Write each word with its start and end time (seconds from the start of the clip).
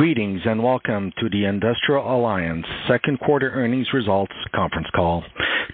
Greetings 0.00 0.40
and 0.46 0.62
welcome 0.62 1.12
to 1.20 1.28
the 1.28 1.44
Industrial 1.44 2.00
Alliance 2.00 2.64
second 2.88 3.20
quarter 3.20 3.50
earnings 3.50 3.86
results 3.92 4.32
conference 4.54 4.86
call. 4.96 5.22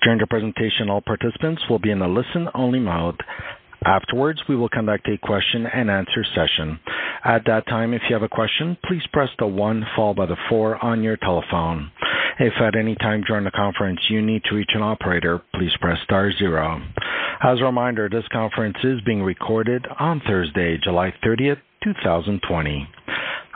During 0.02 0.19
the 0.19 0.27
presentation, 0.27 0.91
all 0.91 1.00
participants 1.00 1.62
will 1.70 1.78
be 1.78 1.92
in 1.92 2.02
a 2.02 2.09
listen-only 2.09 2.80
mode. 2.80 3.20
Afterwards, 3.84 4.41
we 4.48 4.56
will 4.56 4.69
conduct 4.69 5.06
a 5.06 5.16
question 5.16 5.66
and 5.73 5.88
answer 5.88 6.24
session. 6.34 6.80
At 7.24 7.45
that 7.47 7.69
time, 7.69 7.95
if 7.95 8.02
you 8.09 8.16
have 8.16 8.24
a 8.24 8.28
question, 8.28 8.77
please 8.88 9.02
press 9.12 9.28
the 9.38 9.47
one 9.47 9.86
followed 9.95 10.16
by 10.16 10.27
the 10.27 10.36
four 10.48 10.84
on 10.84 11.05
your 11.05 11.16
telephone. 11.19 11.92
If 12.41 12.55
at 12.61 12.74
any 12.74 12.97
time 12.97 13.22
during 13.28 13.45
the 13.45 13.52
conference 13.52 14.00
you 14.11 14.22
need 14.22 14.42
to 14.50 14.56
reach 14.56 14.70
an 14.74 14.83
operator, 14.83 15.41
please 15.55 15.70
press 15.80 15.98
star 16.02 16.33
zero. 16.33 16.83
As 17.45 17.61
a 17.61 17.64
reminder, 17.64 18.08
this 18.08 18.27
conference 18.33 18.78
is 18.83 19.00
being 19.06 19.22
recorded 19.22 19.86
on 20.00 20.20
Thursday, 20.27 20.78
July 20.83 21.14
30th, 21.24 21.58
2020. 21.84 22.88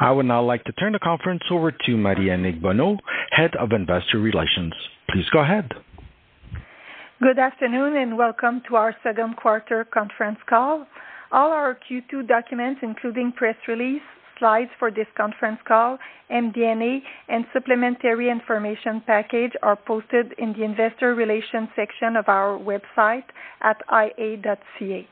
I 0.00 0.10
would 0.10 0.24
now 0.24 0.42
like 0.42 0.64
to 0.64 0.72
turn 0.72 0.92
the 0.94 0.98
conference 0.98 1.42
over 1.50 1.70
to 1.70 1.96
Marie-Annick 1.96 2.62
Bonneau, 2.62 2.96
Head 3.32 3.54
of 3.56 3.72
Investor 3.72 4.18
Relations. 4.18 4.72
Please 5.10 5.26
go 5.30 5.40
ahead. 5.40 5.70
Good 7.20 7.38
afternoon 7.38 7.98
and 7.98 8.16
welcome 8.16 8.62
to 8.68 8.76
our 8.76 8.96
second 9.02 9.36
quarter 9.36 9.84
conference 9.84 10.38
call. 10.48 10.86
All 11.32 11.50
our 11.52 11.78
Q2 11.88 12.26
documents, 12.26 12.80
including 12.82 13.32
press 13.32 13.56
release, 13.68 14.00
slides 14.38 14.70
for 14.78 14.90
this 14.90 15.06
conference 15.18 15.58
call, 15.68 15.98
MD&A, 16.32 17.02
and 17.28 17.44
supplementary 17.52 18.30
information 18.30 19.02
package 19.06 19.52
are 19.62 19.76
posted 19.76 20.32
in 20.38 20.54
the 20.54 20.64
investor 20.64 21.14
relations 21.14 21.68
section 21.76 22.16
of 22.16 22.26
our 22.26 22.58
website 22.58 23.24
at 23.60 23.76
ia.ca. 23.92 25.06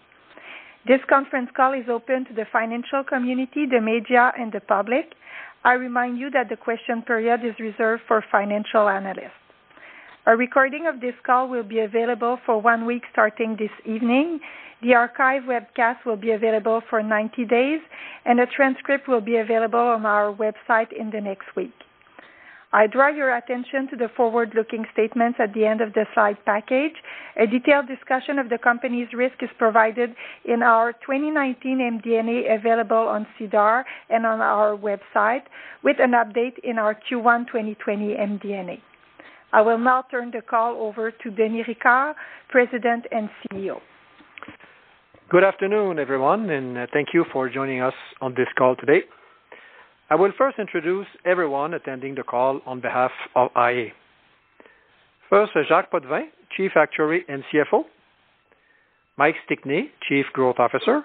This 0.89 1.00
conference 1.06 1.50
call 1.55 1.75
is 1.75 1.84
open 1.91 2.25
to 2.25 2.33
the 2.33 2.47
financial 2.50 3.05
community, 3.05 3.67
the 3.67 3.78
media, 3.78 4.33
and 4.39 4.50
the 4.50 4.61
public. 4.61 5.12
I 5.62 5.75
remind 5.75 6.19
you 6.19 6.31
that 6.31 6.48
the 6.48 6.56
question 6.56 7.03
period 7.03 7.44
is 7.44 7.53
reserved 7.61 8.05
for 8.08 8.25
financial 8.33 8.89
analysts. 8.89 9.36
A 10.25 10.34
recording 10.34 10.86
of 10.86 11.03
this 11.03 11.12
call 11.27 11.47
will 11.47 11.62
be 11.62 11.81
available 11.81 12.39
for 12.47 12.59
one 12.59 12.86
week 12.86 13.03
starting 13.12 13.55
this 13.59 13.70
evening. 13.84 14.41
The 14.81 14.94
archive 14.94 15.42
webcast 15.42 16.06
will 16.06 16.16
be 16.16 16.31
available 16.31 16.81
for 16.89 17.03
90 17.03 17.44
days, 17.44 17.81
and 18.25 18.41
a 18.41 18.47
transcript 18.47 19.09
will 19.09 19.20
be 19.20 19.36
available 19.36 19.78
on 19.78 20.06
our 20.06 20.34
website 20.34 20.92
in 20.98 21.11
the 21.11 21.20
next 21.20 21.55
week. 21.55 21.75
I 22.73 22.87
draw 22.87 23.09
your 23.09 23.35
attention 23.35 23.89
to 23.89 23.97
the 23.97 24.09
forward-looking 24.15 24.85
statements 24.93 25.39
at 25.43 25.55
the 25.55 25.65
end 25.65 25.81
of 25.81 25.95
the 25.95 26.05
slide 26.13 26.37
package. 26.45 26.93
A 27.41 27.47
detailed 27.47 27.89
discussion 27.89 28.39
of 28.39 28.51
the 28.51 28.59
company's 28.59 29.09
risk 29.15 29.43
is 29.43 29.49
provided 29.57 30.11
in 30.45 30.63
our 30.63 30.93
2019 30.93 32.03
MD&A 32.05 32.55
available 32.55 32.97
on 33.09 33.27
SEDAR 33.39 33.85
and 34.11 34.27
on 34.27 34.41
our 34.43 34.77
website, 34.77 35.45
with 35.83 35.97
an 35.99 36.13
update 36.13 36.59
in 36.63 36.79
our 36.79 36.95
Q1 36.95 37.47
2020 37.47 38.15
MD&A. 38.15 38.83
I 39.55 39.63
will 39.63 39.79
now 39.79 40.05
turn 40.11 40.31
the 40.31 40.43
call 40.43 40.77
over 40.77 41.11
to 41.11 41.31
Denis 41.31 41.67
Ricard, 41.67 42.15
President 42.51 43.07
and 43.11 43.31
CEO. 43.49 43.81
Good 45.31 45.45
afternoon, 45.45 45.99
everyone, 45.99 46.51
and 46.51 46.77
uh, 46.77 46.87
thank 46.93 47.09
you 47.15 47.25
for 47.33 47.49
joining 47.49 47.81
us 47.81 47.95
on 48.21 48.34
this 48.34 48.49
call 48.59 48.77
today. 48.77 49.05
I 50.11 50.15
will 50.15 50.33
first 50.39 50.59
introduce 50.59 51.07
everyone 51.27 51.75
attending 51.75 52.15
the 52.15 52.23
call 52.23 52.63
on 52.65 52.81
behalf 52.81 53.11
of 53.37 53.51
iA. 53.55 53.89
First, 55.29 55.53
Jacques 55.69 55.91
Potvin, 55.91 56.29
Chief 56.57 56.71
Actuary 56.77 57.27
and 57.29 57.45
CFO. 57.53 57.83
Mike 59.19 59.35
Stickney, 59.45 59.91
Chief 60.09 60.25
Growth 60.33 60.59
Officer. 60.59 61.03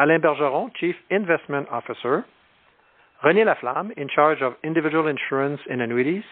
Alain 0.00 0.20
Bergeron, 0.20 0.70
Chief 0.80 0.96
Investment 1.10 1.68
Officer. 1.70 2.26
Renée 3.24 3.44
Laflamme, 3.44 3.92
in 3.96 4.08
charge 4.12 4.38
of 4.42 4.54
individual 4.64 5.06
insurance 5.06 5.60
and 5.70 5.80
annuities. 5.80 6.24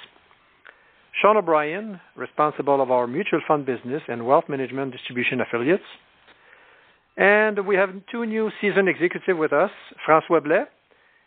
Sean 1.23 1.37
O'Brien, 1.37 2.01
responsible 2.17 2.83
of 2.83 2.91
our 2.91 3.07
mutual 3.07 3.41
fund 3.47 3.65
business 3.65 4.03
and 4.09 4.27
wealth 4.27 4.45
management 4.49 4.91
distribution 4.91 5.41
affiliates. 5.41 5.85
And 7.17 7.65
we 7.65 7.77
have 7.77 7.91
two 8.11 8.27
new 8.27 8.51
seasoned 8.61 8.89
executives 8.89 9.39
with 9.39 9.53
us, 9.53 9.71
François 10.07 10.45
Blais, 10.45 10.67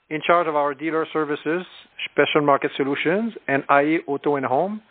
in 0.10 0.22
charge 0.26 0.48
of 0.48 0.56
our 0.56 0.74
dealer 0.74 1.06
services, 1.14 1.66
special 2.12 2.42
market 2.42 2.72
solutions, 2.76 3.34
and 3.48 3.64
iA 3.70 4.00
Auto 4.08 4.36
and 4.36 4.46
Home. 4.46 4.82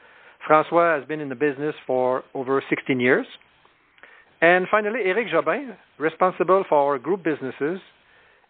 François 0.49 0.99
has 0.99 1.07
been 1.09 1.21
in 1.21 1.29
the 1.29 1.35
business 1.35 1.75
for 1.87 2.23
over 2.35 2.63
16 2.69 3.01
years. 3.01 3.27
And 4.41 4.67
finally, 4.71 5.01
Éric 5.07 5.33
Jobin, 5.33 5.77
responsible 5.99 6.65
for 6.69 6.79
our 6.79 6.99
group 6.99 7.25
businesses, 7.25 7.81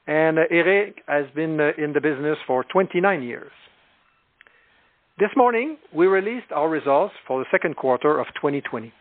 and 0.06 0.37
Éric 0.53 0.97
has 1.06 1.25
been 1.34 1.59
uh, 1.59 1.71
in 1.83 1.93
the 1.95 2.01
business 2.01 2.37
for 2.47 2.65
29 2.65 3.23
years. 3.23 3.50
This 5.19 5.31
morning, 5.37 5.79
we 5.95 6.06
released 6.06 6.53
our 6.55 6.69
results 6.69 7.15
for 7.27 7.41
the 7.41 7.47
second 7.50 7.77
quarter 7.77 8.21
of 8.21 8.27
2020, 8.37 8.93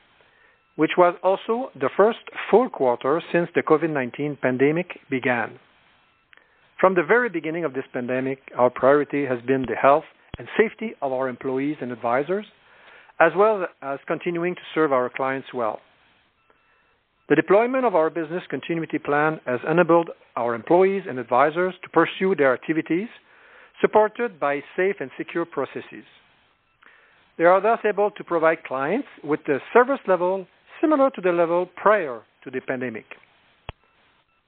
which 0.77 0.91
was 0.97 1.15
also 1.21 1.69
the 1.79 1.89
first 1.95 2.19
full 2.49 2.69
quarter 2.69 3.21
since 3.31 3.49
the 3.53 3.61
COVID-19 3.61 4.39
pandemic 4.41 4.99
began. 5.09 5.59
From 6.79 6.93
the 6.93 7.03
very 7.03 7.27
beginning 7.29 7.65
of 7.65 7.73
this 7.73 7.85
pandemic, 7.91 8.39
our 8.55 8.69
priority 8.69 9.25
has 9.25 9.39
been 9.47 9.63
the 9.67 9.75
health 9.75 10.03
and 10.37 10.47
safety 10.55 10.93
of 11.01 11.11
our 11.11 11.27
employees 11.27 11.77
and 11.81 11.91
advisors, 11.91 12.45
as 13.19 13.31
well 13.35 13.65
as 13.81 13.97
continuing 14.05 14.53
to 14.53 14.61
serve 14.75 14.93
our 14.93 15.09
clients 15.09 15.47
well. 15.55 15.79
The 17.29 17.35
deployment 17.35 17.83
of 17.83 17.95
our 17.95 18.11
business 18.11 18.43
continuity 18.49 18.99
plan 18.99 19.39
has 19.47 19.59
enabled 19.69 20.11
our 20.35 20.53
employees 20.53 21.03
and 21.09 21.17
advisors 21.17 21.73
to 21.81 21.89
pursue 21.89 22.35
their 22.35 22.53
activities, 22.53 23.09
supported 23.81 24.39
by 24.39 24.61
safe 24.77 24.97
and 24.99 25.09
secure 25.17 25.45
processes. 25.45 26.05
They 27.39 27.45
are 27.45 27.59
thus 27.59 27.79
able 27.89 28.11
to 28.11 28.23
provide 28.23 28.63
clients 28.63 29.07
with 29.23 29.39
the 29.47 29.57
service 29.73 29.99
level 30.07 30.45
similar 30.79 31.09
to 31.09 31.21
the 31.21 31.31
level 31.31 31.67
prior 31.75 32.21
to 32.43 32.51
the 32.51 32.61
pandemic. 32.61 33.05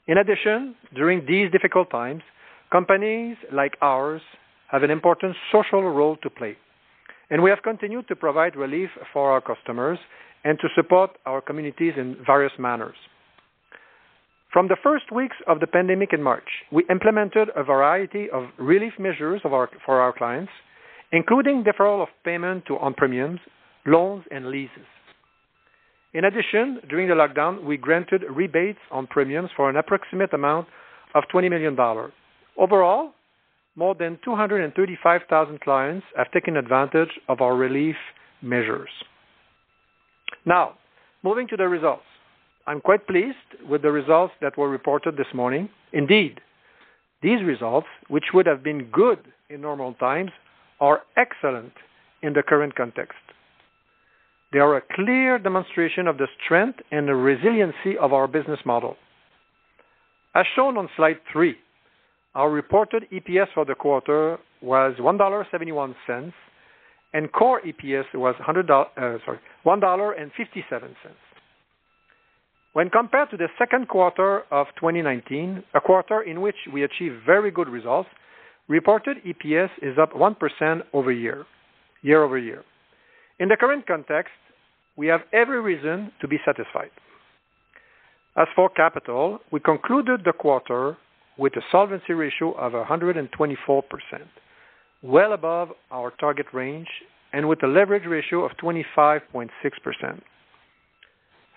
In 0.10 0.18
addition, 0.18 0.74
during 0.96 1.24
these 1.28 1.52
difficult 1.52 1.92
times, 1.92 2.24
companies 2.72 3.38
like 3.54 3.78
ours 3.80 4.24
have 4.72 4.82
an 4.82 4.90
important 4.90 5.36
social 5.52 5.84
role 5.84 6.18
to 6.24 6.32
play, 6.32 6.58
and 7.30 7.44
we 7.44 7.52
have 7.52 7.62
continued 7.62 8.08
to 8.08 8.16
provide 8.16 8.56
relief 8.56 8.90
for 9.14 9.30
our 9.32 9.40
customers 9.40 10.00
and 10.44 10.58
to 10.62 10.68
support 10.76 11.12
our 11.28 11.42
communities 11.42 11.94
in 11.96 12.18
various 12.26 12.54
manners. 12.58 12.96
From 14.52 14.68
the 14.68 14.78
first 14.82 15.12
weeks 15.12 15.36
of 15.46 15.60
the 15.60 15.68
pandemic 15.68 16.12
in 16.12 16.24
March, 16.24 16.50
we 16.72 16.86
implemented 16.90 17.50
a 17.56 17.64
variety 17.64 18.32
of 18.32 18.46
relief 18.58 18.94
measures 18.98 19.42
of 19.44 19.54
our, 19.54 19.70
for 19.86 20.02
our 20.02 20.12
clients, 20.12 20.52
including 21.12 21.64
deferral 21.64 22.02
of 22.02 22.10
payment 22.26 22.66
to 22.66 22.80
on 22.80 22.96
premiums, 22.96 23.42
loans, 23.86 24.24
and 24.32 24.48
leases. 24.48 24.90
In 26.14 26.26
addition, 26.26 26.80
during 26.90 27.08
the 27.08 27.14
lockdown, 27.14 27.64
we 27.64 27.78
granted 27.78 28.24
rebates 28.30 28.80
on 28.92 29.06
premiums 29.06 29.52
for 29.56 29.70
an 29.70 29.76
approximate 29.76 30.34
amount 30.34 30.68
of 31.14 31.24
$20 31.34 31.50
million. 31.50 31.78
Overall, 32.58 33.12
more 33.76 33.94
than 33.96 34.18
235,000 34.26 35.62
clients 35.62 36.06
have 36.18 36.32
taken 36.32 36.58
advantage 36.58 37.12
of 37.28 37.42
our 37.42 37.56
relief 37.56 37.96
measures. 38.42 38.90
Now, 40.46 40.74
moving 41.24 41.48
to 41.50 41.58
the 41.58 41.68
results. 41.68 42.04
I'm 42.66 42.82
quite 42.82 43.08
pleased 43.08 43.38
with 43.68 43.82
the 43.82 43.92
results 43.92 44.34
that 44.42 44.58
were 44.58 44.70
reported 44.70 45.16
this 45.16 45.34
morning. 45.34 45.70
Indeed, 45.94 46.42
these 47.22 47.44
results, 47.44 47.88
which 48.08 48.26
would 48.34 48.46
have 48.46 48.64
been 48.64 48.90
good 48.92 49.20
in 49.50 49.62
normal 49.62 49.94
times, 49.96 50.32
are 50.80 51.02
excellent 51.18 51.74
in 52.22 52.34
the 52.34 52.44
current 52.44 52.76
context. 52.76 53.18
They 54.52 54.60
are 54.60 54.78
a 54.78 54.82
clear 54.96 55.38
demonstration 55.38 56.08
of 56.08 56.18
the 56.18 56.28
strength 56.44 56.80
and 56.92 57.08
the 57.08 57.16
resiliency 57.16 57.98
of 58.00 58.14
our 58.14 58.28
business 58.28 58.60
model. 58.66 58.96
As 60.34 60.46
shown 60.56 60.78
on 60.78 60.90
slide 60.96 61.18
three, 61.32 61.56
our 62.36 62.50
reported 62.50 63.06
EPS 63.12 63.48
for 63.54 63.66
the 63.66 63.76
quarter 63.76 64.40
was 64.62 64.96
$1.71, 65.00 66.34
and 67.14 67.32
core 67.32 67.62
EPS 67.62 68.06
was 68.14 68.36
$1.57. 68.48 69.44
Uh, 69.66 71.10
when 72.74 72.90
compared 72.90 73.32
to 73.32 73.38
the 73.38 73.48
second 73.58 73.88
quarter 73.88 74.44
of 74.52 74.68
2019, 74.80 75.64
a 75.74 75.82
quarter 75.82 76.22
in 76.22 76.42
which 76.42 76.56
we 76.72 76.84
achieved 76.84 77.16
very 77.26 77.50
good 77.50 77.68
results, 77.68 78.10
reported 78.68 79.18
EPS 79.26 79.70
is 79.82 79.98
up 80.00 80.14
1% 80.14 80.82
over 80.94 81.12
year, 81.12 81.46
year-over-year. 82.04 82.64
In 83.40 83.48
the 83.48 83.58
current 83.58 83.88
context, 83.88 84.34
we 84.98 85.08
have 85.08 85.22
every 85.32 85.62
reason 85.62 86.12
to 86.20 86.28
be 86.28 86.38
satisfied. 86.46 86.92
As 88.36 88.48
for 88.56 88.70
capital, 88.70 89.40
we 89.52 89.60
concluded 89.62 90.22
the 90.26 90.34
quarter 90.34 90.98
with 91.38 91.56
a 91.56 91.62
solvency 91.72 92.14
ratio 92.14 92.52
of 92.52 92.74
124%, 92.74 93.30
well 95.02 95.34
above 95.34 95.70
our 95.90 96.12
target 96.20 96.48
range, 96.54 96.88
and 97.32 97.48
with 97.48 97.64
a 97.64 97.68
leverage 97.68 98.06
ratio 98.06 98.44
of 98.44 98.52
25.6%. 98.62 99.50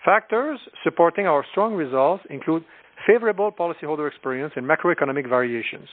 Factors 0.05 0.59
supporting 0.83 1.25
our 1.27 1.45
strong 1.51 1.73
results 1.73 2.23
include 2.29 2.63
favorable 3.05 3.51
policyholder 3.51 4.07
experience 4.07 4.53
and 4.55 4.65
macroeconomic 4.65 5.27
variations. 5.27 5.89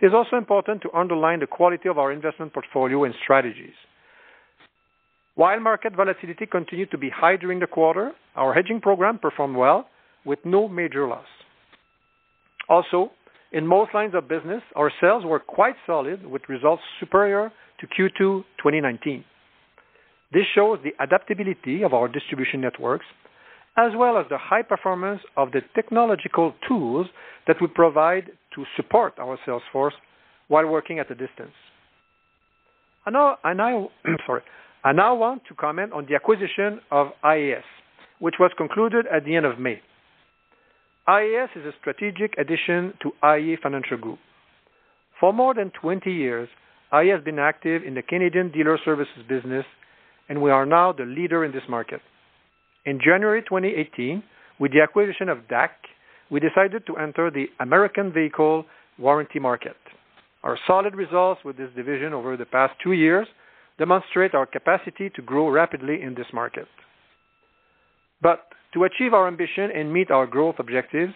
It 0.00 0.06
is 0.06 0.12
also 0.14 0.36
important 0.36 0.82
to 0.82 0.92
underline 0.92 1.40
the 1.40 1.46
quality 1.46 1.88
of 1.88 1.98
our 1.98 2.10
investment 2.10 2.52
portfolio 2.52 3.04
and 3.04 3.14
strategies. 3.22 3.74
While 5.40 5.60
market 5.60 5.96
volatility 5.96 6.44
continued 6.44 6.90
to 6.90 6.98
be 6.98 7.08
high 7.08 7.36
during 7.36 7.60
the 7.60 7.66
quarter, 7.66 8.12
our 8.36 8.52
hedging 8.52 8.78
program 8.78 9.18
performed 9.18 9.56
well 9.56 9.88
with 10.26 10.38
no 10.44 10.68
major 10.68 11.08
loss. 11.08 11.24
Also, 12.68 13.10
in 13.50 13.66
most 13.66 13.94
lines 13.94 14.12
of 14.14 14.28
business, 14.28 14.60
our 14.76 14.92
sales 15.00 15.24
were 15.24 15.40
quite 15.40 15.76
solid 15.86 16.26
with 16.26 16.42
results 16.50 16.82
superior 17.00 17.50
to 17.80 17.86
Q2 17.86 18.44
2019. 18.58 19.24
This 20.30 20.44
shows 20.54 20.78
the 20.84 20.92
adaptability 21.02 21.84
of 21.84 21.94
our 21.94 22.06
distribution 22.06 22.60
networks, 22.60 23.06
as 23.78 23.92
well 23.96 24.18
as 24.18 24.26
the 24.28 24.36
high 24.36 24.60
performance 24.60 25.22
of 25.38 25.52
the 25.52 25.62
technological 25.74 26.52
tools 26.68 27.06
that 27.46 27.56
we 27.62 27.66
provide 27.66 28.26
to 28.54 28.64
support 28.76 29.14
our 29.18 29.38
sales 29.46 29.62
force 29.72 29.94
while 30.48 30.66
working 30.66 30.98
at 30.98 31.10
a 31.10 31.14
distance. 31.14 31.56
I 33.06 33.10
sorry, 34.26 34.42
I 34.82 34.92
now 34.92 35.14
want 35.14 35.42
to 35.48 35.54
comment 35.54 35.92
on 35.92 36.06
the 36.08 36.14
acquisition 36.14 36.80
of 36.90 37.08
IAS, 37.22 37.64
which 38.18 38.36
was 38.40 38.50
concluded 38.56 39.04
at 39.14 39.24
the 39.26 39.36
end 39.36 39.44
of 39.44 39.58
May. 39.58 39.80
IAS 41.06 41.48
is 41.54 41.66
a 41.66 41.72
strategic 41.80 42.32
addition 42.38 42.94
to 43.02 43.12
iA 43.22 43.56
Financial 43.62 43.98
Group. 43.98 44.18
For 45.18 45.34
more 45.34 45.52
than 45.52 45.70
20 45.82 46.10
years, 46.10 46.48
iA 46.94 47.16
has 47.16 47.24
been 47.24 47.38
active 47.38 47.82
in 47.82 47.94
the 47.94 48.00
Canadian 48.00 48.50
dealer 48.52 48.78
services 48.82 49.22
business, 49.28 49.66
and 50.30 50.40
we 50.40 50.50
are 50.50 50.64
now 50.64 50.92
the 50.92 51.04
leader 51.04 51.44
in 51.44 51.52
this 51.52 51.68
market. 51.68 52.00
In 52.86 53.00
January 53.04 53.42
2018, 53.42 54.22
with 54.58 54.72
the 54.72 54.80
acquisition 54.80 55.28
of 55.28 55.46
DAC, 55.50 55.68
we 56.30 56.40
decided 56.40 56.86
to 56.86 56.96
enter 56.96 57.30
the 57.30 57.46
American 57.60 58.12
vehicle 58.12 58.64
warranty 58.98 59.38
market. 59.38 59.76
Our 60.42 60.58
solid 60.66 60.94
results 60.94 61.42
with 61.44 61.58
this 61.58 61.68
division 61.76 62.14
over 62.14 62.38
the 62.38 62.46
past 62.46 62.72
two 62.82 62.92
years 62.92 63.26
demonstrate 63.80 64.34
our 64.34 64.44
capacity 64.44 65.08
to 65.16 65.22
grow 65.22 65.48
rapidly 65.48 66.02
in 66.02 66.14
this 66.14 66.26
market. 66.34 66.68
But 68.20 68.40
to 68.74 68.84
achieve 68.84 69.14
our 69.14 69.26
ambition 69.26 69.70
and 69.74 69.90
meet 69.90 70.10
our 70.10 70.26
growth 70.26 70.56
objectives, 70.58 71.14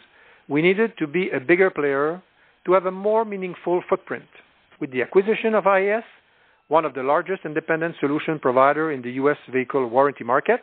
we 0.48 0.62
needed 0.62 0.94
to 0.98 1.06
be 1.06 1.28
a 1.28 1.38
bigger 1.38 1.70
player 1.70 2.22
to 2.64 2.72
have 2.72 2.86
a 2.86 2.90
more 2.90 3.26
meaningful 3.26 3.82
footprint. 3.88 4.30
With 4.80 4.90
the 4.92 5.02
acquisition 5.02 5.54
of 5.54 5.64
IAS, 5.64 6.04
one 6.68 6.86
of 6.86 6.94
the 6.94 7.02
largest 7.02 7.42
independent 7.44 7.96
solution 8.00 8.38
provider 8.38 8.90
in 8.90 9.02
the 9.02 9.12
U.S. 9.22 9.36
vehicle 9.52 9.86
warranty 9.86 10.24
market, 10.24 10.60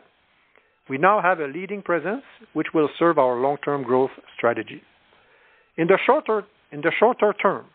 we 0.90 0.98
now 0.98 1.22
have 1.22 1.38
a 1.38 1.46
leading 1.46 1.82
presence 1.82 2.24
which 2.52 2.66
will 2.74 2.88
serve 2.98 3.16
our 3.16 3.40
long-term 3.40 3.84
growth 3.84 4.10
strategy. 4.36 4.82
In 5.78 5.86
the 5.86 5.98
shorter, 6.04 6.44
in 6.72 6.80
the 6.80 6.92
shorter 6.98 7.32
term, 7.40 7.66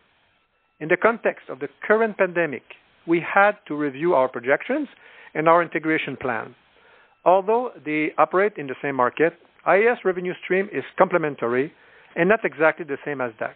in 0.81 0.89
the 0.89 0.97
context 0.97 1.45
of 1.49 1.59
the 1.59 1.69
current 1.87 2.17
pandemic, 2.17 2.63
we 3.07 3.19
had 3.21 3.53
to 3.67 3.75
review 3.75 4.13
our 4.13 4.27
projections 4.27 4.87
and 5.33 5.47
our 5.47 5.61
integration 5.61 6.17
plan. 6.17 6.55
Although 7.25 7.71
they 7.85 8.13
operate 8.17 8.53
in 8.57 8.67
the 8.67 8.75
same 8.81 8.95
market, 8.95 9.33
IAS 9.67 10.03
revenue 10.05 10.33
stream 10.43 10.69
is 10.71 10.83
complementary 10.97 11.73
and 12.15 12.29
not 12.29 12.45
exactly 12.45 12.85
the 12.85 12.97
same 13.05 13.21
as 13.21 13.31
DAC. 13.39 13.55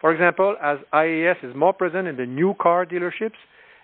For 0.00 0.12
example, 0.12 0.56
as 0.62 0.78
IAS 0.92 1.42
is 1.42 1.54
more 1.56 1.72
present 1.72 2.06
in 2.06 2.16
the 2.16 2.26
new 2.26 2.54
car 2.60 2.86
dealerships, 2.86 3.38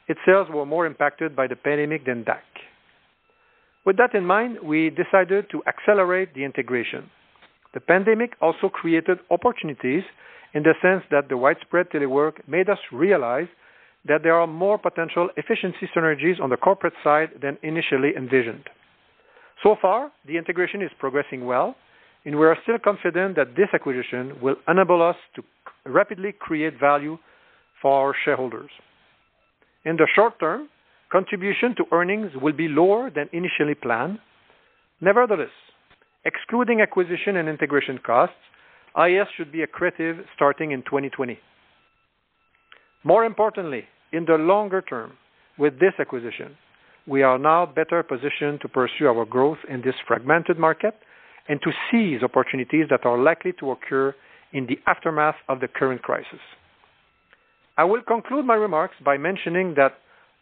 its 0.07 0.21
sales 0.27 0.49
were 0.53 0.67
more 0.67 0.87
impacted 0.87 1.35
by 1.35 1.47
the 1.47 1.57
pandemic 1.57 2.05
than 2.05 2.25
DAC. 2.25 2.43
With 3.85 3.97
that 3.97 4.15
in 4.15 4.25
mind, 4.25 4.59
we 4.63 4.91
decided 4.91 5.51
to 5.51 5.63
accelerate 5.67 6.35
the 6.35 6.45
integration. 6.45 7.11
The 7.75 7.81
pandemic 7.81 8.37
also 8.41 8.69
created 8.69 9.19
opportunities 9.31 10.05
in 10.55 10.63
the 10.63 10.75
sense 10.81 11.03
that 11.11 11.29
the 11.29 11.37
widespread 11.37 11.91
telework 11.91 12.47
made 12.47 12.71
us 12.71 12.79
realize 12.93 13.49
that 14.07 14.23
there 14.23 14.35
are 14.35 14.47
more 14.47 14.79
potential 14.79 15.29
efficiency 15.37 15.89
synergies 15.97 16.41
on 16.41 16.51
the 16.51 16.57
corporate 16.57 16.95
side 17.03 17.31
than 17.41 17.57
initially 17.63 18.13
envisioned. 18.17 18.65
So 19.63 19.77
far, 19.81 20.13
the 20.27 20.37
integration 20.37 20.83
is 20.83 20.91
progressing 20.99 21.47
well, 21.47 21.75
and 22.25 22.39
we 22.39 22.47
are 22.47 22.57
still 22.63 22.79
confident 22.79 23.37
that 23.37 23.57
this 23.57 23.69
acquisition 23.73 24.41
will 24.43 24.57
enable 24.69 25.03
us 25.03 25.17
to 25.37 25.43
rapidly 25.87 26.33
create 26.39 26.79
value 26.79 27.19
for 27.81 28.09
our 28.09 28.15
shareholders. 28.25 28.71
In 29.85 29.97
the 29.97 30.09
short 30.15 30.39
term, 30.41 30.69
contribution 31.11 31.75
to 31.77 31.85
earnings 31.93 32.31
will 32.41 32.53
be 32.53 32.69
lower 32.69 33.11
than 33.11 33.29
initially 33.33 33.75
planned. 33.75 34.19
Nevertheless, 35.01 35.53
excluding 36.25 36.81
acquisition 36.81 37.37
and 37.37 37.49
integration 37.49 37.99
costs, 38.05 38.37
IS 38.97 39.27
should 39.37 39.51
be 39.51 39.65
accretive 39.65 40.25
starting 40.35 40.71
in 40.73 40.83
2020. 40.83 41.39
More 43.03 43.25
importantly, 43.25 43.85
in 44.15 44.25
the 44.27 44.35
longer 44.35 44.81
term, 44.81 45.13
with 45.59 45.75
this 45.81 45.93
acquisition, 45.99 46.57
we 47.07 47.23
are 47.23 47.39
now 47.39 47.67
better 47.67 48.03
positioned 48.03 48.61
to 48.63 48.69
pursue 48.69 49.07
our 49.09 49.25
growth 49.25 49.59
in 49.69 49.83
this 49.83 49.95
fragmented 50.07 50.59
market 50.59 50.95
and 51.49 51.61
to 51.63 51.71
seize 51.91 52.23
opportunities 52.23 52.87
that 52.91 53.05
are 53.05 53.19
likely 53.19 53.53
to 53.61 53.73
occur 53.73 54.15
in 54.53 54.67
the 54.67 54.79
aftermath 54.87 55.35
of 55.49 55.61
the 55.61 55.69
current 55.69 56.03
crisis. 56.03 56.41
I 57.77 57.85
will 57.85 58.03
conclude 58.03 58.47
my 58.47 58.55
remarks 58.55 58.95
by 59.05 59.19
mentioning 59.19 59.75
that 59.77 59.95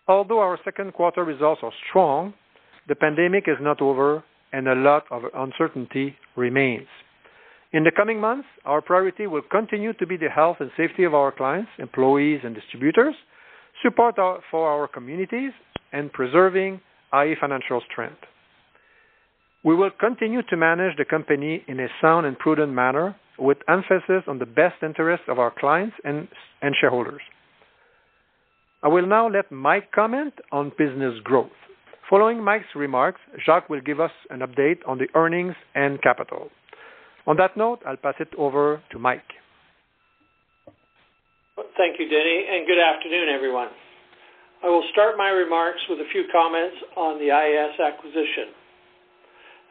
although 0.06 0.40
our 0.40 0.58
second 0.64 0.92
quarter 0.92 1.24
results 1.24 1.62
are 1.64 1.72
strong, 1.88 2.34
the 2.88 2.94
pandemic 2.94 3.44
is 3.46 3.56
not 3.60 3.80
over 3.80 4.22
and 4.52 4.68
a 4.68 4.74
lot 4.74 5.04
of 5.10 5.22
uncertainty 5.34 6.14
remains. 6.36 6.88
In 7.72 7.84
the 7.84 7.90
coming 7.90 8.20
months, 8.20 8.46
our 8.66 8.82
priority 8.82 9.26
will 9.26 9.42
continue 9.50 9.94
to 9.94 10.06
be 10.06 10.18
the 10.18 10.28
health 10.28 10.58
and 10.60 10.70
safety 10.76 11.04
of 11.04 11.14
our 11.14 11.32
clients, 11.32 11.70
employees, 11.78 12.40
and 12.44 12.54
distributors, 12.54 13.14
support 13.82 14.18
our, 14.18 14.40
for 14.50 14.68
our 14.68 14.88
communities, 14.88 15.52
and 15.92 16.12
preserving 16.12 16.80
iA 17.14 17.34
Financial 17.40 17.80
strength. 17.90 18.22
We 19.64 19.76
will 19.76 19.90
continue 20.00 20.42
to 20.42 20.56
manage 20.56 20.96
the 20.96 21.04
company 21.04 21.62
in 21.68 21.78
a 21.78 21.88
sound 22.00 22.26
and 22.26 22.38
prudent 22.38 22.72
manner 22.72 23.14
with 23.38 23.58
emphasis 23.68 24.24
on 24.26 24.38
the 24.38 24.46
best 24.46 24.82
interests 24.82 25.26
of 25.28 25.38
our 25.38 25.52
clients 25.56 25.94
and, 26.04 26.26
and 26.62 26.74
shareholders. 26.80 27.22
I 28.82 28.88
will 28.88 29.06
now 29.06 29.28
let 29.28 29.52
Mike 29.52 29.92
comment 29.92 30.34
on 30.50 30.72
business 30.76 31.14
growth. 31.22 31.50
Following 32.10 32.42
Mike's 32.42 32.74
remarks, 32.74 33.20
Jacques 33.46 33.70
will 33.70 33.80
give 33.80 34.00
us 34.00 34.10
an 34.30 34.40
update 34.40 34.78
on 34.86 34.98
the 34.98 35.06
earnings 35.14 35.54
and 35.74 36.02
capital. 36.02 36.50
On 37.26 37.36
that 37.36 37.56
note, 37.56 37.78
I'll 37.86 37.96
pass 37.96 38.14
it 38.18 38.28
over 38.36 38.82
to 38.90 38.98
Mike. 38.98 39.22
Thank 41.72 41.96
you, 41.96 42.04
Denny, 42.04 42.38
and 42.52 42.68
good 42.68 42.76
afternoon, 42.76 43.32
everyone. 43.32 43.72
I 44.60 44.68
will 44.68 44.84
start 44.92 45.16
my 45.16 45.32
remarks 45.32 45.80
with 45.88 46.04
a 46.04 46.08
few 46.12 46.28
comments 46.28 46.76
on 47.00 47.16
the 47.16 47.32
IAS 47.32 47.80
acquisition. 47.80 48.52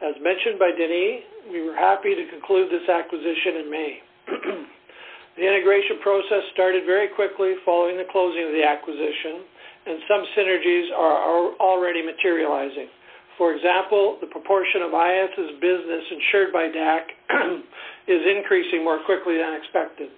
As 0.02 0.18
mentioned 0.18 0.58
by 0.58 0.74
Denny, 0.74 1.22
we 1.54 1.62
were 1.62 1.78
happy 1.78 2.18
to 2.18 2.24
conclude 2.26 2.74
this 2.74 2.82
acquisition 2.90 3.62
in 3.62 3.66
May. 3.70 3.92
the 5.38 5.46
integration 5.46 6.02
process 6.02 6.42
started 6.50 6.90
very 6.90 7.06
quickly 7.14 7.54
following 7.62 7.94
the 7.94 8.10
closing 8.10 8.50
of 8.50 8.52
the 8.58 8.66
acquisition, 8.66 9.46
and 9.86 10.02
some 10.10 10.26
synergies 10.34 10.90
are 10.90 11.54
already 11.62 12.02
materializing. 12.02 12.90
For 13.38 13.54
example, 13.54 14.18
the 14.18 14.26
proportion 14.26 14.82
of 14.82 14.90
IAS's 14.90 15.54
business 15.62 16.02
insured 16.18 16.50
by 16.50 16.66
DAC 16.66 17.14
is 18.10 18.26
increasing 18.26 18.82
more 18.82 18.98
quickly 19.06 19.38
than 19.38 19.54
expected. 19.54 20.10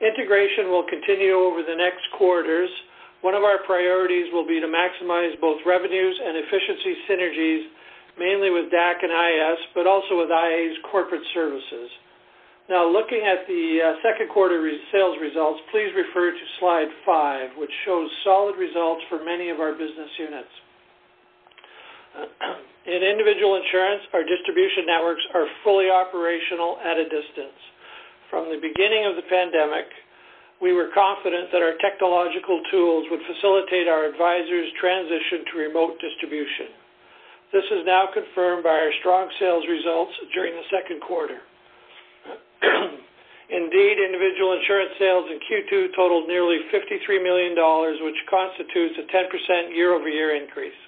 Integration 0.00 0.72
will 0.72 0.88
continue 0.88 1.36
over 1.36 1.60
the 1.60 1.76
next 1.76 2.08
quarters. 2.16 2.72
One 3.20 3.36
of 3.36 3.44
our 3.44 3.60
priorities 3.68 4.32
will 4.32 4.48
be 4.48 4.60
to 4.60 4.66
maximize 4.66 5.36
both 5.40 5.60
revenues 5.68 6.16
and 6.16 6.40
efficiency 6.40 6.96
synergies, 7.04 7.68
mainly 8.16 8.48
with 8.48 8.72
DAC 8.72 9.04
and 9.04 9.12
IS, 9.12 9.60
but 9.76 9.86
also 9.86 10.16
with 10.24 10.32
iA's 10.32 10.76
corporate 10.90 11.24
services. 11.36 11.92
Now, 12.70 12.88
looking 12.88 13.26
at 13.26 13.44
the 13.44 13.82
uh, 13.82 13.98
second 14.00 14.30
quarter 14.32 14.62
sales 14.94 15.18
results, 15.20 15.60
please 15.74 15.92
refer 15.92 16.30
to 16.30 16.44
slide 16.62 16.88
five, 17.04 17.50
which 17.58 17.72
shows 17.84 18.08
solid 18.24 18.56
results 18.56 19.02
for 19.10 19.20
many 19.20 19.50
of 19.50 19.60
our 19.60 19.72
business 19.72 20.08
units. 20.16 20.54
In 22.86 23.04
individual 23.04 23.60
insurance, 23.60 24.06
our 24.14 24.24
distribution 24.24 24.86
networks 24.86 25.20
are 25.34 25.44
fully 25.62 25.90
operational 25.90 26.78
at 26.80 26.96
a 26.96 27.04
distance. 27.04 27.58
From 28.30 28.46
the 28.46 28.62
beginning 28.62 29.10
of 29.10 29.18
the 29.18 29.26
pandemic, 29.26 29.90
we 30.62 30.70
were 30.70 30.94
confident 30.94 31.50
that 31.50 31.66
our 31.66 31.74
technological 31.82 32.62
tools 32.70 33.10
would 33.10 33.26
facilitate 33.26 33.90
our 33.90 34.06
advisors' 34.06 34.70
transition 34.78 35.42
to 35.50 35.58
remote 35.58 35.98
distribution. 35.98 36.70
This 37.50 37.66
is 37.74 37.82
now 37.82 38.06
confirmed 38.14 38.62
by 38.62 38.78
our 38.78 38.94
strong 39.02 39.26
sales 39.42 39.66
results 39.66 40.14
during 40.30 40.54
the 40.54 40.68
second 40.70 41.02
quarter. 41.02 41.42
Indeed, 43.50 43.98
individual 43.98 44.54
insurance 44.54 44.94
sales 44.94 45.26
in 45.26 45.42
Q2 45.42 45.98
totaled 45.98 46.30
nearly 46.30 46.62
$53 46.70 47.02
million, 47.18 47.58
which 48.06 48.20
constitutes 48.30 48.94
a 49.02 49.10
10% 49.10 49.74
year-over-year 49.74 50.38
increase. 50.38 50.78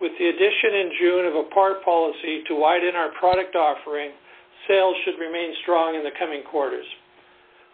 With 0.00 0.16
the 0.16 0.32
addition 0.32 0.72
in 0.80 0.88
June 0.96 1.24
of 1.28 1.36
a 1.36 1.44
par 1.52 1.84
policy 1.84 2.40
to 2.48 2.56
widen 2.56 2.96
our 2.96 3.12
product 3.20 3.52
offering, 3.52 4.16
sales 4.68 4.96
should 5.04 5.18
remain 5.18 5.54
strong 5.62 5.94
in 5.94 6.02
the 6.02 6.14
coming 6.18 6.42
quarters. 6.50 6.86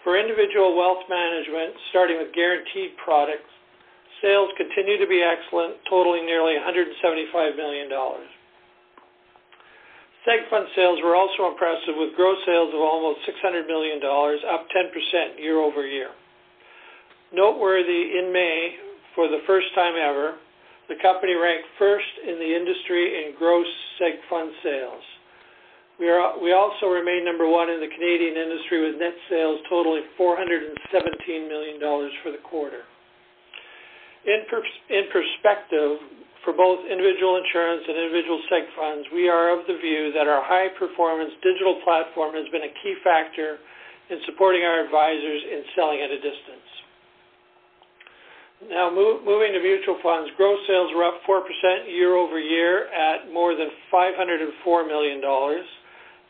For 0.04 0.16
individual 0.16 0.76
wealth 0.76 1.04
management, 1.08 1.76
starting 1.90 2.16
with 2.16 2.32
guaranteed 2.32 2.96
products, 3.04 3.52
sales 4.22 4.48
continue 4.56 4.96
to 4.96 5.06
be 5.06 5.20
excellent, 5.20 5.76
totaling 5.88 6.24
nearly 6.24 6.56
$175 6.56 7.56
million. 7.56 7.88
Seg 10.26 10.40
fund 10.48 10.68
sales 10.76 11.00
were 11.02 11.16
also 11.16 11.48
impressive, 11.48 11.96
with 11.96 12.16
gross 12.16 12.36
sales 12.44 12.72
of 12.72 12.80
almost 12.80 13.20
$600 13.24 13.66
million, 13.66 14.00
up 14.48 14.68
10% 14.68 15.40
year-over-year. 15.40 16.10
Noteworthy, 17.32 18.18
in 18.20 18.32
May, 18.32 18.76
for 19.14 19.28
the 19.28 19.40
first 19.46 19.68
time 19.74 19.94
ever, 19.96 20.36
the 20.88 20.96
company 21.00 21.34
ranked 21.34 21.68
first 21.78 22.08
in 22.26 22.36
the 22.36 22.50
industry 22.56 23.24
in 23.24 23.34
gross 23.38 23.66
seg 24.00 24.18
fund 24.28 24.50
sales. 24.62 25.04
We 26.00 26.52
also 26.56 26.88
remain 26.88 27.28
number 27.28 27.44
one 27.44 27.68
in 27.68 27.76
the 27.76 27.92
Canadian 27.92 28.40
industry, 28.40 28.80
with 28.80 28.96
net 28.96 29.12
sales 29.28 29.60
totaling 29.68 30.08
$417 30.16 30.72
million 31.44 31.76
for 32.24 32.32
the 32.32 32.40
quarter. 32.40 32.88
In 34.24 34.48
perspective, 34.48 36.00
for 36.40 36.56
both 36.56 36.80
individual 36.88 37.36
insurance 37.36 37.84
and 37.84 38.00
individual 38.00 38.40
seg 38.48 38.64
funds, 38.72 39.04
we 39.12 39.28
are 39.28 39.52
of 39.52 39.68
the 39.68 39.76
view 39.76 40.08
that 40.16 40.24
our 40.24 40.40
high-performance 40.40 41.36
digital 41.44 41.76
platform 41.84 42.32
has 42.32 42.48
been 42.48 42.64
a 42.64 42.72
key 42.80 42.96
factor 43.04 43.60
in 44.08 44.16
supporting 44.24 44.64
our 44.64 44.80
advisors 44.80 45.42
in 45.52 45.60
selling 45.76 46.00
at 46.00 46.08
a 46.08 46.16
distance. 46.16 46.68
Now, 48.72 48.88
moving 48.92 49.52
to 49.52 49.60
mutual 49.60 50.00
funds, 50.00 50.32
gross 50.36 50.60
sales 50.64 50.92
were 50.96 51.04
up 51.04 51.20
4% 51.28 51.44
year-over-year 51.92 52.88
at 52.88 53.32
more 53.32 53.52
than 53.52 53.68
$504 53.92 54.88
million. 54.88 55.20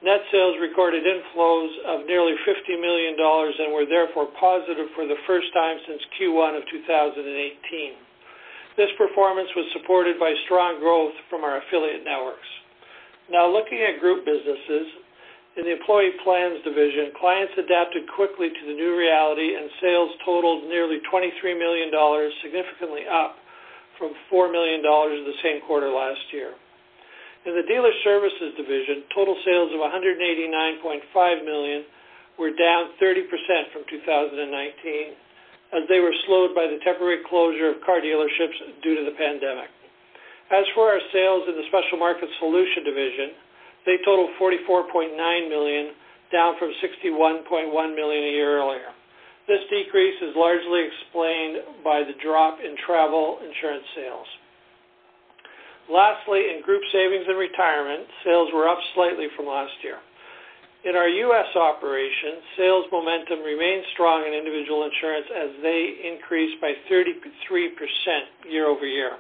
Net 0.00 0.25
sales 0.33 0.57
recorded 0.57 1.04
inflows 1.04 1.73
of 1.85 2.09
nearly 2.09 2.33
$50 2.49 2.80
million 2.80 3.21
and 3.21 3.69
were 3.69 3.85
therefore 3.85 4.33
positive 4.40 4.88
for 4.97 5.04
the 5.04 5.21
first 5.28 5.52
time 5.52 5.76
since 5.85 6.00
Q1 6.16 6.57
of 6.57 6.64
2018. 6.73 7.21
This 8.80 8.88
performance 8.97 9.52
was 9.52 9.69
supported 9.76 10.16
by 10.16 10.33
strong 10.49 10.80
growth 10.80 11.12
from 11.28 11.45
our 11.45 11.61
affiliate 11.61 12.00
networks. 12.00 12.49
Now, 13.28 13.45
looking 13.45 13.85
at 13.85 14.00
group 14.00 14.25
businesses, 14.25 14.88
in 15.61 15.69
the 15.69 15.76
employee 15.76 16.16
plans 16.25 16.64
division, 16.64 17.12
clients 17.21 17.52
adapted 17.61 18.09
quickly 18.16 18.49
to 18.49 18.62
the 18.73 18.76
new 18.80 18.97
reality, 18.97 19.52
and 19.52 19.69
sales 19.85 20.16
totaled 20.25 20.64
nearly 20.64 21.04
$23 21.12 21.28
million, 21.61 21.92
significantly 22.40 23.04
up 23.04 23.37
from 24.00 24.16
$4 24.33 24.49
million 24.49 24.80
in 24.80 25.23
the 25.28 25.37
same 25.45 25.61
quarter 25.69 25.92
last 25.92 26.25
year. 26.33 26.57
In 27.49 27.57
the 27.57 27.65
dealer 27.65 27.93
services 28.05 28.53
division, 28.61 29.09
total 29.17 29.33
sales 29.49 29.73
of 29.73 29.81
189.5 29.81 31.45
million 31.45 31.89
were 32.37 32.53
down 32.53 32.93
30% 33.01 33.25
from 33.73 33.85
2019, 33.89 34.45
as 35.73 35.89
they 35.89 36.05
were 36.05 36.13
slowed 36.29 36.53
by 36.53 36.69
the 36.69 36.77
temporary 36.85 37.25
closure 37.25 37.73
of 37.73 37.81
car 37.81 38.05
dealerships 38.05 38.61
due 38.85 38.93
to 38.93 39.05
the 39.09 39.17
pandemic. 39.17 39.73
As 40.53 40.69
for 40.75 40.93
our 40.93 41.01
sales 41.17 41.49
in 41.49 41.57
the 41.57 41.65
special 41.73 41.97
market 41.97 42.29
solution 42.43 42.85
division, 42.85 43.33
they 43.89 43.97
totaled 44.05 44.37
44.9 44.37 45.17
million, 45.49 45.97
down 46.29 46.61
from 46.61 46.71
61.1 46.85 47.73
million 47.73 48.23
a 48.25 48.35
year 48.37 48.61
earlier. 48.61 48.93
This 49.49 49.65
decrease 49.73 50.21
is 50.23 50.37
largely 50.37 50.87
explained 50.87 51.83
by 51.83 52.05
the 52.05 52.15
drop 52.23 52.61
in 52.61 52.77
travel 52.87 53.41
insurance 53.43 53.87
sales. 53.97 54.29
Lastly, 55.91 56.55
in 56.55 56.63
group 56.63 56.87
savings 56.95 57.27
and 57.27 57.35
retirement, 57.35 58.07
sales 58.23 58.49
were 58.55 58.71
up 58.71 58.79
slightly 58.95 59.27
from 59.35 59.51
last 59.51 59.75
year. 59.83 59.99
In 60.87 60.95
our 60.95 61.11
U.S. 61.11 61.51
operations, 61.59 62.41
sales 62.57 62.87
momentum 62.95 63.43
remained 63.43 63.85
strong 63.93 64.25
in 64.25 64.33
individual 64.33 64.87
insurance 64.87 65.27
as 65.29 65.51
they 65.61 65.99
increased 66.15 66.57
by 66.63 66.73
33% 66.89 67.21
year-over-year. 68.49 69.19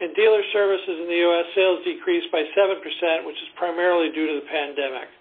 In 0.00 0.16
dealer 0.16 0.40
services 0.50 0.96
in 0.96 1.06
the 1.12 1.22
U.S., 1.28 1.46
sales 1.54 1.84
decreased 1.84 2.32
by 2.32 2.42
7%, 2.56 3.28
which 3.28 3.36
is 3.36 3.52
primarily 3.60 4.10
due 4.16 4.26
to 4.32 4.40
the 4.40 4.48
pandemic. 4.48 5.12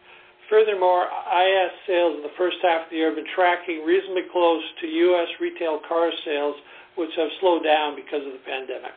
Furthermore, 0.49 1.05
IS 1.05 1.71
sales 1.85 2.15
in 2.15 2.23
the 2.23 2.33
first 2.39 2.57
half 2.63 2.87
of 2.87 2.89
the 2.89 2.97
year 2.97 3.13
have 3.13 3.19
been 3.19 3.35
tracking 3.35 3.85
reasonably 3.85 4.25
close 4.31 4.63
to 4.81 4.87
U.S. 4.87 5.29
retail 5.37 5.83
car 5.85 6.09
sales, 6.25 6.55
which 6.95 7.11
have 7.19 7.29
slowed 7.43 7.67
down 7.67 7.93
because 7.99 8.25
of 8.25 8.33
the 8.33 8.43
pandemic. 8.47 8.95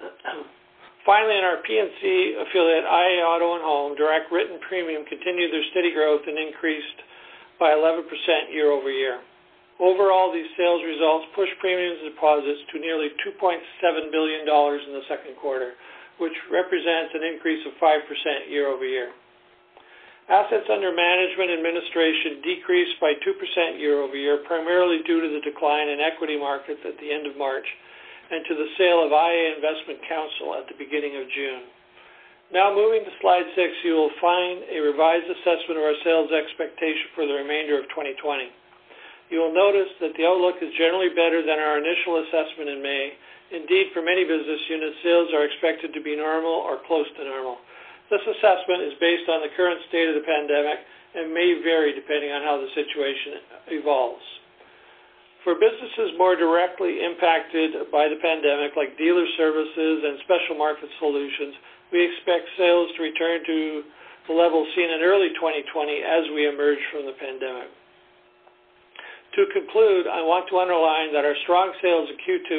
Finally, 1.08 1.36
in 1.36 1.44
our 1.44 1.64
P&C 1.64 2.02
affiliate, 2.36 2.84
iA 2.84 3.24
Auto 3.24 3.56
and 3.56 3.64
Home, 3.64 3.96
direct 3.96 4.28
written 4.28 4.60
premium 4.68 5.04
continued 5.08 5.52
their 5.52 5.64
steady 5.72 5.92
growth 5.92 6.24
and 6.28 6.36
increased 6.36 7.00
by 7.58 7.72
11% 7.72 8.04
year-over-year. 8.52 9.20
Overall, 9.80 10.28
these 10.28 10.48
sales 10.60 10.84
results 10.84 11.24
pushed 11.32 11.56
premiums 11.56 12.04
and 12.04 12.12
deposits 12.12 12.60
to 12.72 12.76
nearly 12.84 13.08
$2.7 13.24 14.12
billion 14.12 14.44
in 14.44 14.92
the 14.92 15.04
second 15.08 15.40
quarter, 15.40 15.72
which 16.20 16.36
represents 16.52 17.16
an 17.16 17.24
increase 17.24 17.64
of 17.64 17.72
5% 17.80 18.52
year-over-year. 18.52 19.08
Assets 20.28 20.68
under 20.68 20.92
management 20.92 21.48
administration 21.48 22.44
decreased 22.44 23.00
by 23.00 23.16
2% 23.24 23.80
year-over-year, 23.80 24.44
primarily 24.44 25.00
due 25.08 25.24
to 25.24 25.28
the 25.32 25.42
decline 25.42 25.88
in 25.88 25.98
equity 25.98 26.36
markets 26.36 26.84
at 26.84 26.94
the 27.00 27.08
end 27.08 27.24
of 27.24 27.40
March 27.40 27.66
and 28.30 28.46
to 28.46 28.54
the 28.54 28.70
sale 28.78 29.02
of 29.02 29.10
iA 29.10 29.58
Investment 29.58 29.98
Counsel 30.06 30.54
at 30.54 30.70
the 30.70 30.78
beginning 30.78 31.18
of 31.18 31.26
June. 31.34 31.66
Now, 32.50 32.74
moving 32.74 33.06
to 33.06 33.12
slide 33.22 33.46
six, 33.54 33.70
you 33.86 33.94
will 33.94 34.14
find 34.18 34.66
a 34.66 34.78
revised 34.82 35.26
assessment 35.26 35.78
of 35.78 35.86
our 35.86 35.98
sales 36.02 36.30
expectation 36.34 37.14
for 37.14 37.22
the 37.26 37.38
remainder 37.38 37.78
of 37.78 37.86
2020. 37.94 38.50
You 39.30 39.38
will 39.38 39.54
notice 39.54 39.90
that 40.02 40.18
the 40.18 40.26
outlook 40.26 40.58
is 40.58 40.74
generally 40.74 41.14
better 41.14 41.46
than 41.46 41.62
our 41.62 41.78
initial 41.78 42.18
assessment 42.26 42.66
in 42.66 42.82
May. 42.82 43.14
Indeed, 43.54 43.94
for 43.94 44.02
many 44.02 44.26
business 44.26 44.58
units, 44.66 44.98
sales 45.06 45.30
are 45.30 45.46
expected 45.46 45.94
to 45.94 46.02
be 46.02 46.18
normal 46.18 46.50
or 46.66 46.82
close 46.90 47.06
to 47.18 47.22
normal. 47.22 47.62
This 48.10 48.22
assessment 48.26 48.82
is 48.82 48.98
based 48.98 49.30
on 49.30 49.46
the 49.46 49.54
current 49.54 49.78
state 49.86 50.10
of 50.10 50.18
the 50.18 50.26
pandemic 50.26 50.82
and 51.14 51.30
may 51.30 51.62
vary 51.62 51.94
depending 51.94 52.34
on 52.34 52.42
how 52.42 52.58
the 52.58 52.70
situation 52.74 53.78
evolves. 53.78 54.26
For 55.44 55.56
businesses 55.56 56.12
more 56.20 56.36
directly 56.36 57.00
impacted 57.00 57.88
by 57.88 58.12
the 58.12 58.20
pandemic, 58.20 58.76
like 58.76 58.98
dealer 59.00 59.24
services 59.40 59.96
and 60.04 60.20
special 60.28 60.60
market 60.60 60.92
solutions, 61.00 61.56
we 61.88 62.04
expect 62.04 62.44
sales 62.60 62.92
to 62.96 63.00
return 63.02 63.40
to 63.48 63.58
the 64.28 64.36
levels 64.36 64.68
seen 64.76 64.92
in 64.92 65.00
early 65.00 65.32
2020 65.40 65.64
as 66.04 66.28
we 66.36 66.44
emerge 66.44 66.78
from 66.92 67.08
the 67.08 67.16
pandemic. 67.16 67.72
To 69.38 69.42
conclude, 69.54 70.10
I 70.10 70.20
want 70.20 70.44
to 70.52 70.60
underline 70.60 71.14
that 71.16 71.24
our 71.24 71.38
strong 71.48 71.72
sales 71.80 72.10
in 72.12 72.18
Q2, 72.20 72.52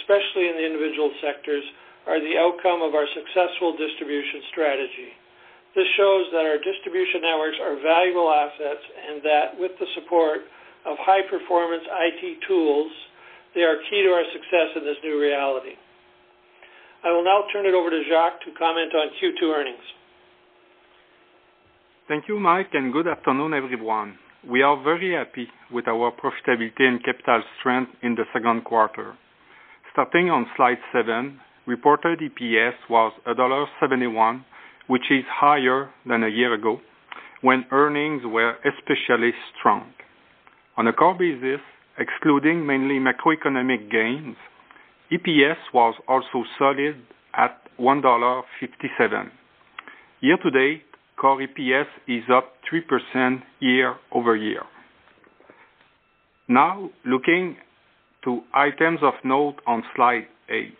especially 0.00 0.48
in 0.48 0.56
the 0.56 0.66
individual 0.66 1.12
sectors, 1.20 1.66
are 2.08 2.16
the 2.16 2.38
outcome 2.40 2.80
of 2.80 2.96
our 2.96 3.06
successful 3.12 3.76
distribution 3.76 4.40
strategy. 4.48 5.12
This 5.76 5.86
shows 6.00 6.32
that 6.32 6.48
our 6.48 6.58
distribution 6.58 7.22
networks 7.22 7.60
are 7.60 7.76
valuable 7.78 8.32
assets 8.32 8.82
and 8.88 9.20
that, 9.22 9.46
with 9.60 9.76
the 9.78 9.86
support 9.94 10.48
of 10.86 10.96
high-performance 11.00 11.84
IT 11.84 12.38
tools, 12.46 12.92
they 13.54 13.62
are 13.62 13.76
key 13.90 14.02
to 14.02 14.10
our 14.10 14.24
success 14.32 14.76
in 14.76 14.84
this 14.84 14.96
new 15.02 15.20
reality. 15.20 15.74
I 17.02 17.10
will 17.12 17.24
now 17.24 17.44
turn 17.52 17.66
it 17.66 17.74
over 17.74 17.90
to 17.90 18.02
Jacques 18.08 18.40
to 18.44 18.52
comment 18.58 18.94
on 18.94 19.08
Q2 19.20 19.42
earnings. 19.54 19.86
Thank 22.08 22.28
you, 22.28 22.38
Mike, 22.38 22.70
and 22.72 22.92
good 22.92 23.06
afternoon, 23.06 23.54
everyone. 23.54 24.18
We 24.46 24.62
are 24.62 24.82
very 24.82 25.14
happy 25.14 25.48
with 25.70 25.86
our 25.86 26.12
profitability 26.12 26.82
and 26.82 27.02
capital 27.04 27.42
strength 27.58 27.92
in 28.02 28.14
the 28.14 28.24
second 28.32 28.64
quarter. 28.64 29.14
Starting 29.92 30.30
on 30.30 30.46
slide 30.56 30.78
seven, 30.92 31.40
reported 31.66 32.20
EPS 32.20 32.74
was 32.88 33.12
$1.71, 33.26 34.44
which 34.88 35.04
is 35.10 35.24
higher 35.28 35.90
than 36.06 36.24
a 36.24 36.28
year 36.28 36.54
ago, 36.54 36.80
when 37.42 37.64
earnings 37.70 38.22
were 38.24 38.56
especially 38.64 39.32
strong. 39.58 39.92
On 40.76 40.86
a 40.86 40.92
core 40.92 41.14
basis, 41.18 41.60
excluding 41.98 42.66
mainly 42.66 42.98
macroeconomic 42.98 43.90
gains, 43.90 44.36
EPS 45.12 45.56
was 45.74 45.94
also 46.08 46.44
solid 46.58 46.96
at 47.34 47.58
$1.57. 47.78 49.30
Year-to-date, 50.20 50.82
core 51.16 51.40
EPS 51.40 51.86
is 52.06 52.24
up 52.32 52.54
3% 52.72 53.42
year-over-year. 53.60 54.62
Now, 56.48 56.90
looking 57.04 57.56
to 58.24 58.42
items 58.52 59.00
of 59.02 59.14
note 59.24 59.56
on 59.66 59.82
slide 59.94 60.26
eight. 60.48 60.76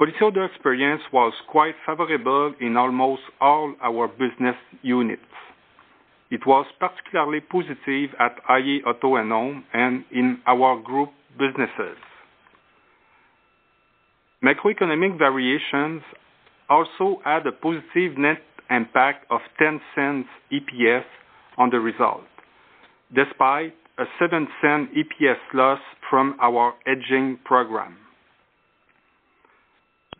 Policyholder 0.00 0.48
experience 0.50 1.02
was 1.12 1.32
quite 1.48 1.74
favorable 1.86 2.52
in 2.60 2.76
almost 2.76 3.22
all 3.40 3.74
our 3.80 4.08
business 4.08 4.56
units. 4.82 5.22
It 6.30 6.46
was 6.46 6.66
particularly 6.80 7.40
positive 7.40 8.10
at 8.18 8.36
iA 8.48 8.80
Auto 8.86 9.16
and 9.16 9.30
Home 9.30 9.64
and 9.72 10.04
in 10.10 10.38
our 10.46 10.80
group 10.82 11.10
businesses. 11.38 11.98
Macroeconomic 14.42 15.18
variations 15.18 16.02
also 16.68 17.20
had 17.24 17.46
a 17.46 17.52
positive 17.52 18.18
net 18.18 18.42
impact 18.70 19.26
of 19.30 19.40
0.10 19.60 20.24
EPS 20.52 21.04
on 21.56 21.70
the 21.70 21.78
result, 21.78 22.24
despite 23.14 23.74
a 23.98 24.04
0.07 24.20 24.46
EPS 24.92 25.38
loss 25.54 25.78
from 26.10 26.36
our 26.40 26.74
hedging 26.84 27.38
program. 27.44 27.96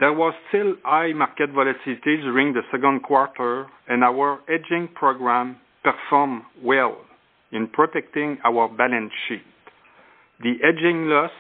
There 0.01 0.13
was 0.13 0.35
still 0.49 0.75
high 0.85 1.13
market 1.13 1.51
volatility 1.51 2.17
during 2.23 2.53
the 2.53 2.63
second 2.73 3.03
quarter, 3.03 3.67
and 3.89 4.03
our 4.03 4.41
hedging 4.49 4.89
program 4.95 5.57
performed 5.85 6.43
well 6.63 6.97
in 7.53 7.69
protecting 7.69 8.39
our 8.45 8.69
balance 8.69 9.13
sheet. 9.29 9.45
The 10.41 10.55
hedging 10.63 11.07
loss 11.07 11.31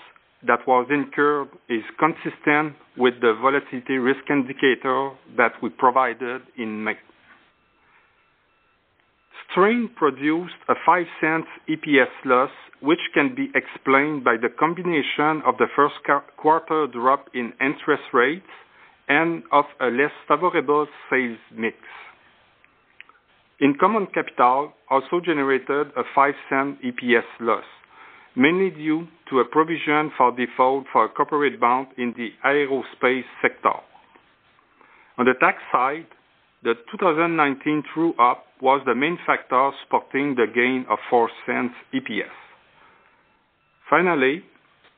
that 0.47 0.61
was 0.67 0.87
incurred 0.91 1.49
is 1.69 1.83
consistent 1.99 2.77
with 2.97 3.15
the 3.21 3.35
volatility 3.41 3.97
risk 3.97 4.29
indicator 4.31 5.11
that 5.37 5.53
we 5.63 5.71
provided 5.71 6.43
in 6.57 6.85
May. 6.85 6.95
Strain 9.51 9.91
produced 9.97 10.55
a 10.69 10.75
0.05 10.89 11.43
EPS 11.69 12.11
loss, 12.25 12.51
which 12.81 12.99
can 13.15 13.35
be 13.35 13.51
explained 13.55 14.25
by 14.25 14.37
the 14.37 14.49
combination 14.59 15.43
of 15.47 15.57
the 15.59 15.67
first 15.75 15.95
quarter 16.37 16.87
drop 16.89 17.27
in 17.35 17.53
interest 17.61 18.03
rates 18.13 18.47
and 19.09 19.43
of 19.53 19.65
a 19.81 19.87
less 19.87 20.13
favorable 20.29 20.87
sales 21.11 21.39
mix. 21.57 21.77
Income 23.65 23.97
on 23.97 24.07
capital 24.13 24.75
also 24.91 25.21
generated 25.25 25.87
a 25.97 26.05
0.05 26.15 26.77
EPS 26.85 27.25
loss, 27.41 27.65
mainly 28.37 28.69
due 28.69 29.09
to 29.31 29.41
a 29.41 29.45
provision 29.47 30.13
for 30.19 30.33
default 30.37 30.85
for 30.93 31.07
a 31.07 31.09
corporate 31.09 31.59
bond 31.59 31.87
in 31.97 32.13
the 32.15 32.29
aerospace 32.45 33.25
sector. 33.41 33.73
On 35.17 35.25
the 35.25 35.33
tax 35.41 35.63
side, 35.73 36.05
the 36.63 36.75
2019 36.93 37.85
true-up 37.95 38.45
was 38.61 38.83
the 38.85 38.95
main 38.95 39.19
factor 39.27 39.71
supporting 39.83 40.35
the 40.35 40.47
gain 40.55 40.85
of 40.91 40.99
0.04 41.11 41.71
EPS. 41.95 42.37
Finally, 43.89 44.45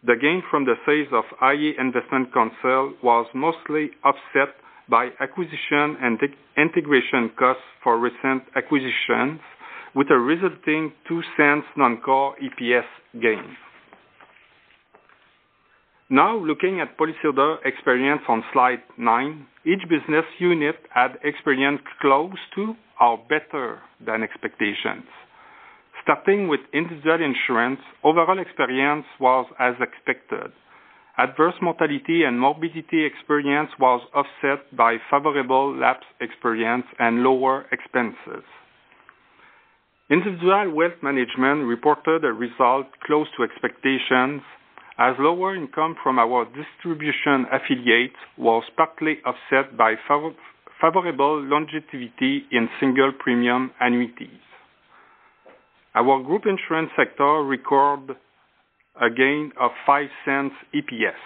the 0.04 0.16
gain 0.20 0.42
from 0.50 0.64
the 0.64 0.74
sales 0.84 1.12
of 1.12 1.24
iA 1.40 1.72
Investment 1.78 2.34
Counsel 2.34 2.94
was 3.00 3.26
mostly 3.32 3.90
offset 4.02 4.56
by 4.88 5.08
acquisition 5.20 5.96
and 6.00 6.18
integration 6.56 7.30
costs 7.38 7.62
for 7.82 7.98
recent 7.98 8.42
acquisitions, 8.56 9.40
with 9.94 10.10
a 10.10 10.18
resulting 10.18 10.92
0.02 11.10 11.62
non-core 11.76 12.36
EPS 12.42 12.84
gain. 13.20 13.56
Now, 16.08 16.36
looking 16.38 16.80
at 16.80 16.96
policyholder 16.98 17.56
experience 17.64 18.22
on 18.28 18.44
slide 18.52 18.82
nine, 18.96 19.46
each 19.64 19.82
business 19.88 20.24
unit 20.38 20.76
had 20.94 21.18
experience 21.24 21.80
close 22.00 22.36
to 22.54 22.74
or 23.00 23.18
better 23.28 23.80
than 24.04 24.22
expectations. 24.22 25.04
Starting 26.04 26.46
with 26.46 26.60
individual 26.72 27.18
insurance, 27.20 27.80
overall 28.04 28.38
experience 28.38 29.04
was 29.18 29.46
as 29.58 29.74
expected. 29.80 30.52
Adverse 31.18 31.54
mortality 31.62 32.24
and 32.24 32.38
morbidity 32.38 33.06
experience 33.06 33.70
was 33.80 34.06
offset 34.14 34.76
by 34.76 34.96
favorable 35.10 35.74
lapse 35.74 36.04
experience 36.20 36.84
and 36.98 37.22
lower 37.22 37.64
expenses. 37.72 38.44
Individual 40.10 40.70
wealth 40.74 41.00
management 41.02 41.66
reported 41.66 42.22
a 42.22 42.32
result 42.32 42.86
close 43.06 43.26
to 43.36 43.44
expectations, 43.44 44.42
as 44.98 45.14
lower 45.18 45.56
income 45.56 45.96
from 46.02 46.18
our 46.18 46.44
distribution 46.52 47.46
affiliates 47.50 48.20
was 48.36 48.62
partly 48.76 49.16
offset 49.24 49.74
by 49.76 49.94
favorable 50.80 51.42
longevity 51.42 52.44
in 52.52 52.68
single 52.78 53.12
premium 53.18 53.70
annuities. 53.80 54.44
Our 55.94 56.22
group 56.22 56.42
insurance 56.44 56.90
sector 56.94 57.42
recorded 57.42 58.16
a 59.00 59.10
gain 59.10 59.52
of 59.60 59.70
$0.05 59.86 60.50
EPS. 60.74 61.20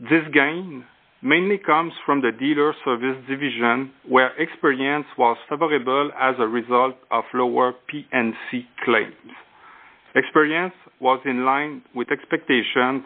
This 0.00 0.24
gain 0.32 0.84
mainly 1.22 1.58
comes 1.58 1.92
from 2.06 2.22
the 2.22 2.32
dealer 2.32 2.74
service 2.84 3.16
division, 3.28 3.92
where 4.08 4.32
experience 4.40 5.06
was 5.18 5.36
favorable 5.48 6.10
as 6.18 6.34
a 6.38 6.46
result 6.46 6.94
of 7.10 7.24
lower 7.34 7.74
P&C 7.88 8.66
claims. 8.84 9.32
Experience 10.14 10.74
was 11.00 11.20
in 11.24 11.44
line 11.44 11.82
with 11.94 12.10
expectations 12.10 13.04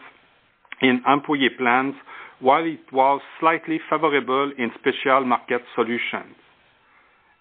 in 0.81 1.01
employee 1.07 1.49
plans, 1.57 1.93
while 2.39 2.63
it 2.65 2.91
was 2.91 3.21
slightly 3.39 3.79
favorable 3.89 4.51
in 4.57 4.71
special 4.79 5.25
market 5.25 5.61
solutions. 5.75 6.35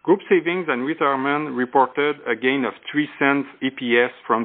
Group 0.05 0.21
savings 0.29 0.67
and 0.69 0.85
retirement 0.85 1.57
reported 1.57 2.17
a 2.29 2.37
gain 2.37 2.67
of 2.67 2.75
0.03 2.95 3.43
EPS 3.62 4.11
from 4.27 4.45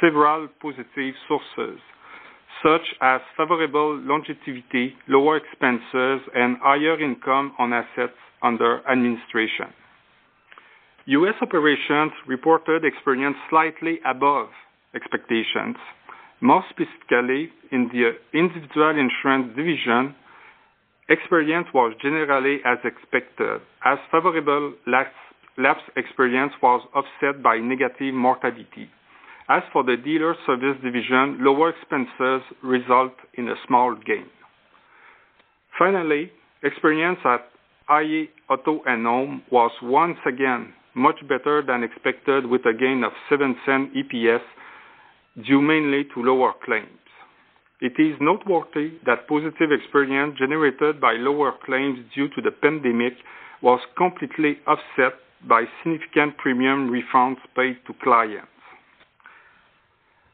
several 0.00 0.46
positive 0.62 1.14
sources, 1.26 1.80
such 2.62 2.86
as 3.02 3.20
favorable 3.36 3.98
longevity, 4.04 4.94
lower 5.08 5.38
expenses, 5.38 6.20
and 6.32 6.58
higher 6.62 6.94
income 7.02 7.52
on 7.58 7.72
assets 7.72 8.14
under 8.40 8.86
administration. 8.88 9.74
U.S. 11.06 11.34
operations 11.42 12.12
reported 12.28 12.84
experience 12.84 13.36
slightly 13.50 13.98
above 14.06 14.46
expectations. 14.94 15.74
More 16.40 16.62
specifically, 16.70 17.50
in 17.72 17.90
the 17.90 18.12
individual 18.32 18.90
insurance 18.90 19.56
division, 19.56 20.14
experience 21.10 21.66
was 21.74 21.92
generally 22.00 22.58
as 22.64 22.78
expected, 22.84 23.60
as 23.84 23.98
favorable 24.10 24.74
lapse 24.86 25.82
experience 25.96 26.52
was 26.62 26.80
offset 26.94 27.42
by 27.42 27.58
negative 27.58 28.14
mortality. 28.14 28.88
As 29.48 29.62
for 29.72 29.82
the 29.82 29.96
dealer 29.96 30.36
service 30.46 30.76
division, 30.82 31.38
lower 31.40 31.70
expenses 31.70 32.42
result 32.62 33.12
in 33.34 33.48
a 33.48 33.56
small 33.66 33.96
gain. 33.96 34.26
Finally, 35.76 36.30
experience 36.62 37.18
at 37.24 37.48
iA 37.90 38.26
Auto 38.48 38.80
and 38.86 39.04
Home 39.04 39.42
was 39.50 39.72
once 39.82 40.18
again 40.24 40.72
much 40.94 41.16
better 41.28 41.62
than 41.66 41.82
expected, 41.82 42.46
with 42.46 42.62
a 42.66 42.72
gain 42.72 43.02
of 43.04 43.12
0.07 43.30 43.90
EPS, 43.96 44.42
due 45.46 45.60
mainly 45.60 46.04
to 46.14 46.22
lower 46.22 46.52
claims. 46.64 46.99
It 47.80 47.92
is 47.98 48.16
noteworthy 48.20 48.98
that 49.06 49.26
positive 49.26 49.72
experience 49.72 50.38
generated 50.38 51.00
by 51.00 51.14
lower 51.14 51.52
claims 51.64 51.98
due 52.14 52.28
to 52.28 52.42
the 52.42 52.50
pandemic 52.50 53.14
was 53.62 53.80
completely 53.96 54.58
offset 54.66 55.14
by 55.48 55.64
significant 55.82 56.36
premium 56.36 56.90
refunds 56.90 57.38
paid 57.56 57.78
to 57.86 57.94
clients. 58.02 58.48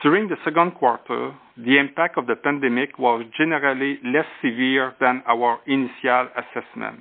During 0.00 0.28
the 0.28 0.37
second 0.44 0.72
quarter, 0.76 1.34
the 1.56 1.76
impact 1.76 2.18
of 2.18 2.26
the 2.28 2.37
pandemic 2.37 2.98
was 3.00 3.24
generally 3.37 3.98
less 4.04 4.26
severe 4.40 4.94
than 5.00 5.24
our 5.26 5.58
initial 5.66 6.28
assessment. 6.38 7.00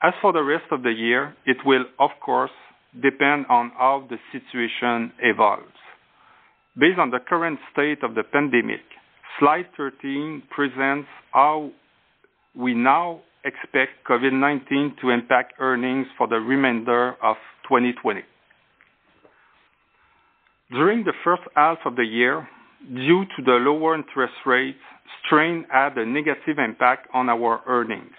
As 0.00 0.14
for 0.22 0.32
the 0.32 0.44
rest 0.44 0.66
of 0.70 0.84
the 0.84 0.92
year, 0.92 1.34
it 1.44 1.56
will, 1.66 1.84
of 1.98 2.10
course, 2.24 2.52
depend 3.02 3.46
on 3.48 3.72
how 3.76 4.06
the 4.08 4.16
situation 4.30 5.12
evolves. 5.18 5.74
Based 6.78 7.00
on 7.00 7.10
the 7.10 7.18
current 7.18 7.58
state 7.72 8.04
of 8.04 8.14
the 8.14 8.22
pandemic, 8.22 8.82
slide 9.40 9.66
13 9.76 10.44
presents 10.50 11.08
how 11.32 11.72
we 12.54 12.74
now 12.74 13.22
expect 13.44 14.06
COVID-19 14.08 15.00
to 15.00 15.10
impact 15.10 15.54
earnings 15.58 16.06
for 16.16 16.28
the 16.28 16.36
remainder 16.36 17.16
of 17.22 17.36
2020. 17.64 18.22
During 20.70 21.04
the 21.04 21.14
first 21.24 21.42
half 21.56 21.78
of 21.86 21.96
the 21.96 22.04
year, 22.04 22.46
due 22.92 23.24
to 23.24 23.42
the 23.42 23.52
lower 23.52 23.94
interest 23.94 24.34
rates, 24.44 24.78
strain 25.24 25.64
had 25.70 25.96
a 25.96 26.04
negative 26.04 26.58
impact 26.58 27.08
on 27.14 27.30
our 27.30 27.62
earnings. 27.66 28.12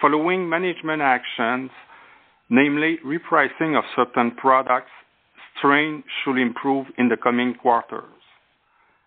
Following 0.00 0.48
management 0.48 1.00
actions, 1.00 1.70
namely 2.50 2.98
repricing 3.06 3.78
of 3.78 3.84
certain 3.94 4.32
products, 4.32 4.90
strain 5.58 6.02
should 6.24 6.38
improve 6.38 6.86
in 6.98 7.08
the 7.08 7.16
coming 7.16 7.54
quarters. 7.54 8.04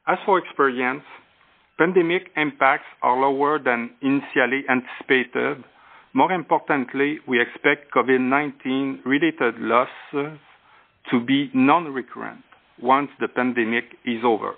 As 0.08 0.18
for 0.26 0.40
experience, 0.40 1.04
pandemic 1.78 2.32
impacts 2.38 2.88
are 3.02 3.20
lower 3.20 3.60
than 3.60 3.90
initially 4.02 4.64
anticipated. 4.70 5.66
More 6.14 6.32
importantly, 6.32 7.20
we 7.28 7.42
expect 7.42 7.92
COVID-19 7.94 9.04
related 9.06 9.60
losses 9.60 10.40
to 11.12 11.20
be 11.20 11.52
non-recurrent 11.54 12.49
once 12.82 13.10
the 13.20 13.28
pandemic 13.28 13.86
is 14.06 14.22
over. 14.24 14.54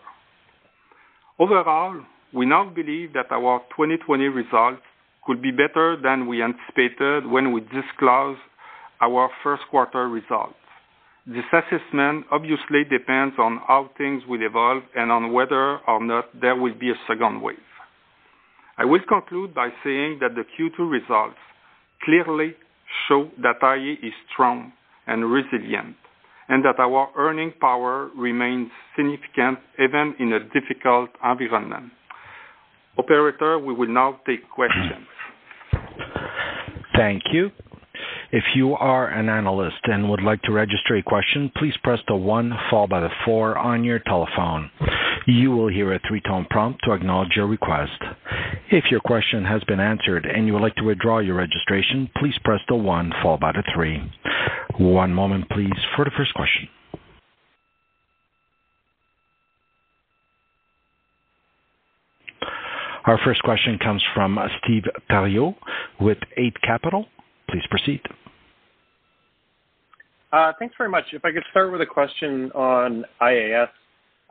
Overall, 1.39 2.01
we 2.34 2.45
now 2.45 2.69
believe 2.69 3.13
that 3.13 3.31
our 3.31 3.60
2020 3.75 4.25
results 4.25 4.81
could 5.25 5.41
be 5.41 5.51
better 5.51 5.97
than 6.01 6.27
we 6.27 6.41
anticipated 6.41 7.25
when 7.25 7.51
we 7.51 7.62
disclosed 7.62 8.39
our 9.01 9.29
first 9.43 9.63
quarter 9.69 10.07
results. 10.07 10.55
This 11.25 11.45
assessment 11.53 12.25
obviously 12.31 12.84
depends 12.89 13.36
on 13.38 13.60
how 13.67 13.91
things 13.97 14.23
will 14.27 14.41
evolve 14.41 14.84
and 14.95 15.12
on 15.12 15.31
whether 15.34 15.77
or 15.88 16.03
not 16.03 16.25
there 16.39 16.55
will 16.55 16.73
be 16.73 16.89
a 16.89 16.99
second 17.07 17.41
wave. 17.41 17.57
I 18.77 18.86
will 18.86 19.01
conclude 19.07 19.53
by 19.53 19.69
saying 19.84 20.19
that 20.21 20.34
the 20.34 20.43
Q2 20.57 20.89
results 20.89 21.38
clearly 22.03 22.55
show 23.07 23.29
that 23.41 23.62
iA 23.62 23.93
is 24.01 24.13
strong 24.34 24.73
and 25.05 25.31
resilient, 25.31 25.95
and 26.49 26.63
that 26.65 26.80
our 26.80 27.10
earning 27.17 27.54
power 27.60 28.10
remains 28.15 28.69
significant 28.95 29.60
even 29.80 30.15
in 30.19 30.34
a 30.34 30.39
difficult 30.39 31.10
environment. 31.23 31.91
Operator, 32.97 33.60
we 33.60 33.73
will 33.73 33.88
now 33.88 34.19
take 34.25 34.49
questions. 34.49 35.08
Thank 36.95 37.23
you. 37.32 37.51
If 38.32 38.43
you 38.56 38.73
are 38.75 39.10
an 39.10 39.30
analyst 39.30 39.80
and 39.84 40.10
would 40.10 40.21
like 40.21 40.41
to 40.43 40.51
register 40.51 40.95
a 40.95 41.04
question, 41.04 41.51
please 41.58 41.73
press 41.84 41.99
the 42.08 42.15
one 42.15 42.51
followed 42.69 42.89
by 42.89 43.01
the 43.01 43.10
four 43.25 43.58
on 43.58 43.84
your 43.84 43.99
telephone. 43.99 44.71
You 45.27 45.51
will 45.51 45.67
hear 45.67 45.93
a 45.93 45.99
three-tone 46.07 46.47
prompt 46.49 46.81
to 46.84 46.93
acknowledge 46.93 47.36
your 47.36 47.47
request. 47.47 48.01
If 48.71 48.86
your 48.89 49.01
question 49.01 49.45
has 49.45 49.63
been 49.65 49.79
answered 49.79 50.25
and 50.25 50.47
you 50.47 50.53
would 50.53 50.62
like 50.62 50.75
to 50.75 50.84
withdraw 50.84 51.19
your 51.19 51.36
registration, 51.36 52.10
please 52.17 52.34
press 52.43 52.60
the 52.67 52.75
one 52.75 53.12
followed 53.21 53.39
by 53.39 53.51
the 53.51 53.63
three. 53.75 54.01
One 54.79 55.13
moment, 55.13 55.49
please, 55.49 55.77
for 55.95 56.05
the 56.05 56.12
first 56.17 56.34
question. 56.34 56.67
Our 63.05 63.19
first 63.25 63.41
question 63.43 63.79
comes 63.79 64.03
from 64.13 64.38
Steve 64.63 64.84
Theriault 65.10 65.55
with 65.99 66.19
Eight 66.38 66.55
Capital. 66.62 67.05
Please 67.49 67.63
proceed. 67.69 68.01
Uh, 70.31 70.53
thanks 70.60 70.75
very 70.77 70.89
much. 70.89 71.05
If 71.12 71.25
I 71.25 71.31
could 71.31 71.43
start 71.51 71.71
with 71.71 71.81
a 71.81 71.86
question 71.86 72.51
on 72.51 73.03
IAS. 73.21 73.67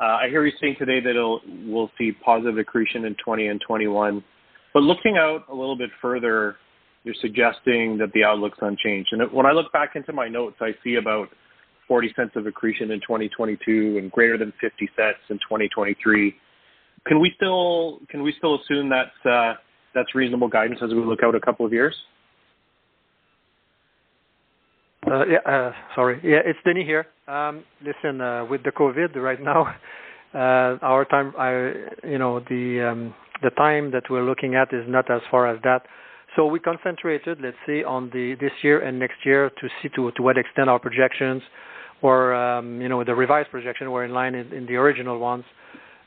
I 0.00 0.28
hear 0.28 0.44
you 0.46 0.52
saying 0.60 0.76
today 0.78 1.00
that 1.00 1.40
we'll 1.66 1.90
see 1.98 2.12
positive 2.24 2.58
accretion 2.58 3.04
in 3.04 3.12
2020 3.12 3.46
and 3.48 3.60
2021. 3.60 4.24
Looking 4.74 5.16
out 5.18 5.44
a 5.48 5.54
little 5.54 5.76
bit 5.76 5.90
further, 6.00 6.56
you're 7.04 7.14
suggesting 7.20 7.98
that 7.98 8.12
the 8.14 8.24
outlook's 8.24 8.58
unchanged. 8.60 9.12
And 9.12 9.30
when 9.32 9.46
I 9.46 9.52
look 9.52 9.72
back 9.72 9.96
into 9.96 10.12
my 10.12 10.28
notes, 10.28 10.56
I 10.60 10.70
see 10.82 10.94
about 10.94 11.28
0.40 11.90 12.36
of 12.36 12.46
accretion 12.46 12.90
in 12.92 13.00
2022 13.00 13.98
and 13.98 14.10
greater 14.10 14.38
than 14.38 14.52
0.50 14.62 15.12
in 15.28 15.36
2023. 15.36 16.34
Can 17.06 17.20
we 17.20 17.32
still 17.36 17.98
can 18.10 18.22
we 18.22 18.34
still 18.36 18.60
assume 18.60 18.92
uh 18.92 19.54
that's 19.94 20.14
reasonable 20.14 20.48
guidance 20.48 20.80
as 20.84 20.90
we 20.90 21.02
look 21.02 21.22
out 21.24 21.34
a 21.34 21.40
couple 21.40 21.66
of 21.66 21.72
years? 21.72 21.94
Yeah. 25.06 25.72
Sorry. 25.94 26.20
Yeah, 26.22 26.40
it's 26.44 26.58
Denis 26.64 26.84
here. 26.86 27.06
Um, 27.26 27.64
Listen, 27.84 28.20
uh, 28.20 28.44
with 28.44 28.62
the 28.64 28.70
COVID 28.70 29.16
right 29.16 29.40
now, 29.40 29.74
uh, 30.34 30.78
our 30.82 31.04
time, 31.04 31.32
I, 31.38 31.72
you 32.06 32.18
know, 32.18 32.40
the 32.40 32.90
um, 32.90 33.14
the 33.42 33.50
time 33.50 33.90
that 33.92 34.04
we're 34.10 34.24
looking 34.24 34.54
at 34.54 34.72
is 34.72 34.84
not 34.86 35.10
as 35.10 35.22
far 35.30 35.46
as 35.48 35.60
that. 35.62 35.82
So 36.36 36.46
we 36.46 36.60
concentrated, 36.60 37.38
let's 37.42 37.56
say, 37.66 37.82
on 37.82 38.10
the 38.12 38.36
this 38.40 38.52
year 38.62 38.80
and 38.80 38.98
next 38.98 39.24
year 39.24 39.50
to 39.60 39.68
see 39.82 39.88
to 39.96 40.10
to 40.12 40.22
what 40.22 40.36
extent 40.36 40.68
our 40.68 40.78
projections 40.78 41.42
or 42.02 42.34
um, 42.34 42.80
you 42.80 42.88
know 42.88 43.02
the 43.04 43.14
revised 43.14 43.50
projection 43.50 43.90
were 43.90 44.04
in 44.04 44.12
line 44.12 44.34
in 44.34 44.66
the 44.66 44.76
original 44.76 45.18
ones. 45.18 45.44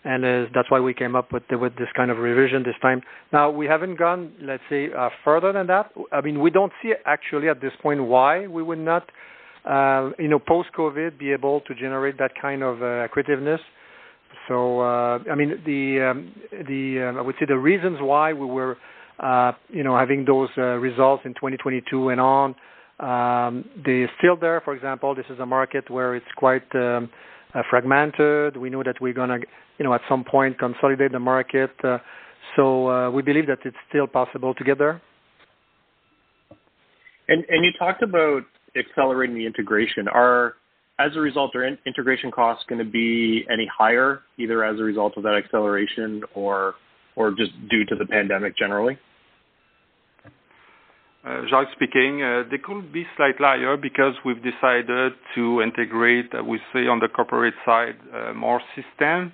Uh, 0.06 0.46
that's 0.54 0.70
why 0.70 0.80
we 0.80 0.94
came 0.94 1.16
up 1.16 1.32
with 1.32 1.44
with 1.52 1.76
this 1.78 1.88
kind 1.96 2.12
of 2.12 2.18
revision 2.18 2.64
this 2.64 2.76
time. 2.82 3.02
Now, 3.32 3.50
we 3.50 3.66
haven't 3.68 3.98
gone, 3.98 4.34
let's 4.42 4.64
say, 4.70 4.90
uh, 4.92 5.10
further 5.24 5.54
than 5.54 5.68
that. 5.68 5.92
I 6.12 6.20
mean, 6.22 6.42
we 6.42 6.52
don't 6.52 6.74
see 6.82 6.94
actually 7.06 7.48
at 7.48 7.62
this 7.62 7.72
point 7.82 8.04
why 8.04 8.48
we 8.48 8.62
would 8.62 8.80
not, 8.80 9.10
uh, 9.66 10.12
you 10.20 10.28
know, 10.28 10.40
post-COVID, 10.40 11.18
be 11.18 11.32
able 11.32 11.62
to 11.62 11.74
generate 11.74 12.18
that 12.18 12.32
kind 12.42 12.64
of 12.64 12.82
uh, 12.82 13.08
accretiveness. 13.08 13.60
So 14.50 14.82
I 14.82 15.36
mean, 15.36 15.62
the 15.66 16.12
um, 16.12 16.34
the 16.52 17.08
um, 17.10 17.18
I 17.18 17.22
would 17.22 17.36
say 17.40 17.46
the 17.48 17.58
reasons 17.58 18.00
why 18.02 18.34
we 18.34 18.46
were 18.46 18.78
you 19.70 19.84
know, 19.84 19.98
having 19.98 20.26
those 20.26 20.50
results 20.58 21.24
in 21.26 21.34
2022 21.36 22.10
and 22.10 22.20
on, 22.20 22.56
Um, 23.00 23.66
they're 23.84 24.12
still 24.20 24.38
there. 24.38 24.62
For 24.62 24.74
example, 24.76 25.16
this 25.16 25.26
is 25.30 25.40
a 25.40 25.46
market 25.46 25.90
where 25.90 26.16
it's 26.16 26.32
quite 26.38 26.64
um, 26.76 27.10
Uh, 27.54 27.62
fragmented. 27.70 28.58
We 28.58 28.70
know 28.70 28.82
that 28.82 29.00
we're 29.00 29.14
going 29.14 29.30
to, 29.30 29.40
you 29.78 29.86
know, 29.86 29.94
at 29.94 30.02
some 30.10 30.24
point, 30.24 30.58
consolidate 30.58 31.12
the 31.12 31.20
market. 31.20 31.72
Uh, 31.84 32.00
so, 32.56 32.90
uh, 32.90 33.12
we 33.12 33.22
believe 33.22 33.46
that 33.46 33.60
it's 33.64 33.78
still 33.90 34.08
possible 34.08 34.56
to 34.56 34.64
get 34.64 34.80
there. 34.80 35.02
And 37.28 37.64
you 37.64 37.72
talked 37.80 38.02
about 38.04 38.42
accelerating 38.76 39.36
the 39.36 39.46
integration. 39.46 40.08
Are 40.08 40.56
as 41.00 41.16
a 41.16 41.20
result, 41.20 41.56
are 41.56 41.66
integration 41.86 42.32
costs 42.32 42.66
going 42.68 42.84
to 42.84 42.90
be 42.90 43.46
any 43.52 43.68
higher, 43.76 44.22
either 44.38 44.64
as 44.64 44.80
a 44.80 44.84
result 44.84 45.18
of 45.18 45.24
that 45.24 45.36
acceleration 45.36 46.22
or 46.36 46.76
or 47.16 47.32
just 47.32 47.52
due 47.70 47.86
to 47.86 47.96
the 47.96 48.06
pandemic 48.06 48.58
generally? 48.58 48.98
Uh, 51.26 51.44
Jacques 51.50 51.70
speaking. 51.74 52.22
Uh, 52.22 52.44
they 52.52 52.58
could 52.58 52.92
be 52.92 53.06
slightly 53.16 53.46
higher 53.46 53.78
because 53.78 54.14
we've 54.26 54.44
decided 54.44 55.14
to 55.36 55.62
integrate, 55.62 56.30
uh, 56.38 56.44
we 56.44 56.60
say, 56.74 56.88
on 56.88 57.00
the 57.00 57.08
corporate 57.08 57.54
side, 57.66 57.96
more 58.36 58.62
system. 58.76 59.32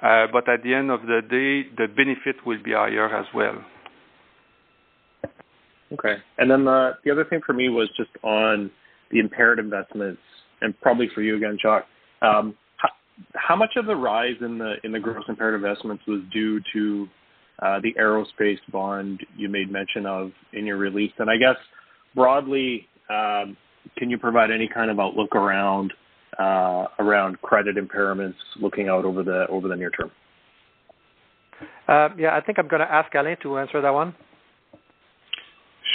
But 0.00 0.48
at 0.48 0.62
the 0.64 0.74
end 0.74 0.90
of 0.90 1.02
the 1.02 1.20
day, 1.22 1.68
the 1.76 1.86
benefit 1.94 2.44
will 2.44 2.62
be 2.62 2.72
higher 2.72 3.14
as 3.14 3.26
well. 3.32 3.64
Okay. 5.92 6.16
And 6.38 6.50
then 6.50 6.64
the 6.64 7.10
other 7.10 7.24
thing 7.24 7.40
for 7.46 7.52
me 7.52 7.68
was 7.68 7.88
just 7.96 8.10
on 8.22 8.70
the 9.10 9.20
impaired 9.20 9.58
investments, 9.58 10.20
and 10.60 10.78
probably 10.80 11.08
for 11.14 11.22
you 11.22 11.36
again, 11.36 11.56
Jacques. 11.60 11.86
Um, 12.20 12.56
how 13.34 13.56
much 13.56 13.70
of 13.76 13.86
the 13.86 13.96
rise 13.96 14.36
in 14.40 14.58
the 14.58 14.74
in 14.84 14.92
the 14.92 15.00
gross 15.00 15.24
impaired 15.28 15.54
investments 15.54 16.02
was 16.06 16.20
due 16.32 16.60
to 16.72 17.08
the 17.60 17.92
aerospace 17.98 18.58
bond 18.70 19.20
you 19.36 19.48
made 19.48 19.70
mention 19.70 20.06
of 20.06 20.32
in 20.52 20.66
your 20.66 20.76
release? 20.76 21.12
And 21.18 21.30
I 21.30 21.36
guess 21.36 21.56
broadly, 22.14 22.86
um, 23.10 23.56
can 23.96 24.10
you 24.10 24.18
provide 24.18 24.50
any 24.50 24.68
kind 24.68 24.90
of 24.90 25.00
outlook 25.00 25.34
around 25.34 25.92
uh, 26.38 26.86
around 26.98 27.40
credit 27.42 27.76
impairments 27.76 28.34
looking 28.60 28.88
out 28.88 29.04
over 29.04 29.22
the 29.22 29.46
over 29.48 29.68
the 29.68 29.76
near 29.76 29.90
term? 29.90 30.10
Uh, 31.88 32.10
Yeah, 32.16 32.36
I 32.36 32.40
think 32.40 32.58
I'm 32.58 32.68
going 32.68 32.80
to 32.80 32.92
ask 32.92 33.12
Alain 33.14 33.36
to 33.42 33.58
answer 33.58 33.80
that 33.80 33.92
one. 33.92 34.14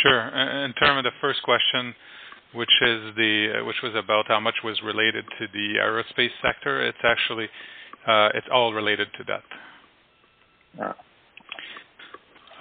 Sure. 0.02 0.28
In 0.66 0.74
terms 0.74 0.98
of 0.98 1.04
the 1.04 1.12
first 1.22 1.44
question, 1.44 1.94
which 2.54 2.72
is 2.82 3.16
the 3.16 3.64
which 3.66 3.78
was 3.84 3.94
about 3.96 4.28
how 4.28 4.40
much 4.40 4.56
was 4.64 4.82
related 4.84 5.24
to 5.40 5.48
the 5.54 5.76
aerospace 5.80 6.32
sector, 6.42 6.86
it's 6.86 6.98
actually 7.04 7.46
uh, 8.08 8.30
it's 8.34 8.48
all 8.52 8.74
related 8.74 9.08
to 9.18 9.24
that. 9.26 10.94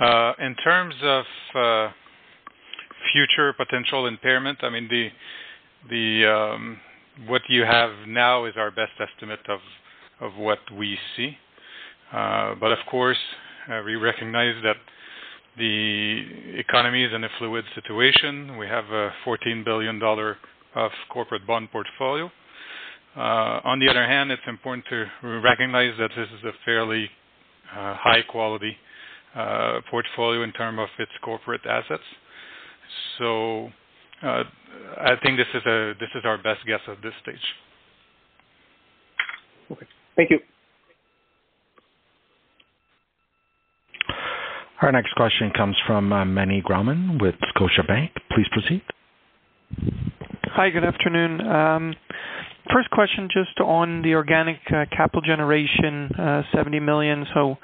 Uh, 0.03 0.33
in 0.41 0.57
terms 0.57 0.95
of 1.03 1.25
uh, 1.55 1.93
future 3.13 3.53
potential 3.53 4.07
impairment, 4.07 4.59
I 4.63 4.71
mean 4.71 4.89
the 4.89 5.09
the 5.89 6.27
um, 6.29 6.81
what 7.29 7.43
you 7.49 7.63
have 7.63 8.09
now 8.09 8.47
is 8.47 8.55
our 8.57 8.73
best 8.73 8.93
estimate 8.99 9.47
of 9.49 9.61
of 10.21 10.37
what 10.37 10.59
we 10.77 10.99
see. 11.17 11.37
Uh, 12.13 12.57
but 12.59 12.73
of 12.73 12.79
course, 12.91 13.19
we 13.87 13.95
recognize 13.95 14.57
that 14.65 14.77
the 15.57 16.23
economy 16.59 17.05
is 17.05 17.13
in 17.15 17.23
a 17.23 17.29
fluid 17.39 17.65
situation. 17.75 18.57
We 18.59 18.67
have 18.67 18.85
a 18.87 19.11
$14 19.27 19.65
billion 19.65 20.01
of 20.75 20.91
corporate 21.11 21.47
bond 21.47 21.71
portfolio. 21.71 22.31
Uh, 23.17 23.61
on 23.65 23.79
the 23.79 23.89
other 23.89 24.07
hand, 24.07 24.31
it's 24.31 24.43
important 24.47 24.85
to 24.91 25.07
recognize 25.43 25.93
that 25.99 26.11
this 26.17 26.29
is 26.39 26.45
a 26.45 26.53
fairly 26.65 27.11
uh, 27.75 27.95
high 27.97 28.23
quality 28.23 28.77
uh, 29.35 29.81
portfolio 29.91 30.43
in 30.43 30.53
terms 30.53 30.79
of 30.81 30.89
its 30.99 31.13
corporate 31.23 31.63
assets. 31.67 32.03
So 33.19 33.69
uh, 34.23 34.45
I 34.99 35.15
think 35.23 35.39
this 35.39 35.47
is 35.55 35.65
a 35.67 35.95
this 35.99 36.11
is 36.15 36.25
our 36.25 36.37
best 36.39 36.61
guess 36.67 36.81
at 36.89 37.03
this 37.03 37.13
stage. 37.23 37.37
Okay. 39.71 39.87
Thank 40.17 40.31
you. 40.31 40.39
Our 44.83 44.91
next 44.91 45.15
question 45.15 45.53
comes 45.57 45.77
from 45.87 46.13
uh, 46.13 46.25
Meny 46.25 46.61
Grauman 46.61 47.21
with 47.23 47.37
Scotiabank. 47.55 48.11
Please 48.33 48.47
proceed. 48.51 48.83
Hi, 50.47 50.71
good 50.71 50.85
afternoon. 50.85 51.41
Um, 51.41 51.95
first 52.73 52.91
question 52.91 53.29
just 53.33 53.59
on 53.61 54.03
the 54.03 54.15
organic 54.15 54.59
uh, 54.75 54.85
capital 54.91 55.23
generation, 55.23 56.11
uh, 56.19 56.43
70 56.53 56.81
million, 56.81 57.25
so 57.33 57.57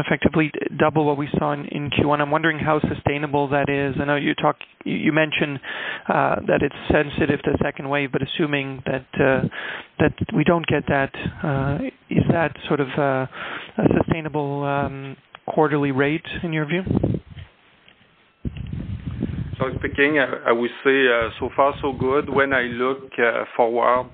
effectively 0.00 0.50
double 0.78 1.04
what 1.04 1.16
we 1.16 1.28
saw 1.38 1.52
in, 1.52 1.66
in 1.66 1.90
Q1. 1.90 2.20
I'm 2.20 2.30
wondering 2.30 2.58
how 2.58 2.80
sustainable 2.80 3.48
that 3.48 3.68
is. 3.68 3.94
I 4.00 4.04
know 4.04 4.16
you 4.16 4.34
talk, 4.34 4.56
you 4.84 5.12
mentioned 5.12 5.60
uh, 6.08 6.36
that 6.46 6.62
it's 6.62 6.74
sensitive 6.90 7.42
to 7.42 7.56
second 7.62 7.88
wave, 7.88 8.12
but 8.12 8.22
assuming 8.22 8.82
that 8.86 9.06
uh, 9.14 9.48
that 9.98 10.12
we 10.34 10.44
don't 10.44 10.66
get 10.66 10.84
that, 10.88 11.14
uh, 11.42 11.78
is 12.10 12.24
that 12.30 12.56
sort 12.68 12.80
of 12.80 12.88
a 12.88 13.28
sustainable 13.98 14.64
um, 14.64 15.16
quarterly 15.46 15.92
rate 15.92 16.26
in 16.42 16.52
your 16.52 16.66
view? 16.66 16.82
So 19.58 19.70
speaking, 19.78 20.18
I 20.18 20.50
would 20.52 20.70
say 20.82 21.06
so 21.38 21.48
far 21.54 21.74
so 21.80 21.92
good. 21.92 22.28
When 22.28 22.52
I 22.52 22.62
look 22.62 23.12
forward, 23.56 24.10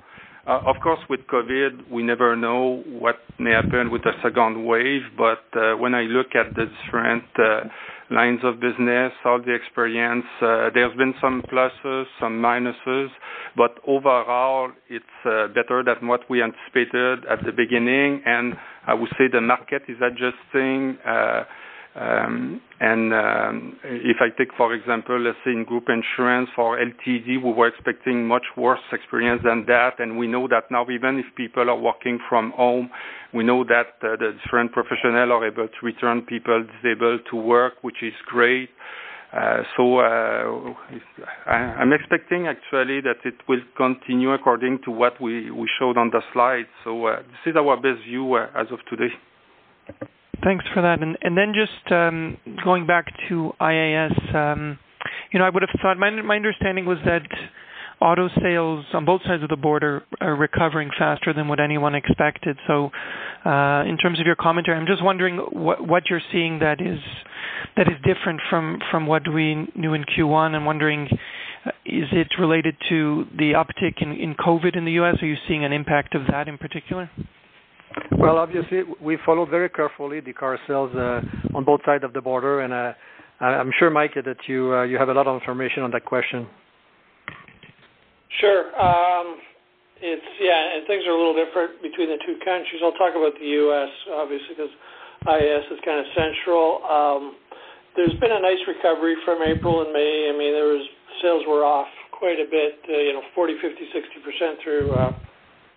Uh, 0.51 0.59
of 0.67 0.75
course, 0.83 0.99
with 1.09 1.21
COVID, 1.33 1.89
we 1.93 2.03
never 2.03 2.35
know 2.35 2.83
what 2.89 3.21
may 3.39 3.53
happen 3.53 3.89
with 3.89 4.03
the 4.03 4.11
second 4.21 4.67
wave. 4.67 5.03
But 5.17 5.45
uh, 5.55 5.77
when 5.77 5.95
I 5.95 6.03
look 6.03 6.35
at 6.35 6.57
the 6.57 6.67
different 6.67 7.23
uh, 7.39 7.69
lines 8.11 8.41
of 8.43 8.59
business, 8.59 9.13
all 9.25 9.41
the 9.41 9.55
experience, 9.55 10.25
there's 10.41 10.97
been 10.97 11.15
some 11.21 11.43
pluses, 11.43 12.07
some 12.19 12.43
minuses, 12.43 13.11
but 13.57 13.79
overall, 13.87 14.73
it's 14.89 15.05
better 15.55 15.85
than 15.87 16.09
what 16.09 16.29
we 16.29 16.43
anticipated 16.43 17.25
at 17.31 17.45
the 17.47 17.53
beginning. 17.57 18.21
And 18.27 18.55
I 18.89 18.95
would 18.95 19.11
say 19.11 19.27
the 19.31 19.41
market 19.41 19.83
is 19.87 19.99
adjusting. 20.03 20.99
Um, 21.97 22.61
and 22.79 23.13
um, 23.13 23.77
if 23.83 24.19
I 24.21 24.29
take, 24.39 24.55
for 24.57 24.73
example, 24.73 25.19
let's 25.21 25.37
say 25.45 25.51
in 25.51 25.65
group 25.65 25.89
insurance 25.89 26.49
for 26.55 26.79
LTD, 26.79 27.43
we 27.43 27.53
were 27.53 27.67
expecting 27.67 28.27
much 28.27 28.45
worse 28.57 28.81
experience 28.93 29.43
than 29.45 29.65
that. 29.67 29.99
And 29.99 30.17
we 30.17 30.29
know 30.29 30.47
that 30.49 30.71
now, 30.71 30.87
even 30.89 31.19
if 31.19 31.27
people 31.37 31.69
are 31.69 31.79
working 31.79 32.21
from 32.29 32.53
home, 32.53 32.91
we 33.35 33.43
know 33.43 33.65
that 33.65 33.99
uh, 34.03 34.17
the 34.17 34.37
different 34.45 34.73
professionals 34.73 35.31
are 35.31 35.47
able 35.47 35.67
to 35.67 35.81
return 35.83 36.23
people 36.23 36.65
disabled 36.81 37.23
to 37.31 37.37
work, 37.37 37.75
which 37.83 38.03
is 38.03 38.15
great. 38.27 38.71
Uh, 39.33 39.63
so 39.77 39.99
uh, 39.99 40.75
I, 41.47 41.55
I'm 41.55 41.93
expecting 41.93 42.49
actually 42.49 43.01
that 43.03 43.19
it 43.25 43.35
will 43.49 43.61
continue 43.77 44.33
according 44.33 44.81
to 44.85 44.91
what 44.91 45.21
we, 45.21 45.51
we 45.51 45.69
showed 45.79 45.97
on 45.97 46.11
the 46.11 46.21
slide. 46.33 46.67
So 46.85 47.07
uh, 47.07 47.19
this 47.19 47.53
is 47.53 47.57
our 47.57 47.77
best 47.77 48.05
view 48.09 48.35
uh, 48.35 48.47
as 48.57 48.67
of 48.73 48.79
today. 48.89 49.13
Thanks 50.43 50.65
for 50.73 50.83
that. 50.83 51.03
And 51.03 51.17
and 51.23 51.37
then 51.37 51.53
just 51.55 51.93
um, 51.93 52.39
going 52.65 52.87
back 52.87 53.07
to 53.29 53.53
IAS, 53.61 54.35
um, 54.35 54.79
you 55.33 55.39
know, 55.39 55.45
I 55.45 55.51
would 55.51 55.63
have 55.63 55.81
thought 55.81 55.99
my 55.99 56.11
my 56.11 56.37
understanding 56.37 56.87
was 56.87 56.99
that 57.05 57.23
auto 58.01 58.29
sales 58.43 58.85
on 58.95 59.05
both 59.05 59.21
sides 59.27 59.43
of 59.43 59.51
the 59.51 59.57
border 59.57 60.03
are 60.21 60.35
recovering 60.35 60.91
faster 60.99 61.33
than 61.35 61.49
what 61.49 61.61
anyone 61.61 61.95
expected. 61.95 62.57
So, 62.67 62.91
uh, 63.45 63.85
in 63.87 63.99
terms 63.99 64.19
of 64.21 64.27
your 64.27 64.37
commentary, 64.37 64.79
I'm 64.79 64.87
just 64.87 65.05
wondering 65.05 65.37
what 65.37 65.87
what 65.87 66.05
you're 66.09 66.23
seeing 66.33 66.61
that 66.61 66.81
is 66.81 66.99
that 67.77 67.87
is 67.89 67.95
different 68.05 68.41
from 68.49 68.79
from 68.91 69.07
what 69.07 69.23
we 69.33 69.69
knew 69.75 69.95
in 69.95 70.05
Q1. 70.05 70.55
I'm 70.55 70.65
wondering, 70.65 71.09
uh, 71.67 71.71
is 71.85 72.09
it 72.13 72.29
related 72.39 72.77
to 72.89 73.27
the 73.37 73.53
uptick 73.53 74.01
in 74.03 74.13
in 74.13 74.35
COVID 74.35 74.77
in 74.77 74.85
the 74.85 74.93
U.S.? 74.93 75.17
Are 75.23 75.27
you 75.27 75.37
seeing 75.47 75.65
an 75.65 75.73
impact 75.73 76.15
of 76.15 76.23
that 76.31 76.49
in 76.49 76.57
particular? 76.57 77.11
Well, 78.13 78.39
obviously, 78.39 78.83
we 79.01 79.19
follow 79.25 79.47
very 79.47 79.69
carefully 79.69 80.21
the 80.21 80.33
car 80.33 80.59
sales 80.67 80.95
uh, 80.95 81.21
on 81.55 81.65
both 81.65 81.81
sides 81.85 82.05
of 82.05 82.13
the 82.13 82.21
border, 82.21 82.61
and 82.61 82.73
uh, 82.73 82.93
I'm 83.41 83.73
sure, 83.79 83.91
Mike, 83.91 84.15
that 84.15 84.37
you 84.47 84.75
uh, 84.75 84.83
you 84.85 84.99
have 84.99 85.09
a 85.09 85.15
lot 85.15 85.27
of 85.27 85.41
information 85.41 85.83
on 85.83 85.91
that 85.93 86.05
question. 86.05 86.47
Sure. 88.41 88.71
Um, 88.79 89.41
it's 90.01 90.31
yeah, 90.41 90.77
and 90.77 90.87
things 90.87 91.05
are 91.09 91.13
a 91.13 91.19
little 91.19 91.35
different 91.37 91.83
between 91.83 92.09
the 92.09 92.21
two 92.25 92.39
countries. 92.45 92.81
I'll 92.85 92.97
talk 92.97 93.17
about 93.17 93.35
the 93.41 93.49
U.S. 93.69 93.91
obviously 94.13 94.55
because 94.57 94.73
IAS 95.27 95.67
is 95.73 95.81
kind 95.85 95.99
of 96.01 96.07
central. 96.15 96.85
Um, 96.87 97.37
there's 97.97 98.15
been 98.21 98.33
a 98.33 98.41
nice 98.41 98.63
recovery 98.69 99.17
from 99.25 99.43
April 99.43 99.83
and 99.83 99.93
May. 99.93 100.31
I 100.31 100.35
mean, 100.37 100.55
there 100.55 100.71
was 100.71 100.87
sales 101.21 101.43
were 101.49 101.65
off 101.65 101.91
quite 102.13 102.39
a 102.39 102.49
bit, 102.49 102.81
uh, 102.89 102.97
you 102.97 103.13
know, 103.13 103.25
40, 103.35 103.57
50, 103.61 103.77
60 103.93 104.25
percent 104.25 104.55
through. 104.63 104.93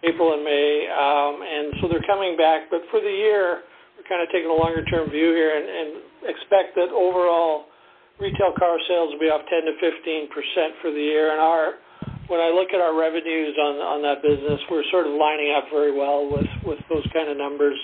April 0.04 0.36
and 0.36 0.44
May, 0.44 0.88
um, 0.92 1.34
and 1.39 1.66
so 1.80 1.88
they're 1.88 2.06
coming 2.06 2.36
back. 2.36 2.68
But 2.68 2.84
for 2.92 3.00
the 3.00 3.12
year, 3.12 3.63
we're 3.96 4.08
kind 4.08 4.20
of 4.20 4.28
taking 4.36 4.52
a 4.52 4.58
longer 4.58 4.84
term 4.86 5.10
view 5.10 5.32
here 5.32 5.56
and, 5.56 5.66
and 5.66 5.89
expect 6.28 6.76
that 6.76 6.92
overall 6.92 7.72
retail 8.20 8.54
car 8.54 8.78
sales 8.88 9.16
will 9.16 9.24
be 9.24 9.32
up 9.32 9.48
10 9.48 9.66
to 9.68 9.74
15 9.80 10.30
percent 10.30 10.72
for 10.84 10.92
the 10.92 11.02
year. 11.02 11.32
And 11.32 11.39
our 11.39 11.80
when 12.28 12.39
I 12.39 12.52
look 12.52 12.72
at 12.72 12.80
our 12.80 12.96
revenues 12.96 13.56
on 13.60 13.80
on 13.80 14.00
that 14.04 14.22
business, 14.22 14.60
we're 14.70 14.86
sort 14.92 15.08
of 15.08 15.16
lining 15.16 15.56
up 15.56 15.72
very 15.72 15.96
well 15.96 16.28
with 16.28 16.50
with 16.63 16.80
those 16.92 17.06
kind 17.16 17.32
of 17.32 17.38
numbers. 17.38 17.80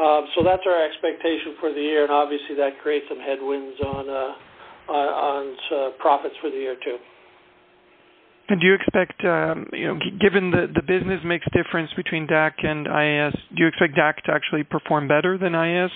Um, 0.00 0.24
so 0.32 0.40
that's 0.40 0.64
our 0.64 0.80
expectation 0.80 1.60
for 1.60 1.72
the 1.74 1.80
year, 1.80 2.04
and 2.08 2.12
obviously 2.12 2.56
that 2.56 2.80
creates 2.80 3.04
some 3.08 3.20
headwinds 3.20 3.76
on 3.84 4.08
uh, 4.08 4.32
on, 4.88 5.06
on 5.12 5.42
uh, 5.70 5.90
profits 6.00 6.34
for 6.40 6.48
the 6.48 6.56
year 6.56 6.76
too. 6.80 6.96
And 8.50 8.60
do 8.60 8.66
you 8.66 8.74
expect, 8.74 9.24
um, 9.24 9.70
you 9.72 9.86
know, 9.86 9.98
given 10.20 10.50
the, 10.50 10.66
the 10.74 10.82
business 10.82 11.22
mix 11.24 11.46
difference 11.54 11.88
between 11.94 12.26
DAC 12.26 12.66
and 12.66 12.86
IAS, 12.86 13.32
do 13.54 13.62
you 13.62 13.68
expect 13.68 13.94
DAC 13.94 14.16
to 14.26 14.32
actually 14.32 14.64
perform 14.64 15.06
better 15.06 15.38
than 15.38 15.52
IAS 15.52 15.94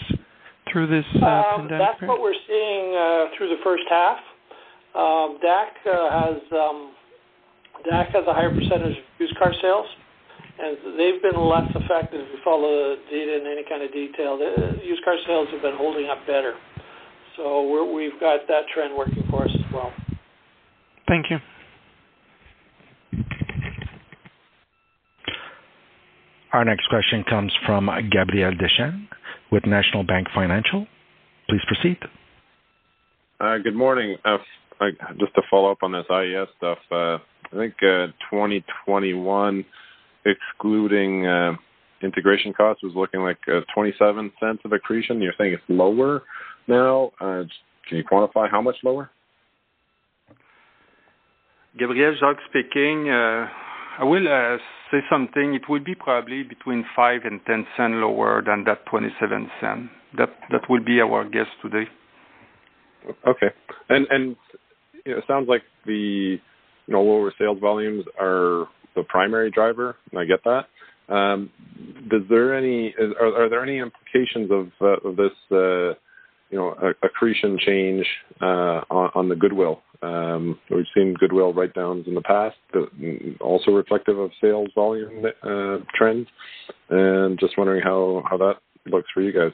through 0.70 0.86
this 0.86 1.04
uh, 1.20 1.26
um, 1.26 1.66
pandemic? 1.66 1.82
That's 1.82 2.08
what 2.08 2.22
we're 2.22 2.38
seeing 2.46 2.94
uh, 2.94 3.34
through 3.36 3.50
the 3.50 3.60
first 3.64 3.82
half. 3.90 4.18
Um, 4.94 5.42
DAC 5.42 5.82
uh, 5.82 6.10
has 6.14 6.38
um, 6.54 6.94
DAC 7.90 8.14
has 8.14 8.22
a 8.28 8.32
higher 8.32 8.54
percentage 8.54 8.98
of 8.98 9.04
used 9.18 9.36
car 9.36 9.52
sales, 9.60 9.86
and 10.62 10.78
they've 10.94 11.20
been 11.26 11.34
less 11.34 11.66
affected. 11.74 12.20
If 12.22 12.38
you 12.38 12.40
follow 12.44 12.94
the 12.94 13.02
data 13.10 13.42
in 13.42 13.50
any 13.50 13.66
kind 13.68 13.82
of 13.82 13.90
detail, 13.90 14.38
the 14.38 14.78
used 14.86 15.02
car 15.02 15.16
sales 15.26 15.48
have 15.50 15.62
been 15.62 15.74
holding 15.74 16.06
up 16.06 16.24
better. 16.24 16.54
So 17.36 17.66
we 17.92 18.04
have 18.04 18.20
got 18.20 18.46
that 18.46 18.70
trend 18.72 18.94
working 18.96 19.26
for 19.28 19.42
us 19.42 19.50
as 19.50 19.72
well. 19.74 19.92
Thank 21.08 21.26
you. 21.30 21.38
Our 26.54 26.64
next 26.64 26.86
question 26.88 27.24
comes 27.28 27.52
from 27.66 27.90
Gabriel 28.12 28.52
Dechaine 28.52 29.08
with 29.50 29.66
National 29.66 30.04
Bank 30.04 30.28
Financial. 30.32 30.86
Please 31.48 31.62
proceed. 31.66 31.98
Uh, 33.40 33.58
good 33.58 33.74
morning. 33.74 34.16
Uh, 34.24 34.36
just 35.18 35.34
to 35.34 35.42
follow 35.50 35.72
up 35.72 35.78
on 35.82 35.90
this 35.90 36.04
IAS 36.08 36.46
stuff, 36.56 36.78
uh, 36.92 37.18
I 37.52 37.56
think 37.56 37.74
uh, 37.82 38.06
2021, 38.30 39.64
excluding 40.24 41.26
uh, 41.26 41.54
integration 42.02 42.52
costs, 42.52 42.84
was 42.84 42.92
looking 42.94 43.22
like 43.22 43.38
uh, 43.48 43.62
27 43.74 44.30
cents 44.38 44.60
of 44.64 44.70
accretion. 44.70 45.20
You're 45.20 45.34
saying 45.36 45.54
it's 45.54 45.62
lower 45.68 46.22
now. 46.68 47.10
Uh, 47.20 47.42
can 47.88 47.98
you 47.98 48.04
quantify 48.04 48.48
how 48.48 48.62
much 48.62 48.76
lower? 48.84 49.10
Gabriel 51.76 52.14
Jacques 52.20 52.38
speaking. 52.48 53.10
I 53.98 54.04
will 54.04 54.58
say 54.90 54.98
something, 55.10 55.54
it 55.54 55.68
will 55.68 55.82
be 55.82 55.94
probably 55.94 56.42
between 56.42 56.84
5 56.96 57.20
and 57.24 57.40
10 57.46 57.66
cents 57.76 57.94
lower 57.94 58.42
than 58.44 58.64
that 58.64 58.86
27 58.86 59.50
cent. 59.60 59.90
That 60.16 60.30
that 60.52 60.62
will 60.68 60.84
be 60.84 61.00
our 61.00 61.24
guess 61.24 61.46
today. 61.60 61.88
Okay. 63.26 63.48
And 63.88 64.06
and 64.10 64.36
it 65.04 65.24
sounds 65.26 65.48
like 65.48 65.62
the 65.86 66.38
you 66.86 66.92
know 66.92 67.02
lower 67.02 67.32
sales 67.38 67.58
volumes 67.60 68.04
are 68.18 68.68
the 68.94 69.02
primary 69.08 69.50
driver, 69.50 69.96
and 70.10 70.20
I 70.20 70.24
get 70.24 70.40
that. 70.44 70.66
Um, 71.12 71.50
does 72.10 72.22
there 72.30 72.56
any 72.56 72.88
is, 72.88 73.12
are, 73.20 73.44
are 73.44 73.50
there 73.50 73.62
any 73.62 73.78
implications 73.78 74.50
of 74.50 74.68
uh, 74.80 75.08
of 75.08 75.16
this 75.16 75.32
uh, 75.50 75.94
you 76.54 76.60
know 76.60 76.94
accretion 77.02 77.58
change 77.58 78.06
uh, 78.40 78.80
on, 78.88 79.10
on 79.16 79.28
the 79.28 79.34
goodwill. 79.34 79.82
Um, 80.02 80.56
we've 80.70 80.84
seen 80.94 81.14
goodwill 81.14 81.52
write-downs 81.52 82.06
in 82.06 82.14
the 82.14 82.20
past, 82.20 82.56
but 82.72 82.90
also 83.40 83.72
reflective 83.72 84.18
of 84.18 84.30
sales 84.40 84.68
volume 84.72 85.24
uh, 85.42 85.78
trends. 85.96 86.28
And 86.90 87.40
just 87.40 87.58
wondering 87.58 87.82
how 87.82 88.22
how 88.30 88.36
that 88.36 88.54
looks 88.86 89.08
for 89.12 89.20
you 89.20 89.32
guys. 89.32 89.50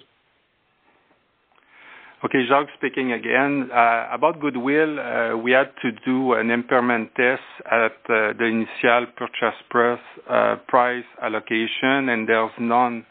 Okay, 2.22 2.44
Jacques 2.46 2.68
speaking 2.76 3.12
again. 3.12 3.70
Uh, 3.72 4.08
about 4.12 4.38
goodwill, 4.40 5.00
uh, 5.00 5.38
we 5.38 5.52
had 5.52 5.70
to 5.80 5.92
do 6.04 6.34
an 6.34 6.50
impairment 6.50 7.14
test 7.14 7.40
at 7.64 7.96
uh, 8.10 8.34
the 8.38 8.44
initial 8.44 9.06
purchase 9.16 9.58
price, 9.70 9.98
uh, 10.28 10.56
price 10.68 11.08
allocation, 11.22 12.10
and 12.10 12.28
there's 12.28 12.50
none 12.60 13.06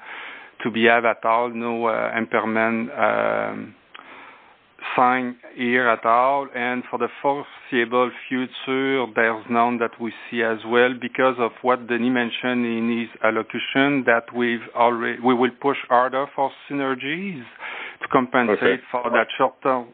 to 0.63 0.69
be 0.69 0.85
had 0.85 1.05
at 1.05 1.25
all, 1.25 1.49
no 1.49 1.87
impairment 2.15 2.91
um, 2.91 3.73
sign 4.95 5.37
here 5.55 5.87
at 5.89 6.05
all. 6.05 6.47
And 6.55 6.83
for 6.89 6.97
the 6.99 7.07
foreseeable 7.21 8.11
future, 8.27 9.05
there's 9.15 9.45
none 9.49 9.77
that 9.79 9.91
we 9.99 10.13
see 10.29 10.43
as 10.43 10.59
well 10.67 10.93
because 10.99 11.35
of 11.39 11.51
what 11.61 11.87
Denis 11.87 12.11
mentioned 12.13 12.65
in 12.65 12.99
his 12.99 13.09
allocution, 13.23 14.03
that 14.05 14.25
we've 14.35 14.67
already 14.75 15.19
we 15.21 15.33
will 15.33 15.51
push 15.61 15.77
harder 15.87 16.25
for 16.35 16.51
synergies 16.69 17.43
to 18.01 18.07
compensate 18.11 18.57
Okay. 18.63 18.81
for 18.91 19.03
that 19.09 19.27
short-term, 19.37 19.87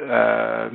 uh, 0.00 0.68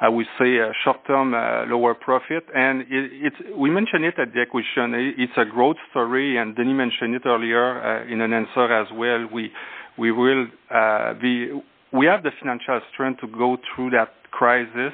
I 0.00 0.08
would 0.08 0.26
say, 0.38 0.58
uh, 0.60 0.72
short-term 0.84 1.34
uh, 1.34 1.66
lower 1.66 1.94
profit. 1.94 2.44
And 2.54 2.82
it- 2.90 3.12
it's 3.26 3.40
we 3.54 3.70
mentioned 3.70 4.04
it 4.04 4.18
at 4.18 4.32
the 4.32 4.40
acquisition. 4.40 4.94
It's 5.18 5.36
a 5.36 5.44
growth 5.44 5.76
story, 5.90 6.36
and 6.38 6.56
Denis 6.56 6.74
mentioned 6.74 7.14
it 7.14 7.22
earlier 7.26 7.66
uh, 7.80 8.12
in 8.12 8.20
an 8.20 8.32
answer 8.32 8.66
as 8.72 8.90
well. 8.92 9.26
We 9.30 9.52
we 9.96 10.10
will 10.12 10.46
uh, 10.70 11.14
be 11.14 11.52
we 11.92 12.06
have 12.06 12.22
the 12.22 12.30
financial 12.38 12.80
strength 12.92 13.20
to 13.20 13.26
go 13.26 13.56
through 13.74 13.90
that 13.90 14.10
crisis, 14.30 14.92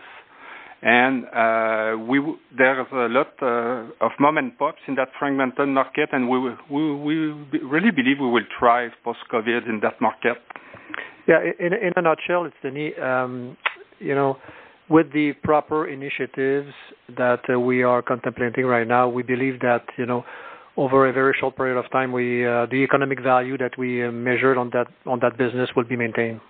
and 0.82 1.24
uh, 1.26 1.96
we 1.98 2.20
there's 2.56 2.86
a 2.92 3.08
lot 3.08 3.32
uh, 3.42 4.04
of 4.04 4.12
mom 4.18 4.38
and 4.38 4.56
pops 4.58 4.80
in 4.86 4.94
that 4.96 5.08
fragmented 5.18 5.68
market, 5.68 6.10
and 6.12 6.28
we 6.28 6.38
we 6.70 6.94
we 6.94 7.16
really 7.60 7.90
believe 7.90 8.18
we 8.20 8.30
will 8.30 8.46
thrive 8.58 8.92
post-COVID 9.04 9.68
in 9.68 9.80
that 9.82 10.00
market. 10.00 10.38
Yeah, 11.28 11.40
in 11.58 11.72
in 11.72 11.92
a 11.96 12.02
nutshell, 12.02 12.44
it's 12.44 12.56
Denis. 12.62 12.92
Um, 13.02 13.56
you 13.98 14.14
know, 14.14 14.38
with 14.88 15.12
the 15.12 15.32
proper 15.42 15.88
initiatives 15.88 16.72
that 17.16 17.40
uh, 17.52 17.58
we 17.58 17.82
are 17.82 18.02
contemplating 18.02 18.64
right 18.64 18.86
now, 18.86 19.08
we 19.08 19.22
believe 19.22 19.60
that 19.60 19.84
you 19.98 20.06
know, 20.06 20.24
over 20.76 21.08
a 21.08 21.12
very 21.12 21.34
short 21.38 21.56
period 21.56 21.78
of 21.78 21.90
time, 21.90 22.12
we 22.12 22.46
uh, 22.46 22.66
the 22.66 22.76
economic 22.76 23.22
value 23.22 23.58
that 23.58 23.76
we 23.76 24.04
uh, 24.04 24.10
measured 24.10 24.56
on 24.56 24.70
that 24.70 24.86
on 25.04 25.18
that 25.20 25.36
business 25.36 25.70
will 25.76 25.84
be 25.84 25.96
maintained. 25.96 26.40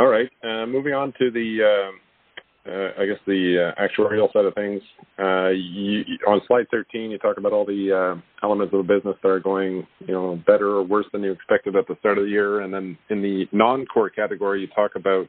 All 0.00 0.06
right. 0.06 0.30
Uh, 0.42 0.64
moving 0.64 0.94
on 0.94 1.12
to 1.18 1.30
the, 1.30 1.58
uh, 1.62 2.70
uh, 2.70 2.92
I 2.98 3.04
guess 3.04 3.18
the 3.26 3.74
uh, 3.76 3.82
actuarial 3.82 4.32
side 4.32 4.46
of 4.46 4.54
things. 4.54 4.80
Uh, 5.18 5.48
you, 5.48 6.02
on 6.26 6.40
slide 6.46 6.64
13, 6.70 7.10
you 7.10 7.18
talk 7.18 7.36
about 7.36 7.52
all 7.52 7.66
the 7.66 8.16
uh, 8.16 8.20
elements 8.42 8.72
of 8.72 8.86
the 8.86 8.94
business 8.94 9.14
that 9.22 9.28
are 9.28 9.40
going, 9.40 9.86
you 9.98 10.14
know, 10.14 10.42
better 10.46 10.68
or 10.68 10.84
worse 10.84 11.04
than 11.12 11.22
you 11.22 11.32
expected 11.32 11.76
at 11.76 11.86
the 11.86 11.96
start 12.00 12.16
of 12.16 12.24
the 12.24 12.30
year. 12.30 12.62
And 12.62 12.72
then 12.72 12.96
in 13.10 13.20
the 13.20 13.46
non-core 13.52 14.08
category, 14.08 14.62
you 14.62 14.68
talk 14.68 14.92
about 14.94 15.28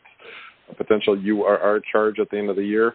a 0.69 0.73
potential 0.73 1.17
URR 1.17 1.81
charge 1.91 2.19
at 2.19 2.29
the 2.29 2.37
end 2.37 2.49
of 2.49 2.55
the 2.55 2.63
year. 2.63 2.93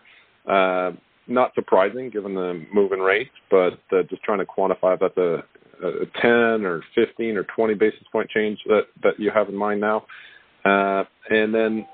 Not 1.29 1.55
surprising 1.55 2.09
given 2.09 2.35
the 2.35 2.65
move 2.73 2.93
in 2.93 3.01
rates, 3.01 3.35
but 3.51 3.79
just 4.09 4.23
trying 4.23 4.39
to 4.39 4.47
quantify 4.47 4.95
if 4.95 5.01
that's 5.01 5.19
a, 5.19 5.43
a 5.87 6.07
10 6.23 6.65
or 6.65 6.83
15 6.95 7.37
or 7.37 7.45
20 7.55 7.75
basis 7.75 8.05
point 8.11 8.31
change 8.31 8.61
that, 8.67 8.85
that 9.03 9.19
you 9.19 9.31
have 9.31 9.51
in 9.51 9.55
mind 9.55 9.83
now. 9.83 10.07
Uh, 10.67 11.05
and 11.31 11.55
then 11.55 11.87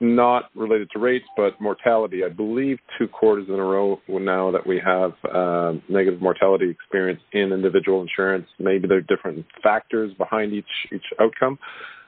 not 0.00 0.50
related 0.54 0.90
to 0.90 0.98
rates, 0.98 1.24
but 1.36 1.58
mortality. 1.60 2.22
I 2.24 2.28
believe 2.28 2.78
two 2.98 3.08
quarters 3.08 3.46
in 3.48 3.54
a 3.54 3.62
row 3.62 4.00
now 4.08 4.50
that 4.50 4.66
we 4.66 4.80
have 4.84 5.12
uh, 5.32 5.72
negative 5.88 6.20
mortality 6.20 6.68
experience 6.68 7.20
in 7.32 7.52
individual 7.52 8.02
insurance. 8.02 8.46
Maybe 8.58 8.88
there 8.88 8.98
are 8.98 9.02
different 9.02 9.46
factors 9.62 10.12
behind 10.18 10.52
each 10.52 10.64
each 10.92 11.04
outcome, 11.20 11.58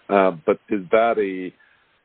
uh, 0.09 0.33
but 0.45 0.59
is 0.69 0.83
that 0.91 1.17
a 1.19 1.53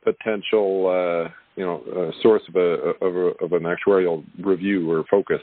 potential 0.04 0.86
uh, 0.86 1.30
you 1.56 1.64
know 1.64 1.82
uh, 1.90 2.22
source 2.22 2.42
of 2.48 2.56
a, 2.56 3.04
of 3.04 3.16
a 3.16 3.44
of 3.44 3.52
an 3.52 3.64
actuarial 3.64 4.24
review 4.42 4.90
or 4.90 5.04
focus? 5.10 5.40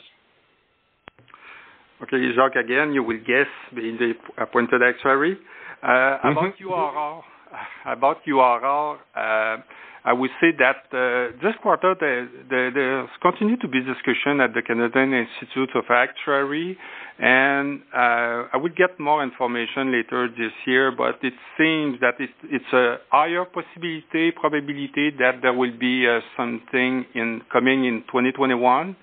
Okay, 2.02 2.18
Jacques, 2.34 2.56
again, 2.56 2.94
you 2.94 3.04
will 3.04 3.20
guess 3.20 3.48
being 3.76 3.98
the 3.98 4.14
appointed 4.42 4.82
actuary. 4.82 5.38
Uh, 5.84 6.18
About 6.24 6.54
URR, 6.58 7.22
about 7.86 8.18
URR, 8.26 8.98
uh, 9.16 9.58
I 10.06 10.14
would 10.14 10.32
say 10.40 10.52
that 10.58 10.88
uh, 10.96 11.36
this 11.44 11.56
quarter, 11.62 11.94
there 12.00 12.28
there- 12.50 12.72
there's 12.72 13.10
continued 13.22 13.60
to 13.62 13.68
be 13.68 13.82
discussion 13.82 14.40
at 14.40 14.54
the 14.54 14.62
Canadian 14.62 15.14
Institute 15.14 15.72
of 15.76 15.86
Actuary, 15.90 16.78
and 17.20 17.82
uh, 17.94 18.48
I 18.54 18.58
will 18.58 18.72
get 18.76 18.98
more 19.00 19.22
information 19.24 19.92
later 19.92 20.30
this 20.30 20.54
year, 20.66 20.92
but 20.92 21.20
it 21.22 21.34
seems 21.58 22.00
that 22.00 22.16
it- 22.20 22.44
it's 22.50 22.72
a 22.74 23.00
higher 23.12 23.44
possibility, 23.46 24.32
probability 24.32 25.10
that 25.20 25.42
there 25.42 25.54
will 25.54 25.76
be 25.78 26.08
something 26.38 27.06
in 27.14 27.42
coming 27.52 27.84
in 27.86 28.04
2021 28.04 28.96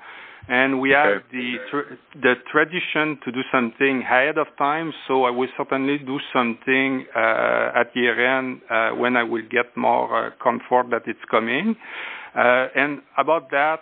and 0.48 0.80
we 0.80 0.90
have 0.90 1.22
the 1.32 1.56
tr- 1.70 1.94
the 2.22 2.35
tradition 2.50 3.18
to 3.24 3.32
do 3.32 3.40
something 3.50 4.02
ahead 4.02 4.38
of 4.38 4.46
time. 4.59 4.92
So 5.09 5.24
I 5.24 5.30
will 5.30 5.48
certainly 5.56 5.98
do 5.98 6.18
something 6.32 7.06
uh, 7.14 7.80
at 7.80 7.94
year 7.94 8.38
end 8.38 8.61
uh, 8.70 8.90
when 8.90 9.16
I 9.16 9.24
will 9.24 9.42
get 9.42 9.76
more 9.76 10.26
uh, 10.26 10.30
comfort 10.42 10.90
that 10.90 11.02
it's 11.06 11.24
coming. 11.30 11.74
Uh, 12.35 12.68
and 12.76 13.02
about 13.18 13.50
that, 13.50 13.78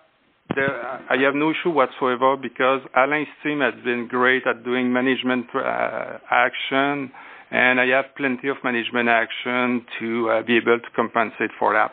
there, 0.55 0.87
I 1.11 1.17
have 1.25 1.35
no 1.35 1.51
issue 1.51 1.71
whatsoever 1.71 2.37
because 2.37 2.81
Alain's 2.97 3.29
team 3.43 3.61
has 3.61 3.75
been 3.85 4.09
great 4.09 4.47
at 4.47 4.65
doing 4.65 4.93
management 4.93 5.47
uh, 5.55 6.19
action, 6.31 7.11
and 7.51 7.81
I 7.81 7.87
have 7.89 8.07
plenty 8.17 8.49
of 8.49 8.57
management 8.63 9.09
action 9.09 9.85
to 10.01 10.31
uh, 10.31 10.43
be 10.43 10.57
able 10.57 10.79
to 10.79 10.91
compensate 10.97 11.51
for 11.59 11.73
that. 11.75 11.93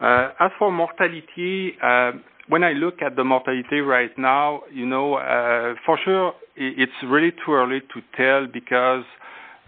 Uh, 0.00 0.44
as 0.44 0.50
for 0.58 0.70
mortality, 0.70 1.72
uh, 1.82 2.12
when 2.48 2.64
I 2.64 2.72
look 2.72 3.02
at 3.02 3.16
the 3.16 3.24
mortality 3.24 3.80
right 3.80 4.16
now, 4.18 4.62
you 4.72 4.86
know, 4.86 5.14
uh, 5.14 5.74
for 5.84 5.98
sure, 6.04 6.32
it's 6.56 6.92
really 7.04 7.30
too 7.30 7.52
early 7.52 7.80
to 7.80 8.00
tell 8.16 8.46
because 8.52 9.04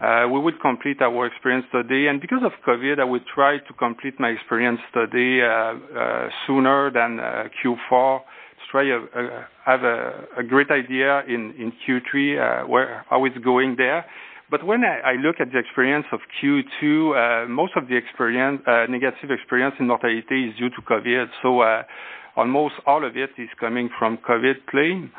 uh, 0.00 0.26
we 0.32 0.40
will 0.40 0.56
complete 0.60 1.00
our 1.02 1.26
experience 1.26 1.66
study, 1.68 2.06
and 2.06 2.20
because 2.20 2.40
of 2.42 2.52
COVID, 2.66 2.98
I 2.98 3.04
will 3.04 3.20
try 3.34 3.58
to 3.58 3.72
complete 3.74 4.18
my 4.18 4.30
experience 4.30 4.80
study 4.90 5.42
uh, 5.42 5.46
uh, 5.46 6.28
sooner 6.46 6.90
than 6.90 7.20
uh, 7.20 7.48
Q4 7.62 8.20
to 8.20 8.64
try 8.72 8.84
to 8.84 9.06
uh, 9.14 9.44
have 9.66 9.82
a, 9.82 10.24
a 10.38 10.42
great 10.42 10.70
idea 10.70 11.22
in 11.28 11.52
in 11.58 11.72
Q3 11.86 12.64
uh, 12.64 12.66
where 12.66 13.04
how 13.10 13.24
it's 13.26 13.36
going 13.38 13.76
there. 13.76 14.06
But 14.50 14.64
when 14.66 14.82
I, 14.82 15.12
I 15.12 15.14
look 15.14 15.36
at 15.38 15.52
the 15.52 15.58
experience 15.58 16.06
of 16.10 16.20
Q2, 16.42 17.44
uh, 17.44 17.48
most 17.48 17.74
of 17.76 17.86
the 17.86 17.96
experience, 17.96 18.60
uh, 18.66 18.86
negative 18.88 19.30
experience 19.30 19.76
in 19.78 19.86
mortality 19.86 20.48
is 20.48 20.56
due 20.58 20.70
to 20.70 20.82
COVID. 20.82 21.26
So 21.40 21.60
uh, 21.60 21.82
almost 22.36 22.74
all 22.86 23.04
of 23.04 23.16
it 23.16 23.30
is 23.38 23.48
coming 23.58 23.88
from 23.98 24.18
COVID 24.18 24.66
claim. 24.68 25.12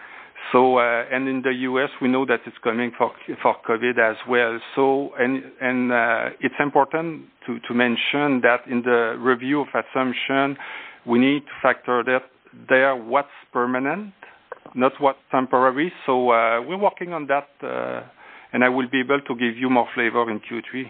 So 0.52 0.80
uh, 0.80 1.06
and 1.12 1.28
in 1.28 1.42
the 1.44 1.54
U.S. 1.70 1.90
we 2.02 2.08
know 2.08 2.26
that 2.26 2.42
it's 2.46 2.58
coming 2.64 2.92
for 2.98 3.12
for 3.42 3.56
COVID 3.68 4.00
as 4.00 4.18
well. 4.28 4.60
So 4.76 5.12
and 5.18 5.44
and 5.62 5.92
uh, 5.92 6.30
it's 6.40 6.56
important 6.60 7.26
to 7.46 7.60
to 7.68 7.74
mention 7.74 8.42
that 8.42 8.62
in 8.70 8.82
the 8.82 9.16
review 9.20 9.62
of 9.62 9.68
assumption, 9.68 10.58
we 11.06 11.20
need 11.20 11.42
to 11.42 11.52
factor 11.62 12.04
that 12.04 12.24
there 12.70 12.96
what's 12.96 13.30
permanent, 13.54 14.14
not 14.74 14.94
what's 15.00 15.20
temporary. 15.30 15.94
So 16.06 16.32
uh, 16.32 16.62
we're 16.62 16.78
working 16.82 17.14
on 17.14 17.28
that. 17.28 17.48
Uh, 17.62 18.02
and 18.54 18.64
I 18.64 18.70
will 18.70 18.90
be 18.90 19.00
able 19.00 19.22
to 19.22 19.36
give 19.36 19.58
you 19.58 19.70
more 19.70 19.88
flavor 19.94 20.30
in 20.30 20.40
Q3. 20.40 20.90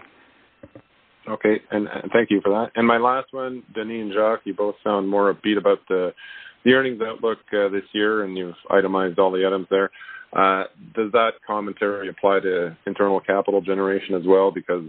Okay, 1.32 1.60
and, 1.70 1.88
and 1.88 2.12
thank 2.12 2.30
you 2.30 2.40
for 2.42 2.50
that. 2.50 2.72
And 2.76 2.86
my 2.86 2.98
last 2.98 3.32
one, 3.32 3.62
Denis 3.74 4.02
and 4.02 4.12
Jacques, 4.12 4.42
you 4.44 4.52
both 4.52 4.74
sound 4.84 5.08
more 5.08 5.32
upbeat 5.32 5.56
about 5.56 5.78
the 5.88 6.12
the 6.64 6.74
earnings 6.74 7.00
outlook 7.04 7.38
uh, 7.52 7.68
this 7.70 7.82
year, 7.92 8.22
and 8.22 8.36
you've 8.38 8.54
itemized 8.70 9.18
all 9.18 9.32
the 9.32 9.44
items 9.44 9.66
there. 9.68 9.90
Uh, 10.32 10.64
does 10.94 11.10
that 11.12 11.32
commentary 11.44 12.08
apply 12.08 12.40
to 12.40 12.76
internal 12.86 13.18
capital 13.20 13.60
generation 13.60 14.14
as 14.14 14.22
well? 14.24 14.52
Because 14.52 14.88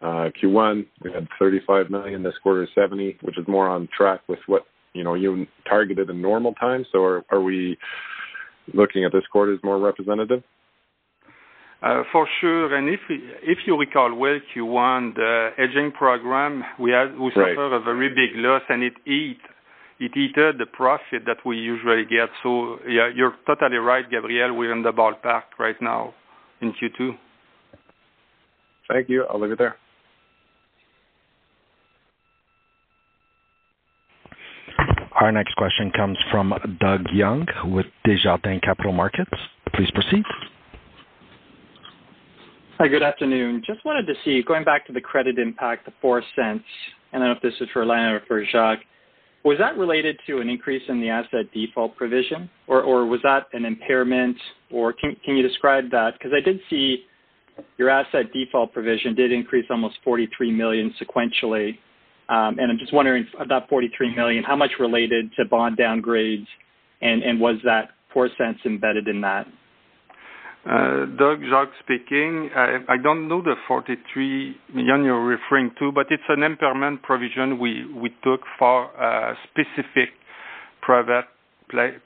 uh, 0.00 0.30
Q1 0.42 0.86
we 1.04 1.12
had 1.12 1.28
35 1.38 1.90
million, 1.90 2.22
this 2.22 2.34
quarter 2.42 2.66
70, 2.74 3.18
which 3.22 3.38
is 3.38 3.46
more 3.46 3.68
on 3.68 3.88
track 3.96 4.20
with 4.28 4.40
what 4.46 4.62
you 4.94 5.04
know 5.04 5.14
you 5.14 5.46
targeted 5.68 6.10
in 6.10 6.20
normal 6.20 6.54
times. 6.54 6.86
So 6.90 7.04
are, 7.04 7.22
are 7.30 7.40
we 7.40 7.76
looking 8.74 9.04
at 9.04 9.12
this 9.12 9.26
quarter 9.30 9.54
as 9.54 9.60
more 9.62 9.78
representative? 9.78 10.42
Uh, 11.82 12.04
for 12.12 12.28
sure. 12.40 12.76
And 12.76 12.88
if 12.88 13.58
you 13.66 13.76
recall 13.76 14.14
well, 14.14 14.38
Q1, 14.54 15.16
the 15.16 15.50
hedging 15.56 15.90
program, 15.90 16.62
we 16.78 16.92
had 16.92 17.18
we 17.18 17.30
suffered 17.30 17.74
a 17.74 17.80
very 17.80 18.08
big 18.08 18.36
loss, 18.36 18.62
and 18.68 18.84
it 18.84 18.92
eat, 19.04 19.40
it 19.98 20.12
ate 20.16 20.58
the 20.58 20.66
profit 20.72 21.24
that 21.26 21.38
we 21.44 21.56
usually 21.56 22.04
get. 22.04 22.28
So 22.44 22.78
yeah, 22.88 23.10
you're 23.12 23.34
totally 23.46 23.78
right, 23.78 24.08
Gabriel. 24.08 24.54
We're 24.54 24.72
in 24.72 24.82
the 24.84 24.92
ballpark 24.92 25.42
right 25.58 25.80
now 25.80 26.14
in 26.60 26.72
Q2. 26.72 27.18
Thank 28.88 29.08
you. 29.08 29.24
I'll 29.28 29.40
leave 29.40 29.50
it 29.50 29.58
there. 29.58 29.76
Our 35.20 35.32
next 35.32 35.54
question 35.56 35.90
comes 35.90 36.18
from 36.30 36.54
Doug 36.80 37.06
Young 37.12 37.46
with 37.64 37.86
Desjardins 38.04 38.60
Capital 38.62 38.92
Markets. 38.92 39.30
Please 39.74 39.90
proceed. 39.90 40.24
Hi, 42.82 42.88
good 42.88 43.04
afternoon. 43.04 43.62
Just 43.64 43.84
wanted 43.84 44.08
to 44.08 44.14
see, 44.24 44.42
going 44.42 44.64
back 44.64 44.84
to 44.88 44.92
the 44.92 45.00
credit 45.00 45.38
impact, 45.38 45.84
the 45.84 45.92
0.04, 46.02 46.24
and 46.36 46.60
I 47.12 47.18
don't 47.18 47.28
know 47.28 47.30
if 47.30 47.40
this 47.40 47.54
is 47.60 47.68
for 47.72 47.82
Alain 47.82 48.06
or 48.06 48.22
for 48.26 48.44
Jacques, 48.44 48.80
was 49.44 49.56
that 49.58 49.78
related 49.78 50.18
to 50.26 50.40
an 50.40 50.48
increase 50.48 50.82
in 50.88 51.00
the 51.00 51.08
asset 51.08 51.46
default 51.54 51.94
provision, 51.94 52.50
or, 52.66 52.82
or 52.82 53.06
was 53.06 53.20
that 53.22 53.46
an 53.52 53.64
impairment, 53.66 54.36
or 54.72 54.92
can, 54.92 55.14
you 55.24 55.46
describe 55.46 55.92
that? 55.92 56.14
Because 56.14 56.32
I 56.36 56.40
did 56.40 56.58
see 56.68 57.04
your 57.78 57.88
asset 57.88 58.32
default 58.32 58.72
provision 58.72 59.14
did 59.14 59.30
increase 59.30 59.66
almost 59.70 59.98
43 60.02 60.50
million 60.50 60.92
sequentially, 61.00 61.78
um, 62.30 62.58
and 62.58 62.68
I'm 62.68 62.78
just 62.78 62.92
wondering 62.92 63.28
of 63.38 63.48
that 63.48 63.68
43 63.68 64.16
million, 64.16 64.42
how 64.42 64.56
much 64.56 64.72
related 64.80 65.30
to 65.36 65.44
bond 65.44 65.78
downgrades, 65.78 66.48
and, 67.00 67.22
and 67.22 67.40
was 67.40 67.58
that 67.62 67.90
$0.04 68.12 68.56
embedded 68.66 69.06
in 69.06 69.20
that? 69.20 69.46
Uh, 70.64 71.06
Doug, 71.18 71.40
Jacques 71.50 71.74
speaking. 71.82 72.48
I 72.54 72.96
don't 73.02 73.26
know 73.26 73.42
the 73.42 73.54
43 73.66 74.56
million 74.74 75.02
you're 75.04 75.24
referring 75.24 75.72
to, 75.80 75.90
but 75.90 76.06
it's 76.10 76.22
an 76.28 76.44
impairment 76.44 77.02
provision 77.02 77.58
we 77.58 78.10
took 78.22 78.40
for 78.60 78.84
a 78.94 79.34
specific 79.50 80.10
private 80.80 81.24